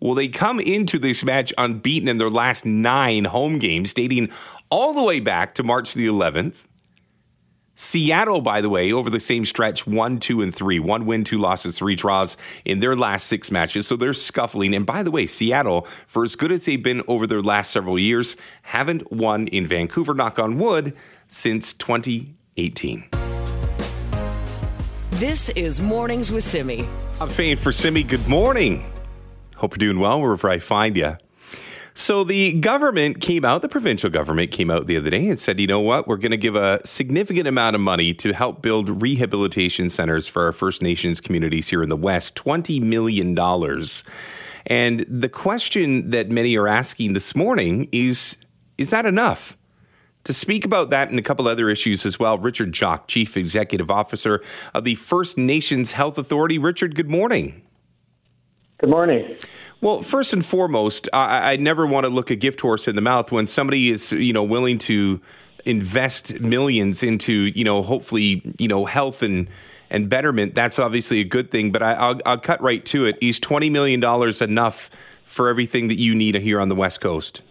Well, 0.00 0.14
they 0.14 0.28
come 0.28 0.60
into 0.60 0.98
this 0.98 1.24
match 1.24 1.52
unbeaten 1.56 2.08
in 2.08 2.18
their 2.18 2.30
last 2.30 2.64
nine 2.64 3.24
home 3.24 3.58
games, 3.58 3.94
dating 3.94 4.30
all 4.70 4.92
the 4.92 5.02
way 5.02 5.20
back 5.20 5.54
to 5.56 5.62
March 5.62 5.94
the 5.94 6.06
11th. 6.06 6.66
Seattle, 7.76 8.40
by 8.40 8.60
the 8.60 8.68
way, 8.68 8.92
over 8.92 9.10
the 9.10 9.18
same 9.18 9.44
stretch, 9.44 9.84
one, 9.86 10.20
two, 10.20 10.42
and 10.42 10.54
three. 10.54 10.78
One 10.78 11.06
win, 11.06 11.24
two 11.24 11.38
losses, 11.38 11.76
three 11.76 11.96
draws 11.96 12.36
in 12.64 12.78
their 12.78 12.94
last 12.94 13.26
six 13.26 13.50
matches. 13.50 13.88
So 13.88 13.96
they're 13.96 14.12
scuffling. 14.12 14.74
And 14.74 14.86
by 14.86 15.02
the 15.02 15.10
way, 15.10 15.26
Seattle, 15.26 15.88
for 16.06 16.22
as 16.22 16.36
good 16.36 16.52
as 16.52 16.66
they've 16.66 16.80
been 16.80 17.02
over 17.08 17.26
their 17.26 17.42
last 17.42 17.72
several 17.72 17.98
years, 17.98 18.36
haven't 18.62 19.10
won 19.10 19.48
in 19.48 19.66
Vancouver, 19.66 20.14
knock 20.14 20.38
on 20.38 20.58
wood, 20.58 20.94
since 21.26 21.72
2018. 21.72 23.08
This 25.18 25.48
is 25.50 25.80
Mornings 25.80 26.32
with 26.32 26.42
Simi. 26.42 26.84
I'm 27.20 27.28
Fai 27.28 27.44
in 27.44 27.56
for 27.56 27.70
Simi. 27.70 28.02
Good 28.02 28.26
morning. 28.26 28.84
Hope 29.54 29.74
you're 29.74 29.92
doing 29.92 30.00
well 30.00 30.20
wherever 30.20 30.50
I 30.50 30.58
find 30.58 30.96
you. 30.96 31.16
So 31.94 32.24
the 32.24 32.54
government 32.54 33.20
came 33.20 33.44
out, 33.44 33.62
the 33.62 33.68
provincial 33.68 34.10
government 34.10 34.50
came 34.50 34.72
out 34.72 34.88
the 34.88 34.96
other 34.96 35.10
day 35.10 35.28
and 35.28 35.38
said, 35.38 35.60
you 35.60 35.68
know 35.68 35.78
what, 35.78 36.08
we're 36.08 36.16
going 36.16 36.32
to 36.32 36.36
give 36.36 36.56
a 36.56 36.84
significant 36.84 37.46
amount 37.46 37.76
of 37.76 37.80
money 37.80 38.12
to 38.14 38.32
help 38.32 38.60
build 38.60 39.00
rehabilitation 39.00 39.88
centers 39.88 40.26
for 40.26 40.46
our 40.46 40.52
First 40.52 40.82
Nations 40.82 41.20
communities 41.20 41.68
here 41.68 41.84
in 41.84 41.90
the 41.90 41.96
West, 41.96 42.34
$20 42.34 42.82
million. 42.82 43.38
And 44.66 45.06
the 45.08 45.28
question 45.28 46.10
that 46.10 46.28
many 46.28 46.56
are 46.56 46.66
asking 46.66 47.12
this 47.12 47.36
morning 47.36 47.88
is, 47.92 48.36
is 48.78 48.90
that 48.90 49.06
enough? 49.06 49.56
To 50.24 50.32
speak 50.32 50.64
about 50.64 50.90
that 50.90 51.10
and 51.10 51.18
a 51.18 51.22
couple 51.22 51.46
other 51.46 51.68
issues 51.68 52.06
as 52.06 52.18
well, 52.18 52.38
Richard 52.38 52.72
Jock, 52.72 53.08
Chief 53.08 53.36
Executive 53.36 53.90
Officer 53.90 54.42
of 54.72 54.84
the 54.84 54.94
First 54.94 55.36
Nations 55.36 55.92
Health 55.92 56.16
Authority. 56.16 56.56
Richard, 56.58 56.94
good 56.94 57.10
morning. 57.10 57.62
Good 58.78 58.90
morning. 58.90 59.36
Well, 59.82 60.02
first 60.02 60.32
and 60.32 60.44
foremost, 60.44 61.08
I, 61.12 61.52
I 61.52 61.56
never 61.56 61.86
want 61.86 62.04
to 62.04 62.10
look 62.10 62.30
a 62.30 62.36
gift 62.36 62.60
horse 62.62 62.88
in 62.88 62.96
the 62.96 63.02
mouth 63.02 63.30
when 63.32 63.46
somebody 63.46 63.90
is, 63.90 64.12
you 64.12 64.32
know, 64.32 64.42
willing 64.42 64.78
to 64.78 65.20
invest 65.66 66.40
millions 66.40 67.02
into, 67.02 67.32
you 67.54 67.64
know, 67.64 67.82
hopefully, 67.82 68.42
you 68.58 68.68
know, 68.68 68.84
health 68.84 69.22
and 69.22 69.48
and 69.90 70.08
betterment, 70.08 70.54
that's 70.54 70.78
obviously 70.78 71.20
a 71.20 71.24
good 71.24 71.50
thing. 71.50 71.70
But 71.70 71.82
I, 71.82 72.12
will 72.12 72.20
I'll 72.26 72.38
cut 72.38 72.60
right 72.62 72.84
to 72.86 73.04
it. 73.04 73.18
Is 73.20 73.38
twenty 73.38 73.70
million 73.70 74.00
dollars 74.00 74.40
enough 74.40 74.90
for 75.24 75.48
everything 75.48 75.88
that 75.88 75.98
you 75.98 76.14
need 76.14 76.34
here 76.34 76.60
on 76.60 76.68
the 76.68 76.74
West 76.74 77.00
Coast? 77.00 77.42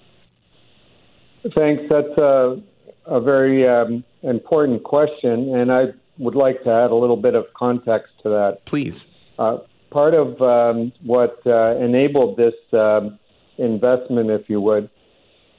Thanks. 1.55 1.83
That's 1.89 2.17
a, 2.17 2.61
a 3.05 3.21
very 3.21 3.67
um, 3.67 4.03
important 4.21 4.83
question, 4.83 5.55
and 5.55 5.71
I 5.71 5.85
would 6.17 6.35
like 6.35 6.63
to 6.63 6.69
add 6.69 6.91
a 6.91 6.95
little 6.95 7.17
bit 7.17 7.35
of 7.35 7.45
context 7.53 8.13
to 8.23 8.29
that. 8.29 8.65
Please. 8.65 9.07
Uh, 9.37 9.57
part 9.89 10.13
of 10.13 10.41
um, 10.41 10.91
what 11.03 11.39
uh, 11.45 11.75
enabled 11.77 12.37
this 12.37 12.53
um, 12.73 13.19
investment, 13.57 14.29
if 14.29 14.49
you 14.49 14.61
would, 14.61 14.89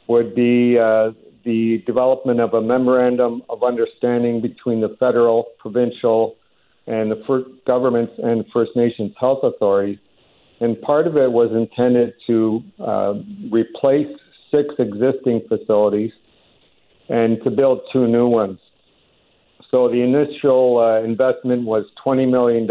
would 0.09 0.35
be 0.35 0.79
uh, 0.79 1.11
the 1.45 1.83
development 1.87 2.41
of 2.41 2.55
a 2.55 2.61
memorandum 2.61 3.43
of 3.49 3.63
understanding 3.63 4.41
between 4.41 4.81
the 4.81 4.97
federal, 4.99 5.47
provincial, 5.59 6.37
and 6.87 7.11
the 7.11 7.23
first 7.27 7.49
governments 7.67 8.13
and 8.23 8.45
First 8.53 8.73
Nations 8.77 9.15
health 9.19 9.41
authorities. 9.43 9.99
And 10.61 10.81
part 10.83 11.07
of 11.07 11.17
it 11.17 11.33
was 11.33 11.51
intended 11.53 12.15
to 12.27 12.63
uh, 12.79 13.15
replace 13.51 14.15
six 14.55 14.75
existing 14.79 15.43
facilities 15.49 16.13
and 17.09 17.43
to 17.45 17.51
build 17.51 17.81
two 17.93 18.07
new 18.07 18.29
ones. 18.29 18.59
So 19.71 19.89
the 19.89 20.01
initial 20.03 20.79
uh, 20.79 21.03
investment 21.03 21.65
was 21.65 21.85
$20 22.07 22.31
million 22.31 22.71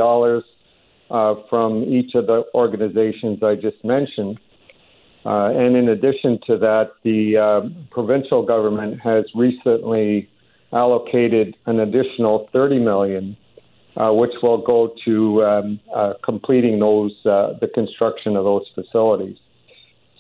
uh, 1.11 1.35
from 1.49 1.83
each 1.83 2.15
of 2.15 2.27
the 2.27 2.43
organizations 2.55 3.43
I 3.43 3.55
just 3.55 3.83
mentioned. 3.83 4.39
Uh, 5.25 5.51
and 5.51 5.75
in 5.75 5.89
addition 5.89 6.39
to 6.47 6.57
that, 6.57 6.91
the 7.03 7.37
uh, 7.37 7.69
provincial 7.91 8.45
government 8.45 8.99
has 9.01 9.25
recently 9.35 10.29
allocated 10.73 11.55
an 11.65 11.79
additional 11.79 12.49
30 12.51 12.79
million, 12.79 13.37
uh, 13.95 14.11
which 14.11 14.31
will 14.41 14.57
go 14.57 14.93
to 15.05 15.43
um, 15.43 15.79
uh, 15.95 16.13
completing 16.23 16.79
those 16.79 17.13
uh, 17.25 17.53
the 17.61 17.67
construction 17.73 18.35
of 18.35 18.43
those 18.43 18.65
facilities. 18.73 19.37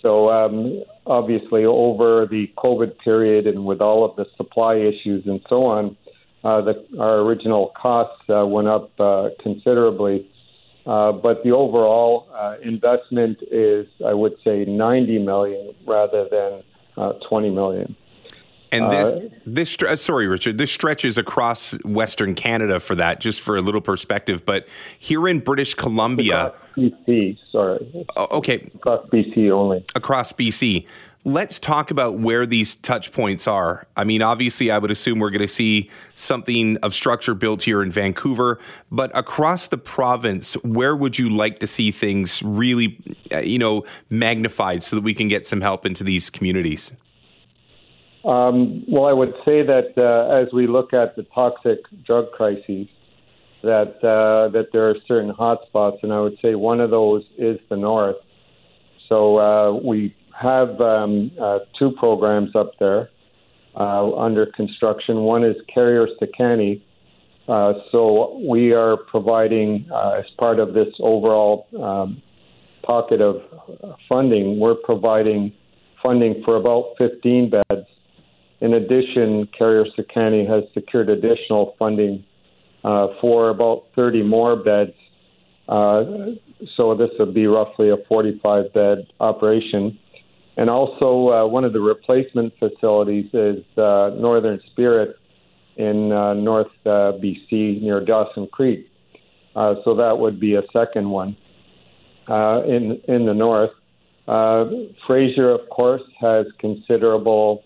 So 0.03 0.29
um, 0.29 0.83
obviously, 1.07 1.65
over 1.65 2.27
the 2.29 2.51
COVID 2.57 2.99
period 2.99 3.47
and 3.47 3.65
with 3.65 3.81
all 3.81 4.05
of 4.05 4.15
the 4.17 4.25
supply 4.37 4.75
issues 4.75 5.25
and 5.25 5.41
so 5.49 5.65
on, 5.65 5.97
uh, 6.43 6.61
the, 6.61 6.85
our 6.99 7.19
original 7.21 7.71
costs 7.81 8.21
uh, 8.29 8.45
went 8.45 8.67
up 8.67 8.91
uh, 8.99 9.29
considerably. 9.41 10.29
Uh, 10.85 11.13
but 11.13 11.41
the 11.45 11.51
overall 11.51 12.27
uh, 12.35 12.55
investment 12.61 13.37
is, 13.49 13.87
I 14.05 14.13
would 14.13 14.33
say, 14.43 14.65
90 14.65 15.19
million 15.19 15.73
rather 15.87 16.27
than 16.29 16.61
uh, 16.97 17.13
20 17.29 17.49
million. 17.51 17.95
And 18.73 18.91
this, 18.91 19.13
uh, 19.13 19.29
this 19.45 19.77
uh, 19.83 19.95
sorry, 19.95 20.27
Richard, 20.27 20.57
this 20.57 20.71
stretches 20.71 21.17
across 21.19 21.73
Western 21.83 22.33
Canada 22.33 22.79
for 22.79 22.95
that, 22.95 23.19
just 23.19 23.39
for 23.39 23.55
a 23.55 23.61
little 23.61 23.81
perspective. 23.81 24.45
But 24.45 24.67
here 24.97 25.27
in 25.27 25.39
British 25.39 25.75
Columbia, 25.75 26.53
BC, 26.75 27.37
sorry, 27.51 28.05
okay, 28.17 28.71
across 28.73 29.07
BC 29.09 29.51
only, 29.51 29.85
across 29.93 30.33
BC. 30.33 30.87
Let's 31.25 31.57
talk 31.57 31.89
about 31.89 32.19
where 32.19 32.45
these 32.45 32.75
touch 32.75 33.13
points 33.13 33.47
are. 33.47 33.87
I 33.95 34.03
mean, 34.03 34.21
obviously, 34.21 34.71
I 34.71 34.77
would 34.77 34.91
assume 34.91 35.19
we're 35.19 35.29
going 35.29 35.39
to 35.39 35.47
see 35.47 35.89
something 36.15 36.75
of 36.77 36.93
structure 36.93 37.33
built 37.33 37.61
here 37.61 37.81
in 37.81 37.91
Vancouver, 37.91 38.59
but 38.91 39.09
across 39.17 39.67
the 39.67 39.77
province, 39.77 40.55
where 40.63 40.97
would 40.97 41.17
you 41.17 41.29
like 41.29 41.59
to 41.59 41.67
see 41.67 41.91
things 41.91 42.43
really, 42.43 42.99
uh, 43.31 43.37
you 43.37 43.57
know, 43.57 43.85
magnified 44.09 44.83
so 44.83 44.97
that 44.97 45.03
we 45.03 45.13
can 45.13 45.29
get 45.29 45.45
some 45.45 45.61
help 45.61 45.85
into 45.85 46.03
these 46.03 46.29
communities? 46.29 46.91
Um, 48.25 48.85
well, 48.87 49.05
I 49.05 49.13
would 49.13 49.33
say 49.43 49.63
that 49.63 49.93
uh, 49.97 50.33
as 50.33 50.53
we 50.53 50.65
look 50.67 50.93
at 50.93 51.15
the 51.15 51.23
toxic 51.35 51.79
drug 52.05 52.31
crises, 52.31 52.87
that 53.63 53.95
uh, 54.03 54.49
that 54.51 54.67
there 54.71 54.89
are 54.89 54.95
certain 55.07 55.31
hotspots, 55.31 56.03
and 56.03 56.13
I 56.13 56.19
would 56.19 56.37
say 56.41 56.55
one 56.55 56.79
of 56.79 56.89
those 56.89 57.23
is 57.37 57.57
the 57.69 57.77
north. 57.77 58.17
So 59.09 59.37
uh, 59.37 59.73
we 59.73 60.15
have 60.39 60.79
um, 60.81 61.31
uh, 61.41 61.59
two 61.77 61.91
programs 61.91 62.55
up 62.55 62.71
there 62.79 63.09
uh, 63.75 64.13
under 64.15 64.45
construction. 64.45 65.21
One 65.21 65.43
is 65.43 65.55
Carrier 65.73 66.07
Sekani. 66.21 66.81
Uh, 67.47 67.73
so 67.91 68.39
we 68.49 68.71
are 68.71 68.95
providing, 68.95 69.85
as 70.17 70.23
part 70.37 70.59
of 70.59 70.73
this 70.73 70.87
overall 70.99 71.67
um, 71.81 72.21
pocket 72.83 73.19
of 73.21 73.41
funding, 74.07 74.59
we're 74.59 74.75
providing 74.75 75.51
funding 76.01 76.41
for 76.45 76.55
about 76.55 76.93
15 76.97 77.49
beds. 77.49 77.62
In 78.63 78.75
addition, 78.75 79.49
Carrier 79.57 79.83
Sekani 79.97 80.47
has 80.49 80.63
secured 80.73 81.09
additional 81.09 81.75
funding 81.77 82.23
uh, 82.85 83.07
for 83.19 83.49
about 83.49 83.87
30 83.93 84.23
more 84.23 84.55
beds. 84.55 84.93
Uh, 85.67 86.03
so 86.77 86.95
this 86.95 87.09
would 87.19 87.33
be 87.33 87.45
roughly 87.45 87.89
a 87.89 87.97
45 88.07 88.73
bed 88.73 89.07
operation. 89.19 89.99
And 90.55 90.69
also, 90.69 91.29
uh, 91.29 91.45
one 91.45 91.65
of 91.65 91.73
the 91.73 91.81
replacement 91.81 92.53
facilities 92.57 93.25
is 93.33 93.65
uh, 93.77 94.11
Northern 94.15 94.61
Spirit 94.71 95.17
in 95.75 96.13
uh, 96.13 96.33
North 96.33 96.71
uh, 96.85 97.19
BC 97.19 97.81
near 97.81 97.99
Dawson 98.05 98.47
Creek. 98.47 98.87
So 99.55 99.93
that 99.97 100.15
would 100.17 100.39
be 100.39 100.55
a 100.55 100.61
second 100.71 101.09
one 101.09 101.35
in 102.29 103.01
in 103.09 103.25
the 103.25 103.33
north. 103.33 103.71
Fraser, 105.05 105.51
of 105.51 105.69
course, 105.69 106.01
has 106.21 106.45
considerable 106.59 107.63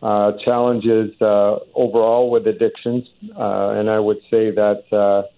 challenges 0.00 1.12
overall 1.20 2.30
with 2.30 2.46
addictions, 2.46 3.04
and 3.36 3.90
I 3.90 3.98
would 3.98 4.20
say 4.30 4.50
that 4.50 5.28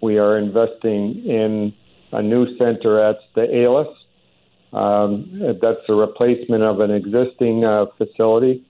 we 0.00 0.18
are 0.18 0.38
investing 0.38 1.24
in 1.26 1.72
a 2.12 2.22
new 2.22 2.56
center 2.58 3.00
at 3.00 3.18
the 3.34 3.42
ALIS 3.54 3.88
um, 4.74 5.40
that's 5.62 5.88
a 5.88 5.94
replacement 5.94 6.64
of 6.64 6.80
an 6.80 6.90
existing 6.90 7.64
uh, 7.64 7.86
facility. 7.96 8.64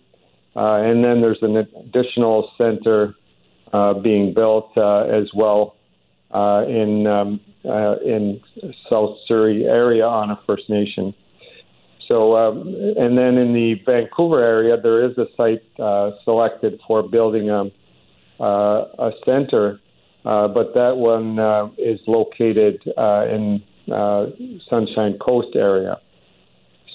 Uh, 0.55 0.77
and 0.77 1.03
then 1.03 1.21
there's 1.21 1.43
an 1.43 1.57
additional 1.57 2.51
center 2.59 3.15
uh, 3.73 3.95
being 3.95 4.35
built 4.35 4.71
uh, 4.77 5.05
as 5.05 5.31
well 5.35 5.77
uh, 6.33 6.65
in 6.69 7.07
um, 7.07 7.41
uh, 7.65 7.97
in 8.05 8.41
South 8.91 9.17
Surrey 9.27 9.65
area 9.65 10.07
on 10.07 10.31
a 10.31 10.39
First 10.47 10.69
Nation. 10.69 11.15
So, 12.09 12.37
um, 12.37 12.69
and 12.99 13.17
then 13.17 13.39
in 13.39 13.55
the 13.55 13.75
Vancouver 13.87 14.43
area, 14.43 14.77
there 14.81 15.05
is 15.05 15.17
a 15.17 15.27
site 15.37 15.63
selected 16.25 16.81
for 16.87 17.03
building 17.03 17.51
a, 17.51 17.71
a 18.41 19.11
center, 19.25 19.81
but 20.23 20.75
that 20.75 20.97
one 20.97 21.39
is 21.79 22.01
located 22.07 22.83
in 22.87 23.63
uh, 23.93 24.27
Sunshine 24.69 25.19
Coast 25.19 25.57
area. 25.57 25.99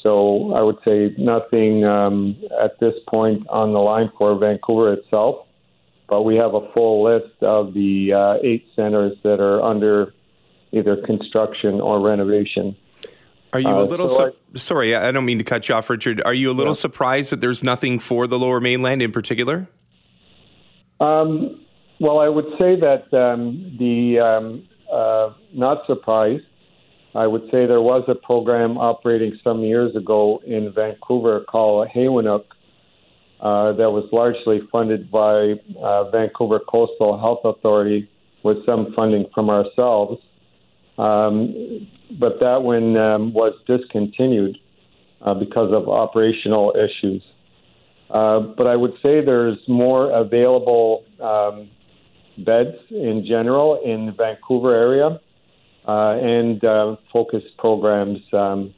So 0.01 0.53
I 0.53 0.61
would 0.61 0.77
say 0.85 1.13
nothing 1.17 1.83
um, 1.85 2.37
at 2.63 2.79
this 2.79 2.93
point 3.07 3.45
on 3.49 3.73
the 3.73 3.79
line 3.79 4.11
for 4.17 4.37
Vancouver 4.37 4.93
itself, 4.93 5.45
but 6.07 6.23
we 6.23 6.35
have 6.37 6.53
a 6.53 6.71
full 6.73 7.03
list 7.03 7.35
of 7.41 7.73
the 7.73 8.13
uh, 8.13 8.37
eight 8.43 8.65
centers 8.75 9.17
that 9.23 9.39
are 9.39 9.61
under 9.61 10.13
either 10.71 10.95
construction 11.05 11.81
or 11.81 11.99
renovation. 11.99 12.75
Are 13.51 13.59
you 13.59 13.67
a 13.67 13.83
uh, 13.83 13.83
little 13.83 14.07
so 14.07 14.29
su- 14.29 14.35
I, 14.53 14.57
sorry? 14.57 14.95
I 14.95 15.11
don't 15.11 15.25
mean 15.25 15.39
to 15.39 15.43
cut 15.43 15.67
you 15.69 15.75
off, 15.75 15.89
Richard. 15.89 16.21
Are 16.25 16.33
you 16.33 16.51
a 16.51 16.53
little 16.53 16.73
yeah. 16.73 16.79
surprised 16.79 17.31
that 17.31 17.41
there's 17.41 17.63
nothing 17.63 17.99
for 17.99 18.27
the 18.27 18.37
Lower 18.37 18.59
Mainland 18.59 19.01
in 19.01 19.11
particular? 19.11 19.67
Um, 20.99 21.65
well, 21.99 22.19
I 22.19 22.29
would 22.29 22.47
say 22.59 22.79
that 22.79 23.11
um, 23.13 23.75
the 23.79 24.19
um, 24.19 24.67
uh, 24.91 25.33
not 25.53 25.85
surprised 25.87 26.43
I 27.15 27.25
would 27.25 27.43
say 27.45 27.65
there 27.65 27.81
was 27.81 28.03
a 28.07 28.15
program 28.15 28.77
operating 28.77 29.37
some 29.43 29.61
years 29.63 29.95
ago 29.95 30.41
in 30.45 30.71
Vancouver 30.73 31.41
called 31.41 31.87
Haywanuck 31.89 32.45
uh, 33.41 33.73
that 33.73 33.89
was 33.89 34.07
largely 34.11 34.61
funded 34.71 35.09
by 35.09 35.55
uh, 35.81 36.09
Vancouver 36.11 36.59
Coastal 36.59 37.19
Health 37.19 37.39
Authority 37.45 38.09
with 38.43 38.63
some 38.65 38.93
funding 38.95 39.25
from 39.33 39.49
ourselves. 39.49 40.21
Um, 40.97 41.87
but 42.19 42.39
that 42.39 42.63
one 42.63 42.97
um, 42.97 43.33
was 43.33 43.53
discontinued 43.67 44.57
uh, 45.21 45.33
because 45.33 45.71
of 45.73 45.87
operational 45.89 46.73
issues. 46.75 47.23
Uh, 48.09 48.39
but 48.39 48.65
I 48.65 48.75
would 48.75 48.93
say 49.03 49.23
there's 49.23 49.59
more 49.67 50.09
available 50.11 51.05
um, 51.21 51.69
beds 52.43 52.77
in 52.89 53.25
general 53.27 53.79
in 53.85 54.07
the 54.07 54.11
Vancouver 54.11 54.73
area 54.73 55.19
uh, 55.87 56.17
and 56.17 56.63
uh, 56.63 56.95
focus 57.11 57.43
programs. 57.57 58.19
Um, 58.33 58.73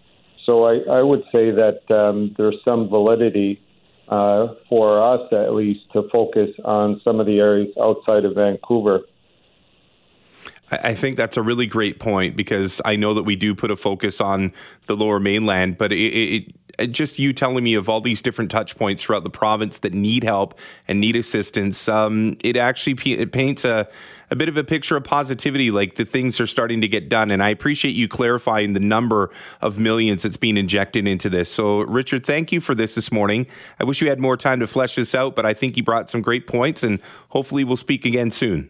so 0.46 0.66
I, 0.66 0.80
I, 0.90 1.02
would 1.02 1.24
say 1.32 1.52
that 1.52 1.80
um, 1.90 2.34
there's 2.38 2.56
some 2.66 2.90
validity 2.90 3.62
uh, 4.10 4.48
for 4.68 5.02
us, 5.02 5.22
at 5.32 5.54
least, 5.54 5.82
to 5.94 6.04
focus 6.12 6.50
on 6.66 7.00
some 7.04 7.20
of 7.20 7.26
the 7.26 7.40
areas 7.40 7.70
outside 7.82 8.26
of 8.26 8.36
Vancouver. 8.36 9.02
I 10.72 10.96
think 10.96 11.18
that's 11.18 11.36
a 11.36 11.42
really 11.42 11.66
great 11.66 12.00
point 12.00 12.38
because 12.38 12.80
I 12.86 12.96
know 12.96 13.14
that 13.14 13.24
we 13.24 13.36
do 13.36 13.54
put 13.54 13.72
a 13.72 13.76
focus 13.76 14.22
on 14.22 14.54
the 14.88 14.96
lower 14.96 15.20
mainland, 15.20 15.78
but 15.78 15.92
it, 15.92 16.00
it, 16.00 16.56
it, 16.80 16.88
just 16.94 17.20
you 17.20 17.34
telling 17.34 17.62
me 17.64 17.74
of 17.74 17.90
all 17.90 18.00
these 18.00 18.22
different 18.22 18.50
touch 18.50 18.78
points 18.78 19.04
throughout 19.04 19.24
the 19.24 19.30
province 19.30 19.80
that 19.80 19.94
need 19.94 20.24
help 20.24 20.58
and 20.88 21.02
need 21.02 21.18
assistance, 21.18 21.90
um, 21.90 22.38
it 22.40 22.56
actually 22.56 22.94
it 23.12 23.34
paints 23.34 23.66
a, 23.66 23.86
a 24.30 24.36
bit 24.36 24.48
of 24.48 24.56
a 24.56 24.64
picture 24.64 24.96
of 24.96 25.04
positivity, 25.04 25.72
like 25.72 25.96
the 25.96 26.06
things 26.06 26.40
are 26.40 26.48
starting 26.48 26.80
to 26.80 26.88
get 26.88 27.10
done. 27.10 27.32
And 27.32 27.44
I 27.44 27.50
appreciate 27.50 27.94
you 27.94 28.08
clarifying 28.08 28.72
the 28.72 28.80
number 28.80 29.30
of 29.60 29.78
millions 29.78 30.24
that's 30.24 30.38
being 30.38 30.56
injected 30.56 31.06
into 31.06 31.30
this. 31.30 31.52
So, 31.52 31.80
Richard, 31.82 32.26
thank 32.26 32.54
you 32.54 32.62
for 32.62 32.74
this 32.74 32.96
this 32.96 33.12
morning. 33.12 33.46
I 33.78 33.84
wish 33.84 34.02
you 34.02 34.08
had 34.08 34.22
more 34.22 34.38
time 34.38 34.62
to 34.62 34.68
flesh 34.68 34.96
this 34.96 35.14
out, 35.14 35.36
but 35.36 35.46
I 35.46 35.54
think 35.54 35.76
you 35.76 35.84
brought 35.84 36.10
some 36.10 36.22
great 36.22 36.48
points, 36.48 36.82
and 36.82 37.02
hopefully 37.28 37.66
we'll 37.66 37.76
speak 37.76 38.06
again 38.06 38.32
soon. 38.32 38.70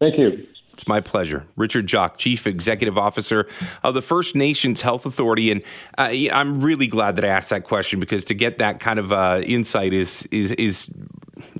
Thank 0.00 0.18
you. 0.18 0.46
It's 0.80 0.88
my 0.88 1.00
pleasure. 1.02 1.44
Richard 1.56 1.86
Jock, 1.86 2.16
Chief 2.16 2.46
Executive 2.46 2.96
Officer 2.96 3.46
of 3.82 3.92
the 3.92 4.00
First 4.00 4.34
Nations 4.34 4.80
Health 4.80 5.04
Authority, 5.04 5.50
and 5.50 5.62
uh, 5.98 6.08
I'm 6.32 6.62
really 6.62 6.86
glad 6.86 7.16
that 7.16 7.24
I 7.26 7.28
asked 7.28 7.50
that 7.50 7.64
question 7.64 8.00
because 8.00 8.24
to 8.24 8.34
get 8.34 8.56
that 8.56 8.80
kind 8.80 8.98
of 8.98 9.12
uh, 9.12 9.42
insight 9.44 9.92
is 9.92 10.26
is 10.30 10.52
is 10.52 10.88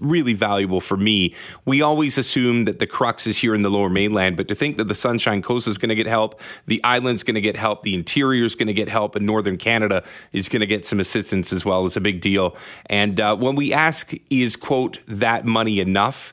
really 0.00 0.32
valuable 0.32 0.80
for 0.80 0.96
me. 0.96 1.34
We 1.66 1.82
always 1.82 2.16
assume 2.16 2.64
that 2.64 2.78
the 2.78 2.86
crux 2.86 3.26
is 3.26 3.36
here 3.36 3.54
in 3.54 3.60
the 3.60 3.68
lower 3.68 3.90
mainland, 3.90 4.38
but 4.38 4.48
to 4.48 4.54
think 4.54 4.78
that 4.78 4.88
the 4.88 4.94
Sunshine 4.94 5.42
Coast 5.42 5.68
is 5.68 5.76
going 5.76 5.90
to 5.90 5.94
get 5.94 6.06
help, 6.06 6.40
the 6.64 6.82
island's 6.82 7.22
going 7.22 7.34
to 7.34 7.42
get 7.42 7.56
help, 7.56 7.82
the 7.82 7.94
interior 7.94 8.46
is 8.46 8.54
going 8.54 8.68
to 8.68 8.72
get 8.72 8.88
help, 8.88 9.16
and 9.16 9.26
northern 9.26 9.58
Canada 9.58 10.02
is 10.32 10.48
going 10.48 10.60
to 10.60 10.66
get 10.66 10.86
some 10.86 10.98
assistance 10.98 11.52
as 11.52 11.62
well 11.62 11.84
is 11.84 11.94
a 11.94 12.00
big 12.00 12.22
deal. 12.22 12.56
And 12.86 13.20
uh, 13.20 13.36
when 13.36 13.54
we 13.54 13.70
ask, 13.74 14.14
is, 14.30 14.56
quote, 14.56 15.00
that 15.06 15.44
money 15.44 15.78
enough? 15.78 16.32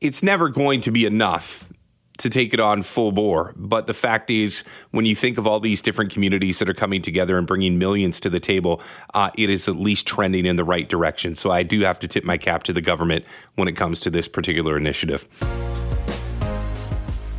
It's 0.00 0.22
never 0.22 0.50
going 0.50 0.82
to 0.82 0.90
be 0.90 1.06
enough 1.06 1.70
to 2.18 2.30
take 2.30 2.54
it 2.54 2.60
on 2.60 2.82
full 2.82 3.12
bore. 3.12 3.52
But 3.56 3.86
the 3.86 3.94
fact 3.94 4.30
is, 4.30 4.64
when 4.90 5.06
you 5.06 5.14
think 5.14 5.38
of 5.38 5.46
all 5.46 5.60
these 5.60 5.82
different 5.82 6.12
communities 6.12 6.58
that 6.58 6.68
are 6.68 6.74
coming 6.74 7.02
together 7.02 7.38
and 7.38 7.46
bringing 7.46 7.78
millions 7.78 8.20
to 8.20 8.30
the 8.30 8.40
table, 8.40 8.80
uh, 9.14 9.30
it 9.36 9.50
is 9.50 9.68
at 9.68 9.76
least 9.76 10.06
trending 10.06 10.46
in 10.46 10.56
the 10.56 10.64
right 10.64 10.88
direction. 10.88 11.34
So 11.34 11.50
I 11.50 11.62
do 11.62 11.80
have 11.80 11.98
to 12.00 12.08
tip 12.08 12.24
my 12.24 12.38
cap 12.38 12.62
to 12.64 12.72
the 12.72 12.80
government 12.80 13.24
when 13.54 13.68
it 13.68 13.72
comes 13.72 14.00
to 14.00 14.10
this 14.10 14.28
particular 14.28 14.76
initiative. 14.76 15.26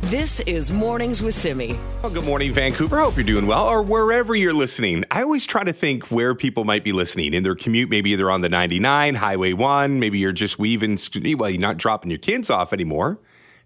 This 0.02 0.40
is 0.40 0.72
Mornings 0.72 1.22
with 1.22 1.34
Simi. 1.34 1.78
Well, 2.02 2.10
good 2.10 2.24
morning, 2.24 2.54
Vancouver. 2.54 2.98
I 2.98 3.04
hope 3.04 3.16
you're 3.16 3.24
doing 3.24 3.46
well, 3.46 3.66
or 3.66 3.82
wherever 3.82 4.34
you're 4.34 4.54
listening. 4.54 5.04
I 5.10 5.20
always 5.20 5.46
try 5.46 5.64
to 5.64 5.72
think 5.74 6.10
where 6.10 6.34
people 6.34 6.64
might 6.64 6.82
be 6.82 6.92
listening 6.92 7.34
in 7.34 7.42
their 7.42 7.54
commute. 7.54 7.90
Maybe 7.90 8.16
they're 8.16 8.30
on 8.30 8.40
the 8.40 8.48
99, 8.48 9.16
Highway 9.16 9.52
1. 9.52 10.00
Maybe 10.00 10.18
you're 10.18 10.32
just 10.32 10.58
weaving, 10.58 10.96
well, 11.36 11.50
you're 11.50 11.60
not 11.60 11.76
dropping 11.76 12.10
your 12.10 12.18
kids 12.20 12.48
off 12.48 12.72
anymore 12.72 13.20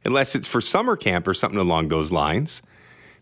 unless 0.05 0.35
it's 0.35 0.49
for 0.49 0.61
summer 0.61 0.97
camp 0.97 1.27
or 1.27 1.35
something 1.35 1.61
along 1.61 1.89
those 1.89 2.13
lines. 2.13 2.63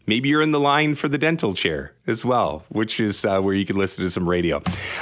Maybe 0.06 0.28
you're 0.28 0.42
in 0.42 0.50
the 0.50 0.58
line 0.58 0.96
for 0.96 1.08
the 1.08 1.18
dental 1.18 1.54
chair 1.54 1.92
as 2.08 2.24
well, 2.24 2.64
which 2.68 2.98
is 2.98 3.24
uh, 3.24 3.40
where 3.40 3.54
you 3.54 3.64
can 3.64 3.76
listen 3.76 4.02
to 4.02 4.10
some 4.10 4.28
radio. 4.28 4.60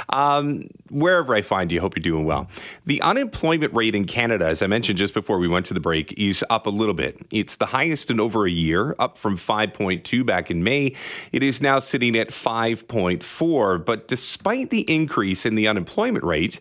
Um, 0.09 0.69
wherever 0.91 1.33
I 1.33 1.41
find 1.41 1.71
you, 1.71 1.81
hope 1.81 1.95
you're 1.95 2.03
doing 2.03 2.25
well. 2.25 2.47
The 2.85 3.01
unemployment 3.01 3.73
rate 3.73 3.95
in 3.95 4.05
Canada, 4.05 4.45
as 4.45 4.61
I 4.61 4.67
mentioned 4.67 4.99
just 4.99 5.15
before 5.15 5.39
we 5.39 5.47
went 5.47 5.65
to 5.67 5.73
the 5.73 5.79
break, 5.79 6.13
is 6.19 6.45
up 6.51 6.67
a 6.67 6.69
little 6.69 6.93
bit. 6.93 7.17
It's 7.31 7.55
the 7.55 7.65
highest 7.65 8.11
in 8.11 8.19
over 8.19 8.45
a 8.45 8.51
year, 8.51 8.95
up 8.99 9.17
from 9.17 9.35
5.2 9.35 10.25
back 10.25 10.51
in 10.51 10.63
May. 10.63 10.93
It 11.31 11.41
is 11.41 11.59
now 11.59 11.79
sitting 11.79 12.15
at 12.15 12.29
5.4. 12.29 13.85
But 13.85 14.07
despite 14.07 14.69
the 14.69 14.81
increase 14.81 15.45
in 15.45 15.55
the 15.55 15.67
unemployment 15.67 16.23
rate, 16.23 16.59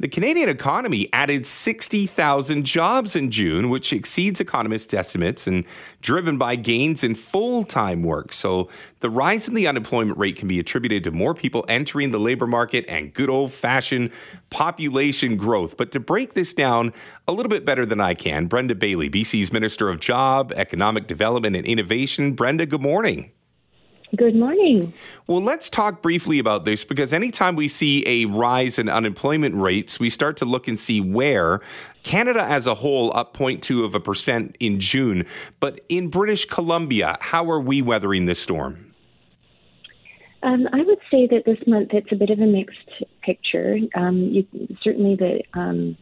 the 0.00 0.08
Canadian 0.08 0.48
economy 0.48 1.10
added 1.12 1.44
60,000 1.44 2.64
jobs 2.64 3.14
in 3.14 3.30
June, 3.30 3.68
which 3.68 3.92
exceeds 3.92 4.40
economists' 4.40 4.94
estimates 4.94 5.46
and 5.46 5.64
driven 6.00 6.38
by 6.38 6.56
gains 6.56 7.04
in 7.04 7.14
full 7.14 7.64
time 7.64 8.02
work. 8.02 8.32
So 8.32 8.70
the 9.00 9.10
rise 9.10 9.46
in 9.46 9.54
the 9.54 9.68
unemployment 9.68 10.18
rate 10.18 10.36
can 10.36 10.48
be 10.48 10.58
attributed 10.58 11.04
to 11.04 11.10
more 11.10 11.34
people 11.34 11.66
entering 11.68 12.12
the 12.12 12.18
labor 12.18 12.46
market 12.46 12.86
and 12.88 13.12
good 13.12 13.28
old 13.28 13.52
fashioned 13.52 14.10
population 14.48 15.36
growth. 15.36 15.76
But 15.76 15.92
to 15.92 16.00
break 16.00 16.32
this 16.32 16.54
down 16.54 16.94
a 17.28 17.32
little 17.32 17.50
bit 17.50 17.66
better 17.66 17.84
than 17.84 18.00
I 18.00 18.14
can, 18.14 18.46
Brenda 18.46 18.74
Bailey, 18.74 19.10
BC's 19.10 19.52
Minister 19.52 19.90
of 19.90 20.00
Job, 20.00 20.50
Economic 20.56 21.08
Development 21.08 21.54
and 21.54 21.66
Innovation. 21.66 22.32
Brenda, 22.32 22.64
good 22.64 22.80
morning. 22.80 23.32
Good 24.16 24.34
morning. 24.34 24.92
Well, 25.28 25.40
let's 25.40 25.70
talk 25.70 26.02
briefly 26.02 26.40
about 26.40 26.64
this 26.64 26.84
because 26.84 27.12
anytime 27.12 27.54
we 27.54 27.68
see 27.68 28.02
a 28.08 28.24
rise 28.24 28.76
in 28.76 28.88
unemployment 28.88 29.54
rates, 29.54 30.00
we 30.00 30.10
start 30.10 30.36
to 30.38 30.44
look 30.44 30.66
and 30.66 30.76
see 30.76 31.00
where 31.00 31.60
Canada 32.02 32.42
as 32.42 32.66
a 32.66 32.74
whole 32.74 33.16
up 33.16 33.36
0.2 33.36 33.84
of 33.84 33.94
a 33.94 34.00
percent 34.00 34.56
in 34.58 34.80
June, 34.80 35.26
but 35.60 35.80
in 35.88 36.08
British 36.08 36.44
Columbia, 36.44 37.18
how 37.20 37.48
are 37.50 37.60
we 37.60 37.82
weathering 37.82 38.26
this 38.26 38.40
storm? 38.40 38.92
Um, 40.42 40.66
I 40.72 40.82
would 40.82 40.98
say 41.10 41.28
that 41.28 41.44
this 41.46 41.58
month 41.68 41.90
it's 41.92 42.10
a 42.10 42.16
bit 42.16 42.30
of 42.30 42.40
a 42.40 42.46
mixed 42.46 43.04
picture. 43.22 43.78
Um, 43.94 44.16
you, 44.16 44.46
certainly, 44.82 45.14
the 45.14 45.42
um, 45.54 45.96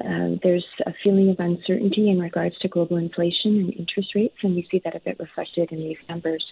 uh, 0.00 0.36
there's 0.42 0.66
a 0.86 0.92
feeling 1.04 1.30
of 1.30 1.38
uncertainty 1.38 2.10
in 2.10 2.18
regards 2.18 2.58
to 2.58 2.68
global 2.68 2.96
inflation 2.96 3.58
and 3.58 3.74
interest 3.74 4.14
rates, 4.14 4.36
and 4.42 4.56
we 4.56 4.66
see 4.70 4.80
that 4.84 4.96
a 4.96 5.00
bit 5.00 5.18
reflected 5.20 5.70
in 5.70 5.78
these 5.78 5.96
numbers. 6.08 6.44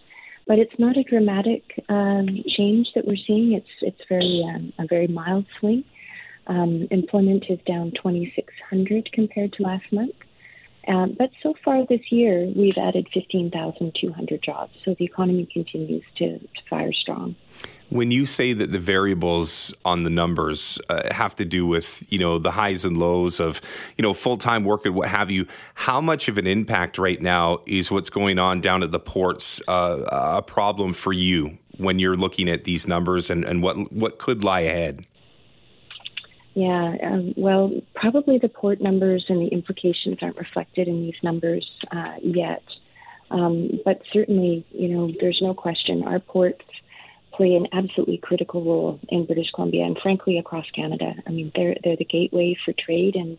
But 0.47 0.59
it's 0.59 0.78
not 0.78 0.97
a 0.97 1.03
dramatic 1.03 1.62
um, 1.88 2.28
change 2.49 2.88
that 2.95 3.07
we're 3.07 3.16
seeing. 3.26 3.53
It's 3.53 3.66
it's 3.80 4.01
very 4.09 4.45
um, 4.55 4.72
a 4.78 4.86
very 4.86 5.07
mild 5.07 5.47
swing. 5.59 5.84
Um, 6.47 6.86
employment 6.90 7.45
is 7.49 7.59
down 7.66 7.92
2,600 7.92 9.11
compared 9.12 9.55
to 9.55 9.62
last 9.62 9.90
month. 9.90 10.14
Um, 10.87 11.14
but 11.18 11.30
so 11.43 11.55
far 11.64 11.87
this 11.87 12.01
year, 12.11 12.51
we've 12.55 12.76
added 12.76 13.09
15,200 13.14 14.43
jobs. 14.43 14.72
So 14.85 14.95
the 14.99 15.05
economy 15.05 15.49
continues 15.53 16.05
to, 16.16 16.39
to 16.39 16.62
fire 16.68 16.93
strong. 16.93 17.37
When 17.91 18.11
you 18.11 18.26
say 18.26 18.53
that 18.55 18.72
the 18.72 18.78
variables 18.78 19.72
on 19.85 20.03
the 20.03 20.11
numbers 20.11 20.78
uh, 20.89 21.14
have 21.14 21.37
to 21.37 21.45
do 21.45 21.66
with 21.66 22.03
you 22.11 22.18
know 22.18 22.39
the 22.39 22.51
highs 22.51 22.85
and 22.85 22.97
lows 22.97 23.41
of 23.41 23.61
you 23.97 24.03
know 24.03 24.14
full 24.14 24.37
time 24.37 24.64
work 24.64 24.85
and 24.85 24.95
what 24.95 25.09
have 25.09 25.30
you, 25.30 25.47
how 25.74 26.01
much 26.01 26.28
of 26.28 26.39
an 26.39 26.47
impact 26.47 26.99
right 26.99 27.20
now 27.20 27.61
is 27.66 27.91
what's 27.91 28.11
going 28.11 28.39
on 28.39 28.61
down 28.61 28.82
at 28.82 28.91
the 28.91 28.99
ports 28.99 29.61
uh, 29.68 30.01
a 30.11 30.43
problem 30.43 30.93
for 30.93 31.12
you 31.12 31.57
when 31.76 31.99
you're 31.99 32.16
looking 32.16 32.49
at 32.49 32.64
these 32.64 32.89
numbers 32.89 33.30
and, 33.30 33.45
and 33.45 33.62
what 33.62 33.93
what 33.93 34.18
could 34.18 34.43
lie 34.43 34.61
ahead? 34.61 35.07
Yeah, 36.55 36.96
um, 37.02 37.34
well, 37.36 37.72
probably 37.94 38.38
the 38.38 38.48
port 38.48 38.80
numbers 38.80 39.26
and 39.28 39.40
the 39.40 39.48
implications 39.48 40.18
aren't 40.22 40.36
reflected 40.36 40.86
in 40.86 41.02
these 41.02 41.20
numbers 41.22 41.68
uh, 41.90 42.14
yet. 42.22 42.62
Um, 43.30 43.80
but 43.84 44.02
certainly, 44.12 44.64
you 44.70 44.88
know, 44.88 45.12
there's 45.20 45.40
no 45.42 45.55
question 45.55 46.05
our 46.05 46.20
ports 46.20 46.64
play 47.32 47.55
an 47.55 47.66
absolutely 47.72 48.18
critical 48.18 48.64
role 48.64 49.00
in 49.09 49.26
British 49.26 49.50
Columbia 49.52 49.84
and 49.84 49.98
frankly 49.98 50.38
across 50.38 50.70
Canada. 50.70 51.14
I 51.26 51.30
mean, 51.30 51.50
they're 51.57 51.76
they're 51.82 51.96
the 51.96 52.05
gateway 52.05 52.57
for 52.64 52.72
trade 52.72 53.16
and 53.16 53.38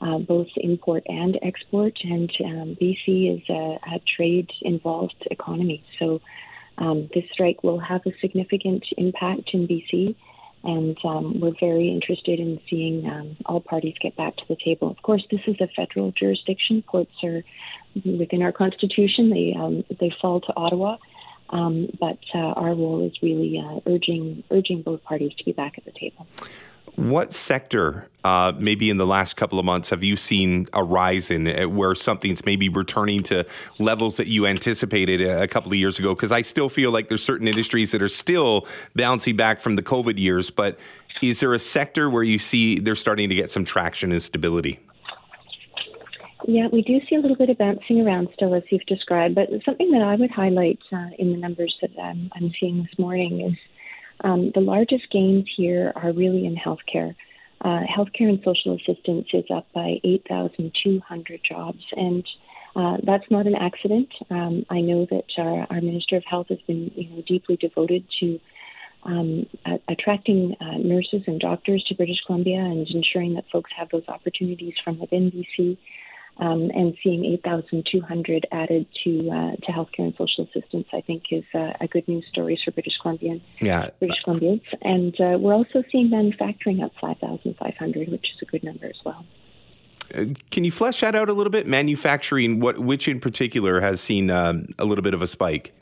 uh, 0.00 0.18
both 0.18 0.48
import 0.56 1.02
and 1.06 1.38
export. 1.42 1.98
And 2.02 2.30
um, 2.44 2.76
BC 2.80 3.36
is 3.36 3.42
a, 3.50 3.78
a 3.94 4.00
trade 4.16 4.50
involved 4.62 5.26
economy, 5.30 5.84
so 5.98 6.20
um, 6.78 7.08
this 7.14 7.24
strike 7.32 7.62
will 7.62 7.78
have 7.78 8.02
a 8.06 8.12
significant 8.20 8.84
impact 8.96 9.50
in 9.52 9.66
BC. 9.66 10.14
And 10.66 10.98
um, 11.04 11.38
we're 11.38 11.54
very 11.60 11.88
interested 11.90 12.40
in 12.40 12.60
seeing 12.68 13.08
um, 13.08 13.36
all 13.46 13.60
parties 13.60 13.94
get 14.00 14.16
back 14.16 14.36
to 14.36 14.42
the 14.48 14.56
table. 14.56 14.90
Of 14.90 15.00
course, 15.00 15.24
this 15.30 15.40
is 15.46 15.54
a 15.60 15.68
federal 15.68 16.10
jurisdiction. 16.10 16.82
Courts 16.82 17.12
are 17.22 17.44
within 18.04 18.42
our 18.42 18.50
constitution; 18.50 19.30
they 19.30 19.54
um, 19.56 19.84
they 20.00 20.12
fall 20.20 20.40
to 20.40 20.52
Ottawa. 20.56 20.96
Um, 21.50 21.88
but 22.00 22.18
uh, 22.34 22.38
our 22.38 22.74
role 22.74 23.06
is 23.06 23.12
really 23.22 23.62
uh, 23.64 23.78
urging 23.86 24.42
urging 24.50 24.82
both 24.82 25.04
parties 25.04 25.32
to 25.38 25.44
be 25.44 25.52
back 25.52 25.78
at 25.78 25.84
the 25.84 25.92
table. 25.92 26.26
What 26.96 27.34
sector, 27.34 28.08
uh, 28.24 28.52
maybe 28.58 28.88
in 28.88 28.96
the 28.96 29.06
last 29.06 29.36
couple 29.36 29.58
of 29.58 29.66
months, 29.66 29.90
have 29.90 30.02
you 30.02 30.16
seen 30.16 30.66
a 30.72 30.82
rise 30.82 31.30
in 31.30 31.46
uh, 31.46 31.68
where 31.68 31.94
something's 31.94 32.44
maybe 32.46 32.70
returning 32.70 33.22
to 33.24 33.46
levels 33.78 34.16
that 34.16 34.28
you 34.28 34.46
anticipated 34.46 35.20
a 35.20 35.46
couple 35.46 35.70
of 35.70 35.76
years 35.76 35.98
ago? 35.98 36.14
Because 36.14 36.32
I 36.32 36.40
still 36.40 36.70
feel 36.70 36.90
like 36.90 37.08
there's 37.08 37.22
certain 37.22 37.48
industries 37.48 37.92
that 37.92 38.00
are 38.00 38.08
still 38.08 38.66
bouncing 38.94 39.36
back 39.36 39.60
from 39.60 39.76
the 39.76 39.82
COVID 39.82 40.18
years, 40.18 40.48
but 40.48 40.78
is 41.22 41.40
there 41.40 41.52
a 41.52 41.58
sector 41.58 42.08
where 42.08 42.22
you 42.22 42.38
see 42.38 42.78
they're 42.78 42.94
starting 42.94 43.28
to 43.28 43.34
get 43.34 43.50
some 43.50 43.64
traction 43.64 44.10
and 44.10 44.22
stability? 44.22 44.80
Yeah, 46.48 46.68
we 46.72 46.80
do 46.80 47.00
see 47.10 47.16
a 47.16 47.20
little 47.20 47.36
bit 47.36 47.50
of 47.50 47.58
bouncing 47.58 48.00
around 48.00 48.28
still, 48.32 48.54
as 48.54 48.62
you've 48.70 48.86
described. 48.86 49.34
But 49.34 49.48
something 49.66 49.90
that 49.90 50.02
I 50.02 50.14
would 50.14 50.30
highlight 50.30 50.78
uh, 50.92 51.08
in 51.18 51.32
the 51.32 51.38
numbers 51.38 51.76
that 51.82 51.90
um, 51.98 52.30
I'm 52.34 52.52
seeing 52.58 52.84
this 52.84 52.98
morning 52.98 53.40
is 53.42 53.58
um, 54.22 54.52
the 54.54 54.60
largest 54.60 55.10
gains 55.10 55.46
here 55.56 55.92
are 55.94 56.12
really 56.12 56.46
in 56.46 56.56
healthcare. 56.56 57.14
Uh, 57.60 57.80
healthcare 57.84 58.28
and 58.28 58.40
social 58.44 58.76
assistance 58.76 59.28
is 59.32 59.44
up 59.50 59.66
by 59.72 59.96
8,200 60.04 61.40
jobs, 61.48 61.82
and 61.92 62.26
uh, 62.74 62.98
that's 63.02 63.24
not 63.30 63.46
an 63.46 63.54
accident. 63.54 64.12
Um, 64.30 64.66
I 64.68 64.82
know 64.82 65.06
that 65.10 65.24
our, 65.38 65.66
our, 65.70 65.80
Minister 65.80 66.16
of 66.16 66.24
Health 66.24 66.48
has 66.50 66.58
been 66.66 66.90
you 66.94 67.08
know, 67.08 67.22
deeply 67.26 67.56
devoted 67.56 68.04
to 68.20 68.38
um, 69.04 69.46
attracting 69.88 70.56
uh, 70.60 70.76
nurses 70.78 71.22
and 71.26 71.40
doctors 71.40 71.82
to 71.88 71.94
British 71.94 72.18
Columbia 72.26 72.58
and 72.58 72.86
ensuring 72.88 73.34
that 73.34 73.44
folks 73.50 73.70
have 73.76 73.88
those 73.90 74.04
opportunities 74.08 74.74
from 74.84 74.98
within 74.98 75.30
BC. 75.30 75.78
Um, 76.38 76.70
and 76.74 76.94
seeing 77.02 77.24
8,200 77.24 78.46
added 78.52 78.86
to 79.04 79.30
uh, 79.30 79.56
to 79.56 79.72
healthcare 79.72 80.00
and 80.00 80.14
social 80.18 80.44
assistance, 80.44 80.86
I 80.92 81.00
think, 81.00 81.22
is 81.30 81.44
uh, 81.54 81.72
a 81.80 81.86
good 81.86 82.06
news 82.06 82.26
story 82.30 82.60
for 82.62 82.72
British 82.72 82.92
Columbian 83.00 83.40
yeah. 83.60 83.88
British 83.98 84.22
Columbians. 84.26 84.60
And 84.82 85.18
uh, 85.18 85.38
we're 85.38 85.54
also 85.54 85.82
seeing 85.90 86.10
manufacturing 86.10 86.82
up 86.82 86.92
5,500, 87.00 88.08
which 88.10 88.26
is 88.34 88.42
a 88.42 88.44
good 88.44 88.64
number 88.64 88.84
as 88.84 88.96
well. 89.02 89.24
Uh, 90.14 90.26
can 90.50 90.64
you 90.64 90.70
flesh 90.70 91.00
that 91.00 91.14
out 91.14 91.30
a 91.30 91.32
little 91.32 91.50
bit? 91.50 91.66
Manufacturing, 91.66 92.60
what 92.60 92.78
which 92.78 93.08
in 93.08 93.18
particular 93.18 93.80
has 93.80 94.00
seen 94.00 94.30
um, 94.30 94.66
a 94.78 94.84
little 94.84 95.02
bit 95.02 95.14
of 95.14 95.22
a 95.22 95.26
spike? 95.26 95.72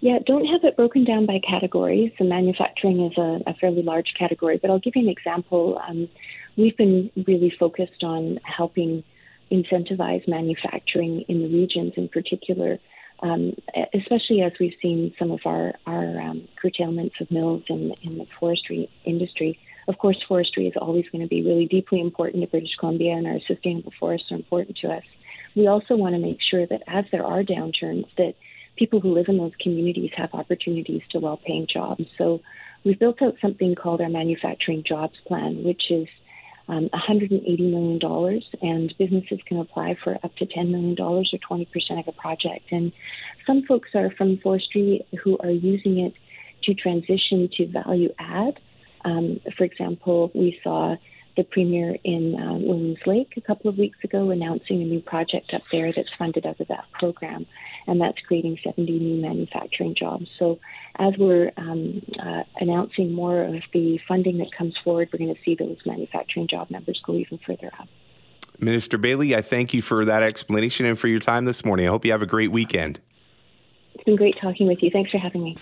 Yeah, 0.00 0.18
don't 0.24 0.46
have 0.46 0.64
it 0.64 0.76
broken 0.76 1.04
down 1.04 1.26
by 1.26 1.40
categories. 1.46 2.10
So 2.16 2.24
manufacturing 2.24 3.04
is 3.04 3.18
a, 3.18 3.40
a 3.46 3.54
fairly 3.60 3.82
large 3.82 4.14
category, 4.18 4.58
but 4.60 4.70
I'll 4.70 4.78
give 4.78 4.96
you 4.96 5.02
an 5.02 5.10
example. 5.10 5.80
Um, 5.86 6.08
we've 6.56 6.76
been 6.76 7.10
really 7.26 7.52
focused 7.58 8.02
on 8.02 8.40
helping 8.44 9.04
incentivize 9.50 10.26
manufacturing 10.28 11.22
in 11.28 11.42
the 11.42 11.48
regions 11.48 11.92
in 11.96 12.08
particular, 12.08 12.78
um, 13.22 13.54
especially 13.92 14.42
as 14.42 14.52
we've 14.60 14.76
seen 14.80 15.12
some 15.18 15.30
of 15.30 15.40
our, 15.44 15.74
our 15.86 16.20
um, 16.20 16.48
curtailments 16.60 17.16
of 17.20 17.30
mills 17.30 17.64
in, 17.68 17.94
in 18.02 18.18
the 18.18 18.26
forestry 18.38 18.88
industry. 19.04 19.58
Of 19.88 19.98
course, 19.98 20.22
forestry 20.28 20.68
is 20.68 20.74
always 20.76 21.06
going 21.10 21.22
to 21.22 21.28
be 21.28 21.42
really 21.42 21.66
deeply 21.66 22.00
important 22.00 22.42
to 22.42 22.48
British 22.48 22.76
Columbia, 22.78 23.14
and 23.14 23.26
our 23.26 23.40
sustainable 23.46 23.92
forests 23.98 24.30
are 24.30 24.36
important 24.36 24.78
to 24.78 24.88
us. 24.88 25.02
We 25.56 25.66
also 25.66 25.96
want 25.96 26.14
to 26.14 26.20
make 26.20 26.38
sure 26.40 26.64
that 26.66 26.82
as 26.86 27.06
there 27.10 27.24
are 27.26 27.42
downturns, 27.42 28.06
that 28.16 28.34
people 28.76 29.00
who 29.00 29.12
live 29.12 29.26
in 29.28 29.38
those 29.38 29.52
communities 29.60 30.12
have 30.16 30.32
opportunities 30.32 31.02
to 31.10 31.18
well-paying 31.18 31.66
jobs. 31.66 32.04
So 32.16 32.40
we've 32.84 32.98
built 32.98 33.20
out 33.20 33.34
something 33.42 33.74
called 33.74 34.00
our 34.00 34.08
manufacturing 34.08 34.84
jobs 34.86 35.18
plan, 35.26 35.64
which 35.64 35.90
is 35.90 36.06
um, 36.70 36.88
$180 36.94 37.58
million, 37.58 38.42
and 38.62 38.94
businesses 38.96 39.40
can 39.44 39.58
apply 39.58 39.96
for 40.02 40.14
up 40.22 40.34
to 40.36 40.46
$10 40.46 40.70
million 40.70 40.96
or 41.00 41.24
20% 41.24 41.66
of 41.98 42.06
a 42.06 42.12
project. 42.12 42.70
And 42.70 42.92
some 43.44 43.64
folks 43.66 43.90
are 43.94 44.10
from 44.16 44.38
forestry 44.38 45.04
who 45.24 45.36
are 45.38 45.50
using 45.50 45.98
it 45.98 46.14
to 46.64 46.74
transition 46.74 47.48
to 47.56 47.66
value 47.66 48.14
add. 48.20 48.60
Um, 49.04 49.40
for 49.58 49.64
example, 49.64 50.30
we 50.32 50.60
saw 50.62 50.94
the 51.40 51.44
premier 51.44 51.96
in 52.04 52.38
uh, 52.38 52.52
Williams 52.52 52.98
Lake 53.06 53.32
a 53.38 53.40
couple 53.40 53.70
of 53.70 53.78
weeks 53.78 53.96
ago 54.04 54.28
announcing 54.28 54.82
a 54.82 54.84
new 54.84 55.00
project 55.00 55.54
up 55.54 55.62
there 55.72 55.90
that's 55.90 56.10
funded 56.18 56.44
out 56.44 56.60
of 56.60 56.68
that 56.68 56.84
program, 56.92 57.46
and 57.86 57.98
that's 57.98 58.18
creating 58.26 58.58
70 58.62 58.98
new 58.98 59.22
manufacturing 59.22 59.94
jobs. 59.98 60.26
So, 60.38 60.60
as 60.96 61.14
we're 61.18 61.50
um, 61.56 62.02
uh, 62.22 62.42
announcing 62.60 63.12
more 63.12 63.42
of 63.42 63.62
the 63.72 63.98
funding 64.06 64.36
that 64.38 64.52
comes 64.52 64.74
forward, 64.84 65.08
we're 65.12 65.18
going 65.18 65.34
to 65.34 65.40
see 65.42 65.54
those 65.54 65.78
manufacturing 65.86 66.46
job 66.46 66.70
numbers 66.70 67.00
go 67.06 67.14
even 67.14 67.38
further 67.46 67.70
up. 67.80 67.88
Minister 68.58 68.98
Bailey, 68.98 69.34
I 69.34 69.40
thank 69.40 69.72
you 69.72 69.80
for 69.80 70.04
that 70.04 70.22
explanation 70.22 70.84
and 70.84 70.98
for 70.98 71.08
your 71.08 71.20
time 71.20 71.46
this 71.46 71.64
morning. 71.64 71.86
I 71.86 71.88
hope 71.88 72.04
you 72.04 72.12
have 72.12 72.20
a 72.20 72.26
great 72.26 72.52
weekend. 72.52 73.00
It's 73.94 74.04
been 74.04 74.16
great 74.16 74.36
talking 74.42 74.66
with 74.66 74.82
you. 74.82 74.90
Thanks 74.90 75.10
for 75.10 75.16
having 75.16 75.42
me. 75.42 75.56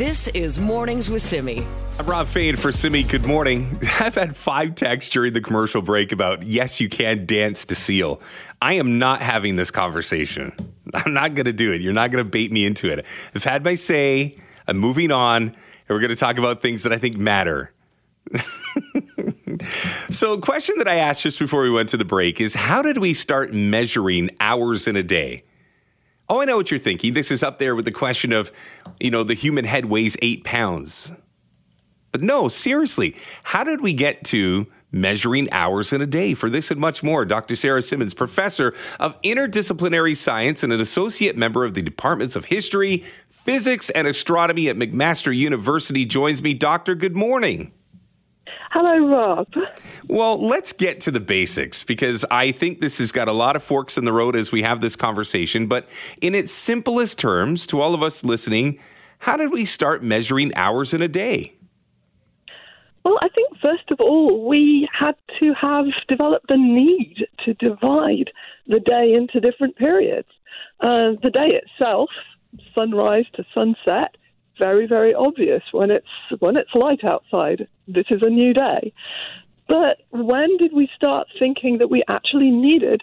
This 0.00 0.28
is 0.28 0.58
Mornings 0.58 1.10
with 1.10 1.20
Simi. 1.20 1.62
I'm 1.98 2.06
Rob 2.06 2.26
Fai 2.26 2.40
in 2.40 2.56
for 2.56 2.72
Simi. 2.72 3.02
Good 3.02 3.26
morning. 3.26 3.78
I've 4.00 4.14
had 4.14 4.34
five 4.34 4.74
texts 4.74 5.12
during 5.12 5.34
the 5.34 5.42
commercial 5.42 5.82
break 5.82 6.10
about 6.10 6.42
yes, 6.42 6.80
you 6.80 6.88
can 6.88 7.26
dance 7.26 7.66
to 7.66 7.74
seal. 7.74 8.22
I 8.62 8.76
am 8.76 8.98
not 8.98 9.20
having 9.20 9.56
this 9.56 9.70
conversation. 9.70 10.54
I'm 10.94 11.12
not 11.12 11.34
going 11.34 11.44
to 11.44 11.52
do 11.52 11.70
it. 11.72 11.82
You're 11.82 11.92
not 11.92 12.10
going 12.10 12.24
to 12.24 12.30
bait 12.30 12.50
me 12.50 12.64
into 12.64 12.90
it. 12.90 13.04
I've 13.34 13.44
had 13.44 13.62
my 13.62 13.74
say. 13.74 14.38
I'm 14.66 14.78
moving 14.78 15.12
on, 15.12 15.42
and 15.42 15.54
we're 15.90 16.00
going 16.00 16.08
to 16.08 16.16
talk 16.16 16.38
about 16.38 16.62
things 16.62 16.84
that 16.84 16.94
I 16.94 16.98
think 16.98 17.18
matter. 17.18 17.70
so, 20.08 20.32
a 20.32 20.40
question 20.40 20.76
that 20.78 20.88
I 20.88 20.94
asked 20.94 21.24
just 21.24 21.38
before 21.38 21.60
we 21.60 21.70
went 21.70 21.90
to 21.90 21.98
the 21.98 22.06
break 22.06 22.40
is 22.40 22.54
how 22.54 22.80
did 22.80 22.96
we 22.96 23.12
start 23.12 23.52
measuring 23.52 24.30
hours 24.40 24.88
in 24.88 24.96
a 24.96 25.02
day? 25.02 25.44
Oh, 26.30 26.40
I 26.40 26.44
know 26.44 26.56
what 26.56 26.70
you're 26.70 26.78
thinking. 26.78 27.14
This 27.14 27.32
is 27.32 27.42
up 27.42 27.58
there 27.58 27.74
with 27.74 27.86
the 27.86 27.90
question 27.90 28.32
of, 28.32 28.52
you 29.00 29.10
know, 29.10 29.24
the 29.24 29.34
human 29.34 29.64
head 29.64 29.86
weighs 29.86 30.16
eight 30.22 30.44
pounds. 30.44 31.12
But 32.12 32.22
no, 32.22 32.46
seriously, 32.46 33.16
how 33.42 33.64
did 33.64 33.80
we 33.80 33.92
get 33.92 34.22
to 34.26 34.68
measuring 34.92 35.52
hours 35.52 35.92
in 35.92 36.00
a 36.00 36.06
day? 36.06 36.34
For 36.34 36.48
this 36.48 36.70
and 36.70 36.80
much 36.80 37.02
more, 37.02 37.24
Dr. 37.24 37.56
Sarah 37.56 37.82
Symons, 37.82 38.14
professor 38.14 38.74
of 39.00 39.20
interdisciplinary 39.22 40.16
science 40.16 40.62
and 40.62 40.72
an 40.72 40.80
associate 40.80 41.36
member 41.36 41.64
of 41.64 41.74
the 41.74 41.82
departments 41.82 42.36
of 42.36 42.44
history, 42.44 42.98
physics, 43.28 43.90
and 43.90 44.06
astronomy 44.06 44.68
at 44.68 44.76
McMaster 44.76 45.36
University, 45.36 46.04
joins 46.04 46.44
me. 46.44 46.54
Doctor, 46.54 46.94
good 46.94 47.16
morning. 47.16 47.72
Hello, 48.70 49.08
Rob. 49.08 49.48
Well, 50.06 50.40
let's 50.40 50.72
get 50.72 51.00
to 51.00 51.10
the 51.10 51.20
basics 51.20 51.82
because 51.82 52.24
I 52.30 52.52
think 52.52 52.80
this 52.80 52.98
has 52.98 53.10
got 53.10 53.26
a 53.28 53.32
lot 53.32 53.56
of 53.56 53.62
forks 53.62 53.98
in 53.98 54.04
the 54.04 54.12
road 54.12 54.36
as 54.36 54.52
we 54.52 54.62
have 54.62 54.80
this 54.80 54.94
conversation. 54.94 55.66
But 55.66 55.88
in 56.20 56.34
its 56.34 56.52
simplest 56.52 57.18
terms, 57.18 57.66
to 57.68 57.80
all 57.80 57.94
of 57.94 58.02
us 58.02 58.24
listening, 58.24 58.78
how 59.18 59.36
did 59.36 59.50
we 59.52 59.64
start 59.64 60.02
measuring 60.02 60.54
hours 60.54 60.94
in 60.94 61.02
a 61.02 61.08
day? 61.08 61.54
Well, 63.04 63.18
I 63.22 63.28
think 63.28 63.58
first 63.60 63.90
of 63.90 64.00
all, 64.00 64.46
we 64.46 64.88
had 64.92 65.16
to 65.40 65.52
have 65.54 65.86
developed 66.08 66.50
a 66.50 66.56
need 66.56 67.26
to 67.44 67.54
divide 67.54 68.30
the 68.66 68.80
day 68.80 69.14
into 69.14 69.40
different 69.40 69.76
periods. 69.76 70.28
Uh, 70.80 71.12
the 71.22 71.30
day 71.30 71.60
itself, 71.60 72.10
sunrise 72.74 73.26
to 73.34 73.44
sunset, 73.54 74.16
very, 74.60 74.86
very 74.86 75.12
obvious 75.12 75.62
when 75.72 75.90
it's 75.90 76.14
when 76.38 76.56
it's 76.56 76.74
light 76.74 77.02
outside. 77.02 77.66
This 77.88 78.06
is 78.10 78.22
a 78.22 78.30
new 78.30 78.52
day. 78.54 78.92
But 79.68 79.96
when 80.10 80.56
did 80.58 80.72
we 80.72 80.88
start 80.94 81.26
thinking 81.38 81.78
that 81.78 81.90
we 81.90 82.04
actually 82.08 82.50
needed 82.50 83.02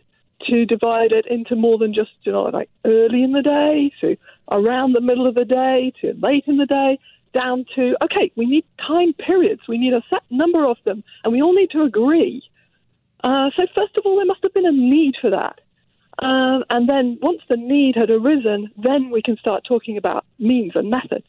to 0.50 0.66
divide 0.66 1.12
it 1.12 1.26
into 1.28 1.56
more 1.56 1.78
than 1.78 1.94
just, 1.94 2.12
you 2.24 2.32
know, 2.32 2.44
like 2.44 2.70
early 2.86 3.24
in 3.24 3.32
the 3.32 3.42
day 3.42 3.92
to 4.02 4.18
around 4.52 4.94
the 4.94 5.02
middle 5.02 5.28
of 5.28 5.36
the 5.36 5.46
day 5.46 5.92
to 6.02 6.14
late 6.22 6.44
in 6.48 6.58
the 6.58 6.66
day, 6.66 7.00
down 7.34 7.66
to, 7.76 7.96
okay, 8.04 8.32
we 8.36 8.46
need 8.46 8.66
time 8.86 9.14
periods. 9.14 9.62
We 9.68 9.78
need 9.78 9.94
a 9.94 10.04
set 10.10 10.24
number 10.30 10.66
of 10.66 10.78
them, 10.86 11.04
and 11.24 11.34
we 11.34 11.42
all 11.42 11.54
need 11.54 11.72
to 11.72 11.84
agree. 11.84 12.44
Uh, 13.24 13.50
so, 13.56 13.64
first 13.76 13.98
of 13.98 14.04
all, 14.06 14.16
there 14.18 14.26
must 14.26 14.44
have 14.44 14.54
been 14.54 14.66
a 14.66 14.72
need 14.72 15.16
for 15.20 15.30
that. 15.32 15.60
Um, 16.20 16.64
and 16.70 16.90
then 16.90 17.20
once 17.22 17.42
the 17.48 17.58
need 17.58 17.96
had 17.96 18.10
arisen, 18.10 18.72
then 18.82 19.12
we 19.12 19.22
can 19.22 19.38
start 19.38 19.64
talking 19.68 19.98
about 19.98 20.26
means 20.40 20.72
and 20.76 20.90
methods. 20.90 21.28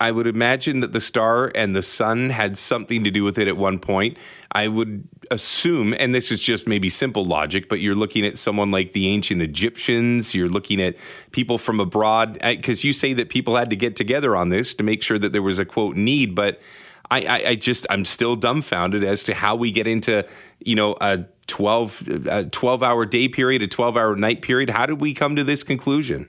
I 0.00 0.12
would 0.12 0.28
imagine 0.28 0.80
that 0.80 0.92
the 0.92 1.00
star 1.00 1.50
and 1.54 1.74
the 1.74 1.82
sun 1.82 2.30
had 2.30 2.56
something 2.56 3.02
to 3.02 3.10
do 3.10 3.24
with 3.24 3.36
it 3.36 3.48
at 3.48 3.56
one 3.56 3.80
point. 3.80 4.16
I 4.52 4.68
would 4.68 5.08
assume, 5.30 5.92
and 5.98 6.14
this 6.14 6.30
is 6.30 6.40
just 6.40 6.68
maybe 6.68 6.88
simple 6.88 7.24
logic, 7.24 7.68
but 7.68 7.80
you're 7.80 7.96
looking 7.96 8.24
at 8.24 8.38
someone 8.38 8.70
like 8.70 8.92
the 8.92 9.08
ancient 9.08 9.42
Egyptians, 9.42 10.34
you're 10.34 10.48
looking 10.48 10.80
at 10.80 10.96
people 11.32 11.58
from 11.58 11.80
abroad, 11.80 12.38
because 12.40 12.84
you 12.84 12.92
say 12.92 13.12
that 13.14 13.28
people 13.28 13.56
had 13.56 13.70
to 13.70 13.76
get 13.76 13.96
together 13.96 14.36
on 14.36 14.50
this 14.50 14.72
to 14.76 14.84
make 14.84 15.02
sure 15.02 15.18
that 15.18 15.32
there 15.32 15.42
was 15.42 15.58
a 15.58 15.64
quote 15.64 15.96
need, 15.96 16.34
but 16.34 16.60
I, 17.10 17.22
I, 17.22 17.48
I 17.48 17.54
just, 17.56 17.86
I'm 17.90 18.04
still 18.04 18.36
dumbfounded 18.36 19.02
as 19.02 19.24
to 19.24 19.34
how 19.34 19.56
we 19.56 19.72
get 19.72 19.86
into, 19.86 20.24
you 20.60 20.76
know, 20.76 20.96
a 21.00 21.24
12, 21.48 22.26
a 22.26 22.44
12 22.44 22.82
hour 22.82 23.04
day 23.04 23.28
period, 23.28 23.62
a 23.62 23.66
12 23.66 23.96
hour 23.96 24.14
night 24.14 24.42
period. 24.42 24.70
How 24.70 24.86
did 24.86 25.00
we 25.00 25.14
come 25.14 25.34
to 25.36 25.42
this 25.42 25.64
conclusion? 25.64 26.28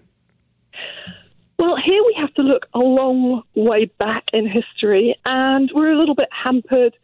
Well, 1.59 1.75
here 1.75 2.01
we 2.05 2.15
have 2.17 2.33
to 2.35 2.41
look 2.41 2.67
a 2.73 2.79
long 2.79 3.43
way 3.53 3.91
back 3.99 4.23
in 4.31 4.47
history, 4.47 5.13
and 5.25 5.69
we're 5.75 5.91
a 5.91 5.99
little 5.99 6.15
bit 6.15 6.29
hampered 6.31 6.95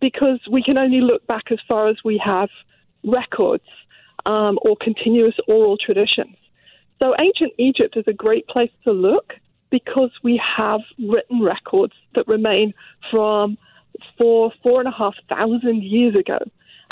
because 0.00 0.38
we 0.48 0.62
can 0.62 0.78
only 0.78 1.00
look 1.00 1.26
back 1.26 1.50
as 1.50 1.58
far 1.66 1.88
as 1.88 1.96
we 2.04 2.16
have 2.24 2.48
records 3.04 3.64
um, 4.24 4.60
or 4.62 4.76
continuous 4.80 5.34
oral 5.48 5.76
traditions. 5.76 6.36
So, 7.00 7.16
ancient 7.18 7.54
Egypt 7.58 7.96
is 7.96 8.04
a 8.06 8.12
great 8.12 8.46
place 8.46 8.70
to 8.84 8.92
look 8.92 9.32
because 9.70 10.12
we 10.22 10.40
have 10.56 10.82
written 11.00 11.42
records 11.42 11.94
that 12.14 12.28
remain 12.28 12.74
from 13.10 13.58
four, 14.16 14.52
four 14.62 14.78
and 14.78 14.88
a 14.88 14.96
half 14.96 15.14
thousand 15.28 15.82
years 15.82 16.14
ago. 16.14 16.38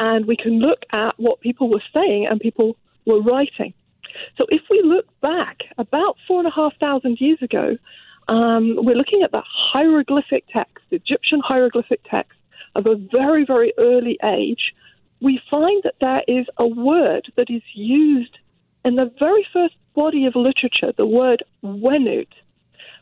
And 0.01 0.27
we 0.27 0.37
can 0.37 0.59
look 0.59 0.81
at 0.91 1.13
what 1.21 1.41
people 1.41 1.71
were 1.71 1.83
saying 1.95 2.27
and 2.29 2.41
people 2.41 2.77
were 3.07 3.23
writing. 3.23 3.73
So 4.37 4.47
if 4.49 4.63
we 4.71 4.83
look 4.85 5.07
back 5.21 5.59
about 5.79 6.17
four 6.27 6.39
and 6.39 6.49
a 6.49 6.51
half 6.51 6.77
thousand 6.79 7.21
years 7.21 7.39
ago, 7.43 7.77
um, 8.29 8.77
we're 8.79 8.97
looking 8.97 9.23
at 9.23 9.33
the 9.33 9.43
hieroglyphic 9.45 10.45
text, 10.53 10.85
Egyptian 10.91 11.41
hieroglyphic 11.45 12.01
text 12.11 12.39
of 12.75 12.87
a 12.87 12.97
very, 13.13 13.45
very 13.45 13.73
early 13.79 14.19
age. 14.25 14.73
We 15.21 15.41
find 15.51 15.83
that 15.85 15.95
there 16.01 16.23
is 16.27 16.47
a 16.59 16.67
word 16.67 17.31
that 17.37 17.51
is 17.51 17.63
used 17.75 18.39
in 18.85 18.97
the 18.97 19.13
very 19.19 19.47
first 19.53 19.75
body 19.95 20.27
of 20.27 20.35
literature, 20.35 20.93
the 20.97 21.07
word 21.07 21.43
wenut, 21.63 22.29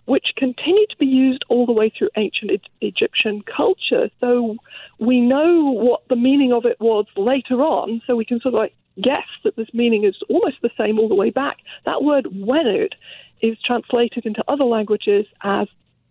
which 0.05 0.27
continued 0.37 0.91
to 0.91 0.97
be 0.99 1.07
used 1.07 1.45
all 1.49 1.67
the 1.67 1.73
way 1.73 1.93
through 1.97 2.11
ancient 2.17 2.51
Egyptian 2.81 3.43
culture. 3.43 4.11
So 4.21 4.57
we 5.03 5.21
know 5.21 5.65
what 5.73 6.03
the 6.09 6.17
meaning 6.17 6.53
of 6.53 6.65
it 6.65 6.81
was 6.81 7.07
later 7.17 7.61
on, 7.61 8.01
so 8.07 8.15
we 8.15 8.25
can 8.25 8.41
sort 8.41 8.55
of 8.55 8.59
like 8.59 8.75
guess 9.01 9.27
that 9.43 9.57
this 9.57 9.69
meaning 9.75 10.05
is 10.05 10.15
almost 10.31 10.57
the 10.63 10.71
same 10.79 10.99
all 10.99 11.09
the 11.09 11.15
way 11.15 11.31
back. 11.31 11.59
That 11.85 12.05
word 12.05 12.27
wenut 12.27 12.93
is 13.41 13.59
translated 13.65 14.25
into 14.27 14.45
other 14.47 14.65
languages 14.65 15.27
as 15.43 15.67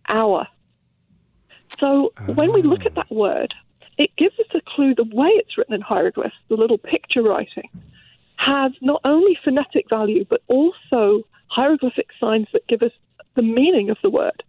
hour. 0.08 0.46
So 1.80 2.12
when 2.26 2.52
we 2.52 2.62
look 2.62 2.84
at 2.84 2.94
that 2.96 3.06
ah. 3.10 3.14
word, 3.14 3.54
it 3.96 4.10
gives 4.18 4.38
us 4.38 4.46
a 4.54 4.60
clue 4.66 4.94
the 4.94 5.04
way 5.04 5.28
it's 5.28 5.56
written 5.56 5.74
in 5.74 5.80
hieroglyphs, 5.80 6.34
the 6.48 6.56
little 6.56 6.78
picture 6.78 7.22
writing, 7.22 7.70
has 8.36 8.72
not 8.82 9.00
only 9.04 9.38
phonetic 9.42 9.88
value, 9.88 10.26
but 10.28 10.42
also 10.48 11.22
hieroglyphic 11.46 12.08
signs 12.20 12.48
that 12.52 12.66
give 12.68 12.82
us 12.82 12.92
the 13.36 13.42
meaning 13.42 13.88
of 13.88 13.96
the 14.02 14.10
word. 14.10 14.42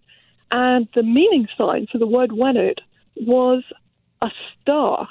And 0.52 0.90
the 0.96 1.04
meaning 1.04 1.48
sign 1.58 1.88
for 1.90 1.98
the 1.98 2.08
word 2.08 2.32
Wenut 2.32 2.80
was 3.16 3.64
a 4.24 4.32
star. 4.62 5.08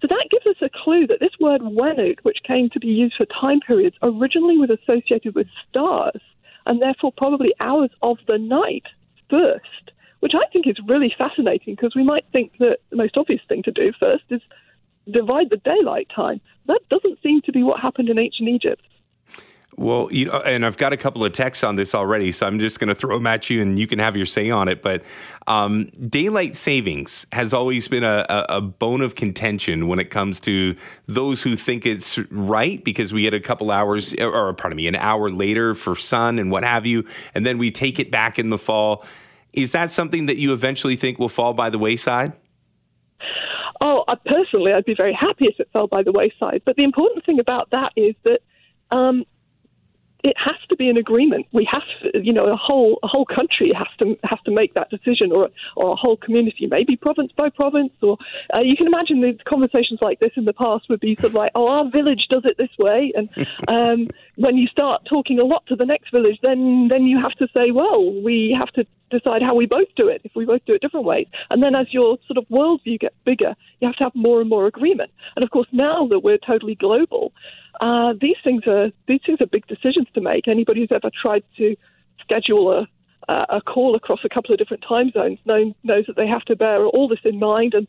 So 0.00 0.06
that 0.08 0.28
gives 0.30 0.46
us 0.46 0.62
a 0.62 0.70
clue 0.70 1.06
that 1.08 1.20
this 1.20 1.38
word 1.40 1.62
Wenut, 1.62 2.20
which 2.22 2.38
came 2.46 2.70
to 2.70 2.80
be 2.80 2.88
used 2.88 3.16
for 3.16 3.26
time 3.26 3.60
periods, 3.60 3.96
originally 4.02 4.56
was 4.56 4.70
associated 4.70 5.34
with 5.34 5.46
stars 5.68 6.20
and 6.66 6.80
therefore 6.80 7.12
probably 7.16 7.52
hours 7.60 7.90
of 8.02 8.18
the 8.26 8.38
night 8.38 8.84
first, 9.28 9.90
which 10.20 10.32
I 10.34 10.46
think 10.52 10.66
is 10.66 10.76
really 10.86 11.12
fascinating 11.16 11.74
because 11.74 11.94
we 11.94 12.04
might 12.04 12.24
think 12.32 12.52
that 12.58 12.78
the 12.90 12.96
most 12.96 13.16
obvious 13.16 13.42
thing 13.48 13.62
to 13.64 13.72
do 13.72 13.92
first 13.98 14.24
is 14.30 14.40
divide 15.10 15.50
the 15.50 15.56
daylight 15.56 16.08
time. 16.14 16.40
That 16.66 16.80
doesn't 16.90 17.22
seem 17.22 17.40
to 17.42 17.52
be 17.52 17.62
what 17.62 17.80
happened 17.80 18.08
in 18.08 18.18
ancient 18.18 18.48
Egypt. 18.48 18.82
Well, 19.80 20.08
you 20.10 20.26
know, 20.26 20.40
and 20.40 20.66
I've 20.66 20.76
got 20.76 20.92
a 20.92 20.96
couple 20.98 21.24
of 21.24 21.32
texts 21.32 21.64
on 21.64 21.76
this 21.76 21.94
already, 21.94 22.32
so 22.32 22.46
I'm 22.46 22.60
just 22.60 22.78
going 22.78 22.88
to 22.88 22.94
throw 22.94 23.16
them 23.16 23.26
at 23.26 23.48
you, 23.48 23.62
and 23.62 23.78
you 23.78 23.86
can 23.86 23.98
have 23.98 24.14
your 24.14 24.26
say 24.26 24.50
on 24.50 24.68
it. 24.68 24.82
But 24.82 25.02
um, 25.46 25.86
daylight 26.06 26.54
savings 26.54 27.26
has 27.32 27.54
always 27.54 27.88
been 27.88 28.04
a, 28.04 28.26
a, 28.28 28.60
bone 28.60 29.00
of 29.00 29.14
contention 29.14 29.88
when 29.88 29.98
it 29.98 30.10
comes 30.10 30.38
to 30.40 30.76
those 31.06 31.42
who 31.42 31.56
think 31.56 31.86
it's 31.86 32.18
right 32.30 32.84
because 32.84 33.14
we 33.14 33.22
get 33.22 33.32
a 33.32 33.40
couple 33.40 33.70
hours, 33.70 34.14
or 34.20 34.52
pardon 34.52 34.76
me, 34.76 34.86
an 34.86 34.96
hour 34.96 35.30
later 35.30 35.74
for 35.74 35.96
sun 35.96 36.38
and 36.38 36.50
what 36.50 36.62
have 36.62 36.84
you, 36.84 37.02
and 37.34 37.46
then 37.46 37.56
we 37.56 37.70
take 37.70 37.98
it 37.98 38.10
back 38.10 38.38
in 38.38 38.50
the 38.50 38.58
fall. 38.58 39.02
Is 39.54 39.72
that 39.72 39.90
something 39.90 40.26
that 40.26 40.36
you 40.36 40.52
eventually 40.52 40.96
think 40.96 41.18
will 41.18 41.30
fall 41.30 41.54
by 41.54 41.70
the 41.70 41.78
wayside? 41.78 42.34
Oh, 43.80 44.04
personally, 44.26 44.74
I'd 44.74 44.84
be 44.84 44.94
very 44.94 45.14
happy 45.14 45.46
if 45.46 45.58
it 45.58 45.70
fell 45.72 45.86
by 45.86 46.02
the 46.02 46.12
wayside. 46.12 46.60
But 46.66 46.76
the 46.76 46.84
important 46.84 47.24
thing 47.24 47.40
about 47.40 47.70
that 47.70 47.94
is 47.96 48.14
that 48.24 48.40
um, 48.90 49.24
it 50.22 50.36
has 50.36 50.56
to 50.68 50.76
be 50.76 50.88
an 50.88 50.96
agreement. 50.96 51.46
We 51.52 51.68
have, 51.70 51.82
to, 52.02 52.18
you 52.22 52.32
know, 52.32 52.46
a 52.46 52.56
whole 52.56 52.98
a 53.02 53.06
whole 53.06 53.24
country 53.24 53.72
has 53.76 53.88
to 53.98 54.16
has 54.24 54.38
to 54.44 54.50
make 54.50 54.74
that 54.74 54.90
decision, 54.90 55.32
or 55.32 55.48
or 55.76 55.92
a 55.92 55.96
whole 55.96 56.16
community, 56.16 56.66
maybe 56.66 56.96
province 56.96 57.32
by 57.36 57.48
province, 57.48 57.92
or 58.02 58.18
uh, 58.54 58.60
you 58.60 58.76
can 58.76 58.86
imagine 58.86 59.20
the 59.20 59.38
conversations 59.48 60.00
like 60.02 60.20
this 60.20 60.32
in 60.36 60.44
the 60.44 60.52
past 60.52 60.88
would 60.88 61.00
be 61.00 61.14
sort 61.16 61.26
of 61.26 61.34
like, 61.34 61.52
oh, 61.54 61.68
our 61.68 61.90
village 61.90 62.26
does 62.28 62.42
it 62.44 62.56
this 62.58 62.70
way, 62.78 63.12
and 63.14 63.28
um, 63.68 64.08
when 64.40 64.56
you 64.56 64.66
start 64.68 65.02
talking 65.06 65.38
a 65.38 65.44
lot 65.44 65.66
to 65.66 65.76
the 65.76 65.84
next 65.84 66.10
village, 66.10 66.38
then 66.42 66.88
then 66.88 67.04
you 67.04 67.20
have 67.20 67.32
to 67.32 67.46
say, 67.52 67.70
well, 67.72 68.10
we 68.22 68.56
have 68.58 68.70
to 68.70 68.86
decide 69.10 69.42
how 69.42 69.54
we 69.54 69.66
both 69.66 69.88
do 69.96 70.08
it 70.08 70.22
if 70.24 70.32
we 70.34 70.46
both 70.46 70.64
do 70.64 70.72
it 70.72 70.80
different 70.80 71.04
ways. 71.04 71.26
And 71.50 71.62
then 71.62 71.74
as 71.74 71.92
your 71.92 72.16
sort 72.26 72.38
of 72.38 72.44
worldview 72.48 73.00
gets 73.00 73.16
bigger, 73.26 73.54
you 73.80 73.86
have 73.86 73.96
to 73.96 74.04
have 74.04 74.14
more 74.14 74.40
and 74.40 74.48
more 74.48 74.66
agreement. 74.66 75.10
And 75.36 75.42
of 75.42 75.50
course, 75.50 75.68
now 75.72 76.06
that 76.08 76.20
we're 76.20 76.38
totally 76.38 76.74
global, 76.74 77.32
uh, 77.82 78.14
these 78.18 78.36
things 78.42 78.66
are 78.66 78.90
these 79.06 79.20
things 79.26 79.42
are 79.42 79.46
big 79.46 79.66
decisions 79.66 80.08
to 80.14 80.22
make. 80.22 80.48
Anybody 80.48 80.80
who's 80.80 80.96
ever 80.96 81.10
tried 81.22 81.44
to 81.58 81.76
schedule 82.22 82.72
a 82.72 82.88
a 83.28 83.60
call 83.60 83.94
across 83.94 84.20
a 84.24 84.28
couple 84.28 84.52
of 84.52 84.58
different 84.58 84.82
time 84.88 85.10
zones 85.12 85.38
knows, 85.44 85.72
knows 85.84 86.04
that 86.06 86.16
they 86.16 86.26
have 86.26 86.44
to 86.46 86.56
bear 86.56 86.86
all 86.86 87.06
this 87.06 87.20
in 87.24 87.38
mind 87.38 87.74
and 87.74 87.88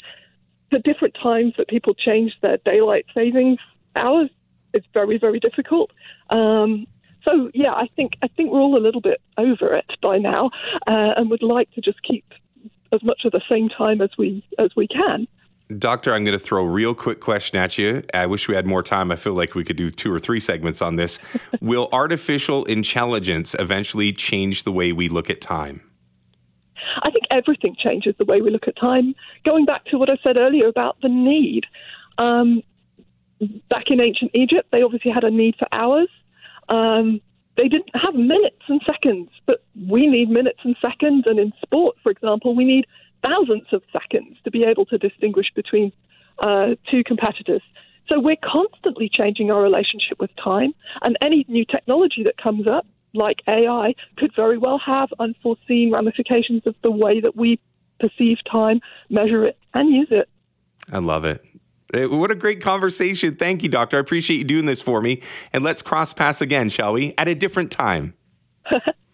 the 0.72 0.78
different 0.80 1.16
times 1.16 1.54
that 1.58 1.68
people 1.68 1.96
change 1.96 2.34
their 2.42 2.58
daylight 2.58 3.06
savings 3.16 3.58
hours 3.96 4.30
is 4.74 4.84
very 4.94 5.18
very 5.18 5.40
difficult. 5.40 5.92
Um, 6.30 6.88
so 7.24 7.52
yeah, 7.54 7.74
I 7.74 7.88
think 7.96 8.14
I 8.22 8.28
think 8.28 8.52
we're 8.52 8.60
all 8.60 8.78
a 8.78 8.80
little 8.80 9.02
bit 9.02 9.22
over 9.38 9.76
it 9.76 9.92
by 10.02 10.18
now, 10.18 10.52
uh, 10.88 11.14
and 11.18 11.30
would 11.30 11.44
like 11.44 11.72
to 11.74 11.82
just 11.82 12.02
keep 12.04 12.26
as 12.92 13.04
much 13.04 13.22
of 13.26 13.32
the 13.32 13.42
same 13.50 13.70
time 13.70 14.02
as 14.02 14.10
we 14.18 14.44
as 14.60 14.72
we 14.76 14.88
can. 14.88 15.28
Doctor, 15.78 16.14
I'm 16.14 16.26
going 16.26 16.38
to 16.38 16.44
throw 16.44 16.64
a 16.64 16.68
real 16.68 16.94
quick 16.94 17.22
question 17.22 17.58
at 17.58 17.78
you. 17.78 18.04
I 18.14 18.26
wish 18.26 18.50
we 18.50 18.56
had 18.56 18.66
more 18.66 18.84
time. 18.84 19.10
I 19.10 19.16
feel 19.16 19.34
like 19.34 19.56
we 19.56 19.64
could 19.64 19.78
do 19.78 19.90
two 19.90 20.12
or 20.12 20.20
three 20.20 20.42
segments 20.42 20.82
on 20.82 20.98
this. 20.98 21.18
Will 21.62 21.88
artificial 21.94 22.66
intelligence 22.66 23.56
eventually 23.58 24.12
change 24.12 24.64
the 24.64 24.72
way 24.72 24.92
we 24.92 25.08
look 25.08 25.30
at 25.30 25.40
time? 25.40 25.82
I 27.04 27.12
think 27.12 27.24
everything 27.32 27.76
changes 27.82 28.16
the 28.18 28.26
way 28.26 28.42
we 28.42 28.50
look 28.50 28.68
at 28.68 28.76
time. 28.76 29.16
Going 29.46 29.64
back 29.64 29.86
to 29.86 29.98
what 29.98 30.10
I 30.10 30.18
said 30.22 30.36
earlier 30.36 30.68
about 30.68 30.98
the 31.02 31.10
need. 31.10 31.66
Um, 32.18 32.64
back 33.70 33.86
in 33.88 34.00
ancient 34.00 34.32
Egypt, 34.34 34.70
they 34.72 34.82
obviously 34.82 35.12
had 35.12 35.24
a 35.24 35.32
need 35.32 35.56
for 35.58 35.68
hours. 35.72 36.10
Um, 36.70 37.22
they 37.58 37.68
didn't 37.68 37.92
have 37.94 38.16
minutes 38.16 38.64
and 38.68 38.82
seconds, 38.86 39.30
but 39.46 39.64
we 39.88 40.08
need 40.08 40.30
minutes 40.30 40.60
and 40.64 40.76
seconds. 40.82 41.26
And 41.26 41.40
in 41.40 41.52
sport, 41.62 41.96
for 42.02 42.12
example, 42.12 42.56
we 42.56 42.64
need 42.64 42.86
thousands 43.24 43.68
of 43.72 43.84
seconds 43.92 44.38
to 44.44 44.52
be 44.52 44.64
able 44.64 44.86
to 44.86 44.98
distinguish 44.98 45.48
between 45.56 45.92
uh, 46.40 46.76
two 46.90 47.04
competitors. 47.04 47.62
So 48.08 48.20
we're 48.20 48.38
constantly 48.44 49.10
changing 49.12 49.52
our 49.52 49.62
relationship 49.62 50.20
with 50.20 50.32
time, 50.44 50.74
and 51.02 51.18
any 51.22 51.46
new 51.48 51.66
technology 51.66 52.24
that 52.24 52.38
comes 52.38 52.68
up, 52.68 52.86
like 53.14 53.38
AI, 53.48 53.94
could 54.18 54.32
very 54.36 54.58
well 54.58 54.80
have 54.80 55.10
unforeseen 55.20 55.92
ramifications 55.92 56.66
of 56.66 56.76
the 56.84 56.92
way 56.92 57.22
that 57.22 57.36
we 57.36 57.60
perceive 58.00 58.38
time, 58.50 58.82
measure 59.10 59.46
it, 59.46 59.58
and 59.74 59.94
use 59.94 60.08
it. 60.10 60.28
I 60.92 60.98
love 60.98 61.26
it. 61.26 61.46
Uh, 61.94 62.08
what 62.10 62.32
a 62.32 62.36
great 62.36 62.62
conversation. 62.62 63.36
Thank 63.36 63.64
you, 63.64 63.70
Doctor. 63.70 63.98
I 63.98 64.00
appreciate 64.00 64.38
you 64.38 64.44
doing 64.44 64.66
this 64.66 64.82
for 64.82 65.02
me. 65.02 65.22
And 65.54 65.64
let's 65.64 65.82
cross 65.82 66.14
paths 66.14 66.42
again, 66.42 66.70
shall 66.70 66.94
we? 66.94 67.14
At 67.18 67.28
a 67.28 67.36
different 67.36 67.72
time. 67.72 68.14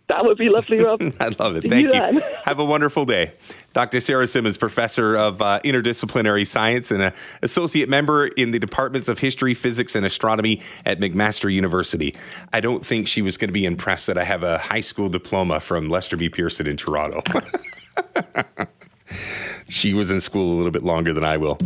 that 0.07 0.25
would 0.25 0.37
be 0.37 0.49
lovely, 0.49 0.79
Rob. 0.79 1.01
I 1.19 1.29
love 1.39 1.55
it. 1.55 1.67
Thank 1.67 1.93
you. 1.93 1.95
you. 1.95 2.21
Have 2.45 2.59
a 2.59 2.65
wonderful 2.65 3.05
day. 3.05 3.33
Dr. 3.73 3.99
Sarah 3.99 4.27
Symons, 4.27 4.57
professor 4.57 5.15
of 5.15 5.41
uh, 5.41 5.59
interdisciplinary 5.63 6.45
science 6.45 6.91
and 6.91 7.01
an 7.01 7.13
associate 7.41 7.89
member 7.89 8.27
in 8.27 8.51
the 8.51 8.59
departments 8.59 9.07
of 9.07 9.19
history, 9.19 9.53
physics, 9.53 9.95
and 9.95 10.05
astronomy 10.05 10.61
at 10.85 10.99
McMaster 10.99 11.51
University. 11.53 12.15
I 12.53 12.59
don't 12.59 12.85
think 12.85 13.07
she 13.07 13.21
was 13.21 13.37
going 13.37 13.49
to 13.49 13.53
be 13.53 13.65
impressed 13.65 14.07
that 14.07 14.17
I 14.17 14.23
have 14.23 14.43
a 14.43 14.57
high 14.57 14.81
school 14.81 15.09
diploma 15.09 15.59
from 15.59 15.89
Lester 15.89 16.17
B. 16.17 16.29
Pearson 16.29 16.67
in 16.67 16.77
Toronto. 16.77 17.21
she 19.69 19.93
was 19.93 20.11
in 20.11 20.19
school 20.19 20.53
a 20.53 20.55
little 20.55 20.71
bit 20.71 20.83
longer 20.83 21.13
than 21.13 21.23
I 21.23 21.37
will. 21.37 21.57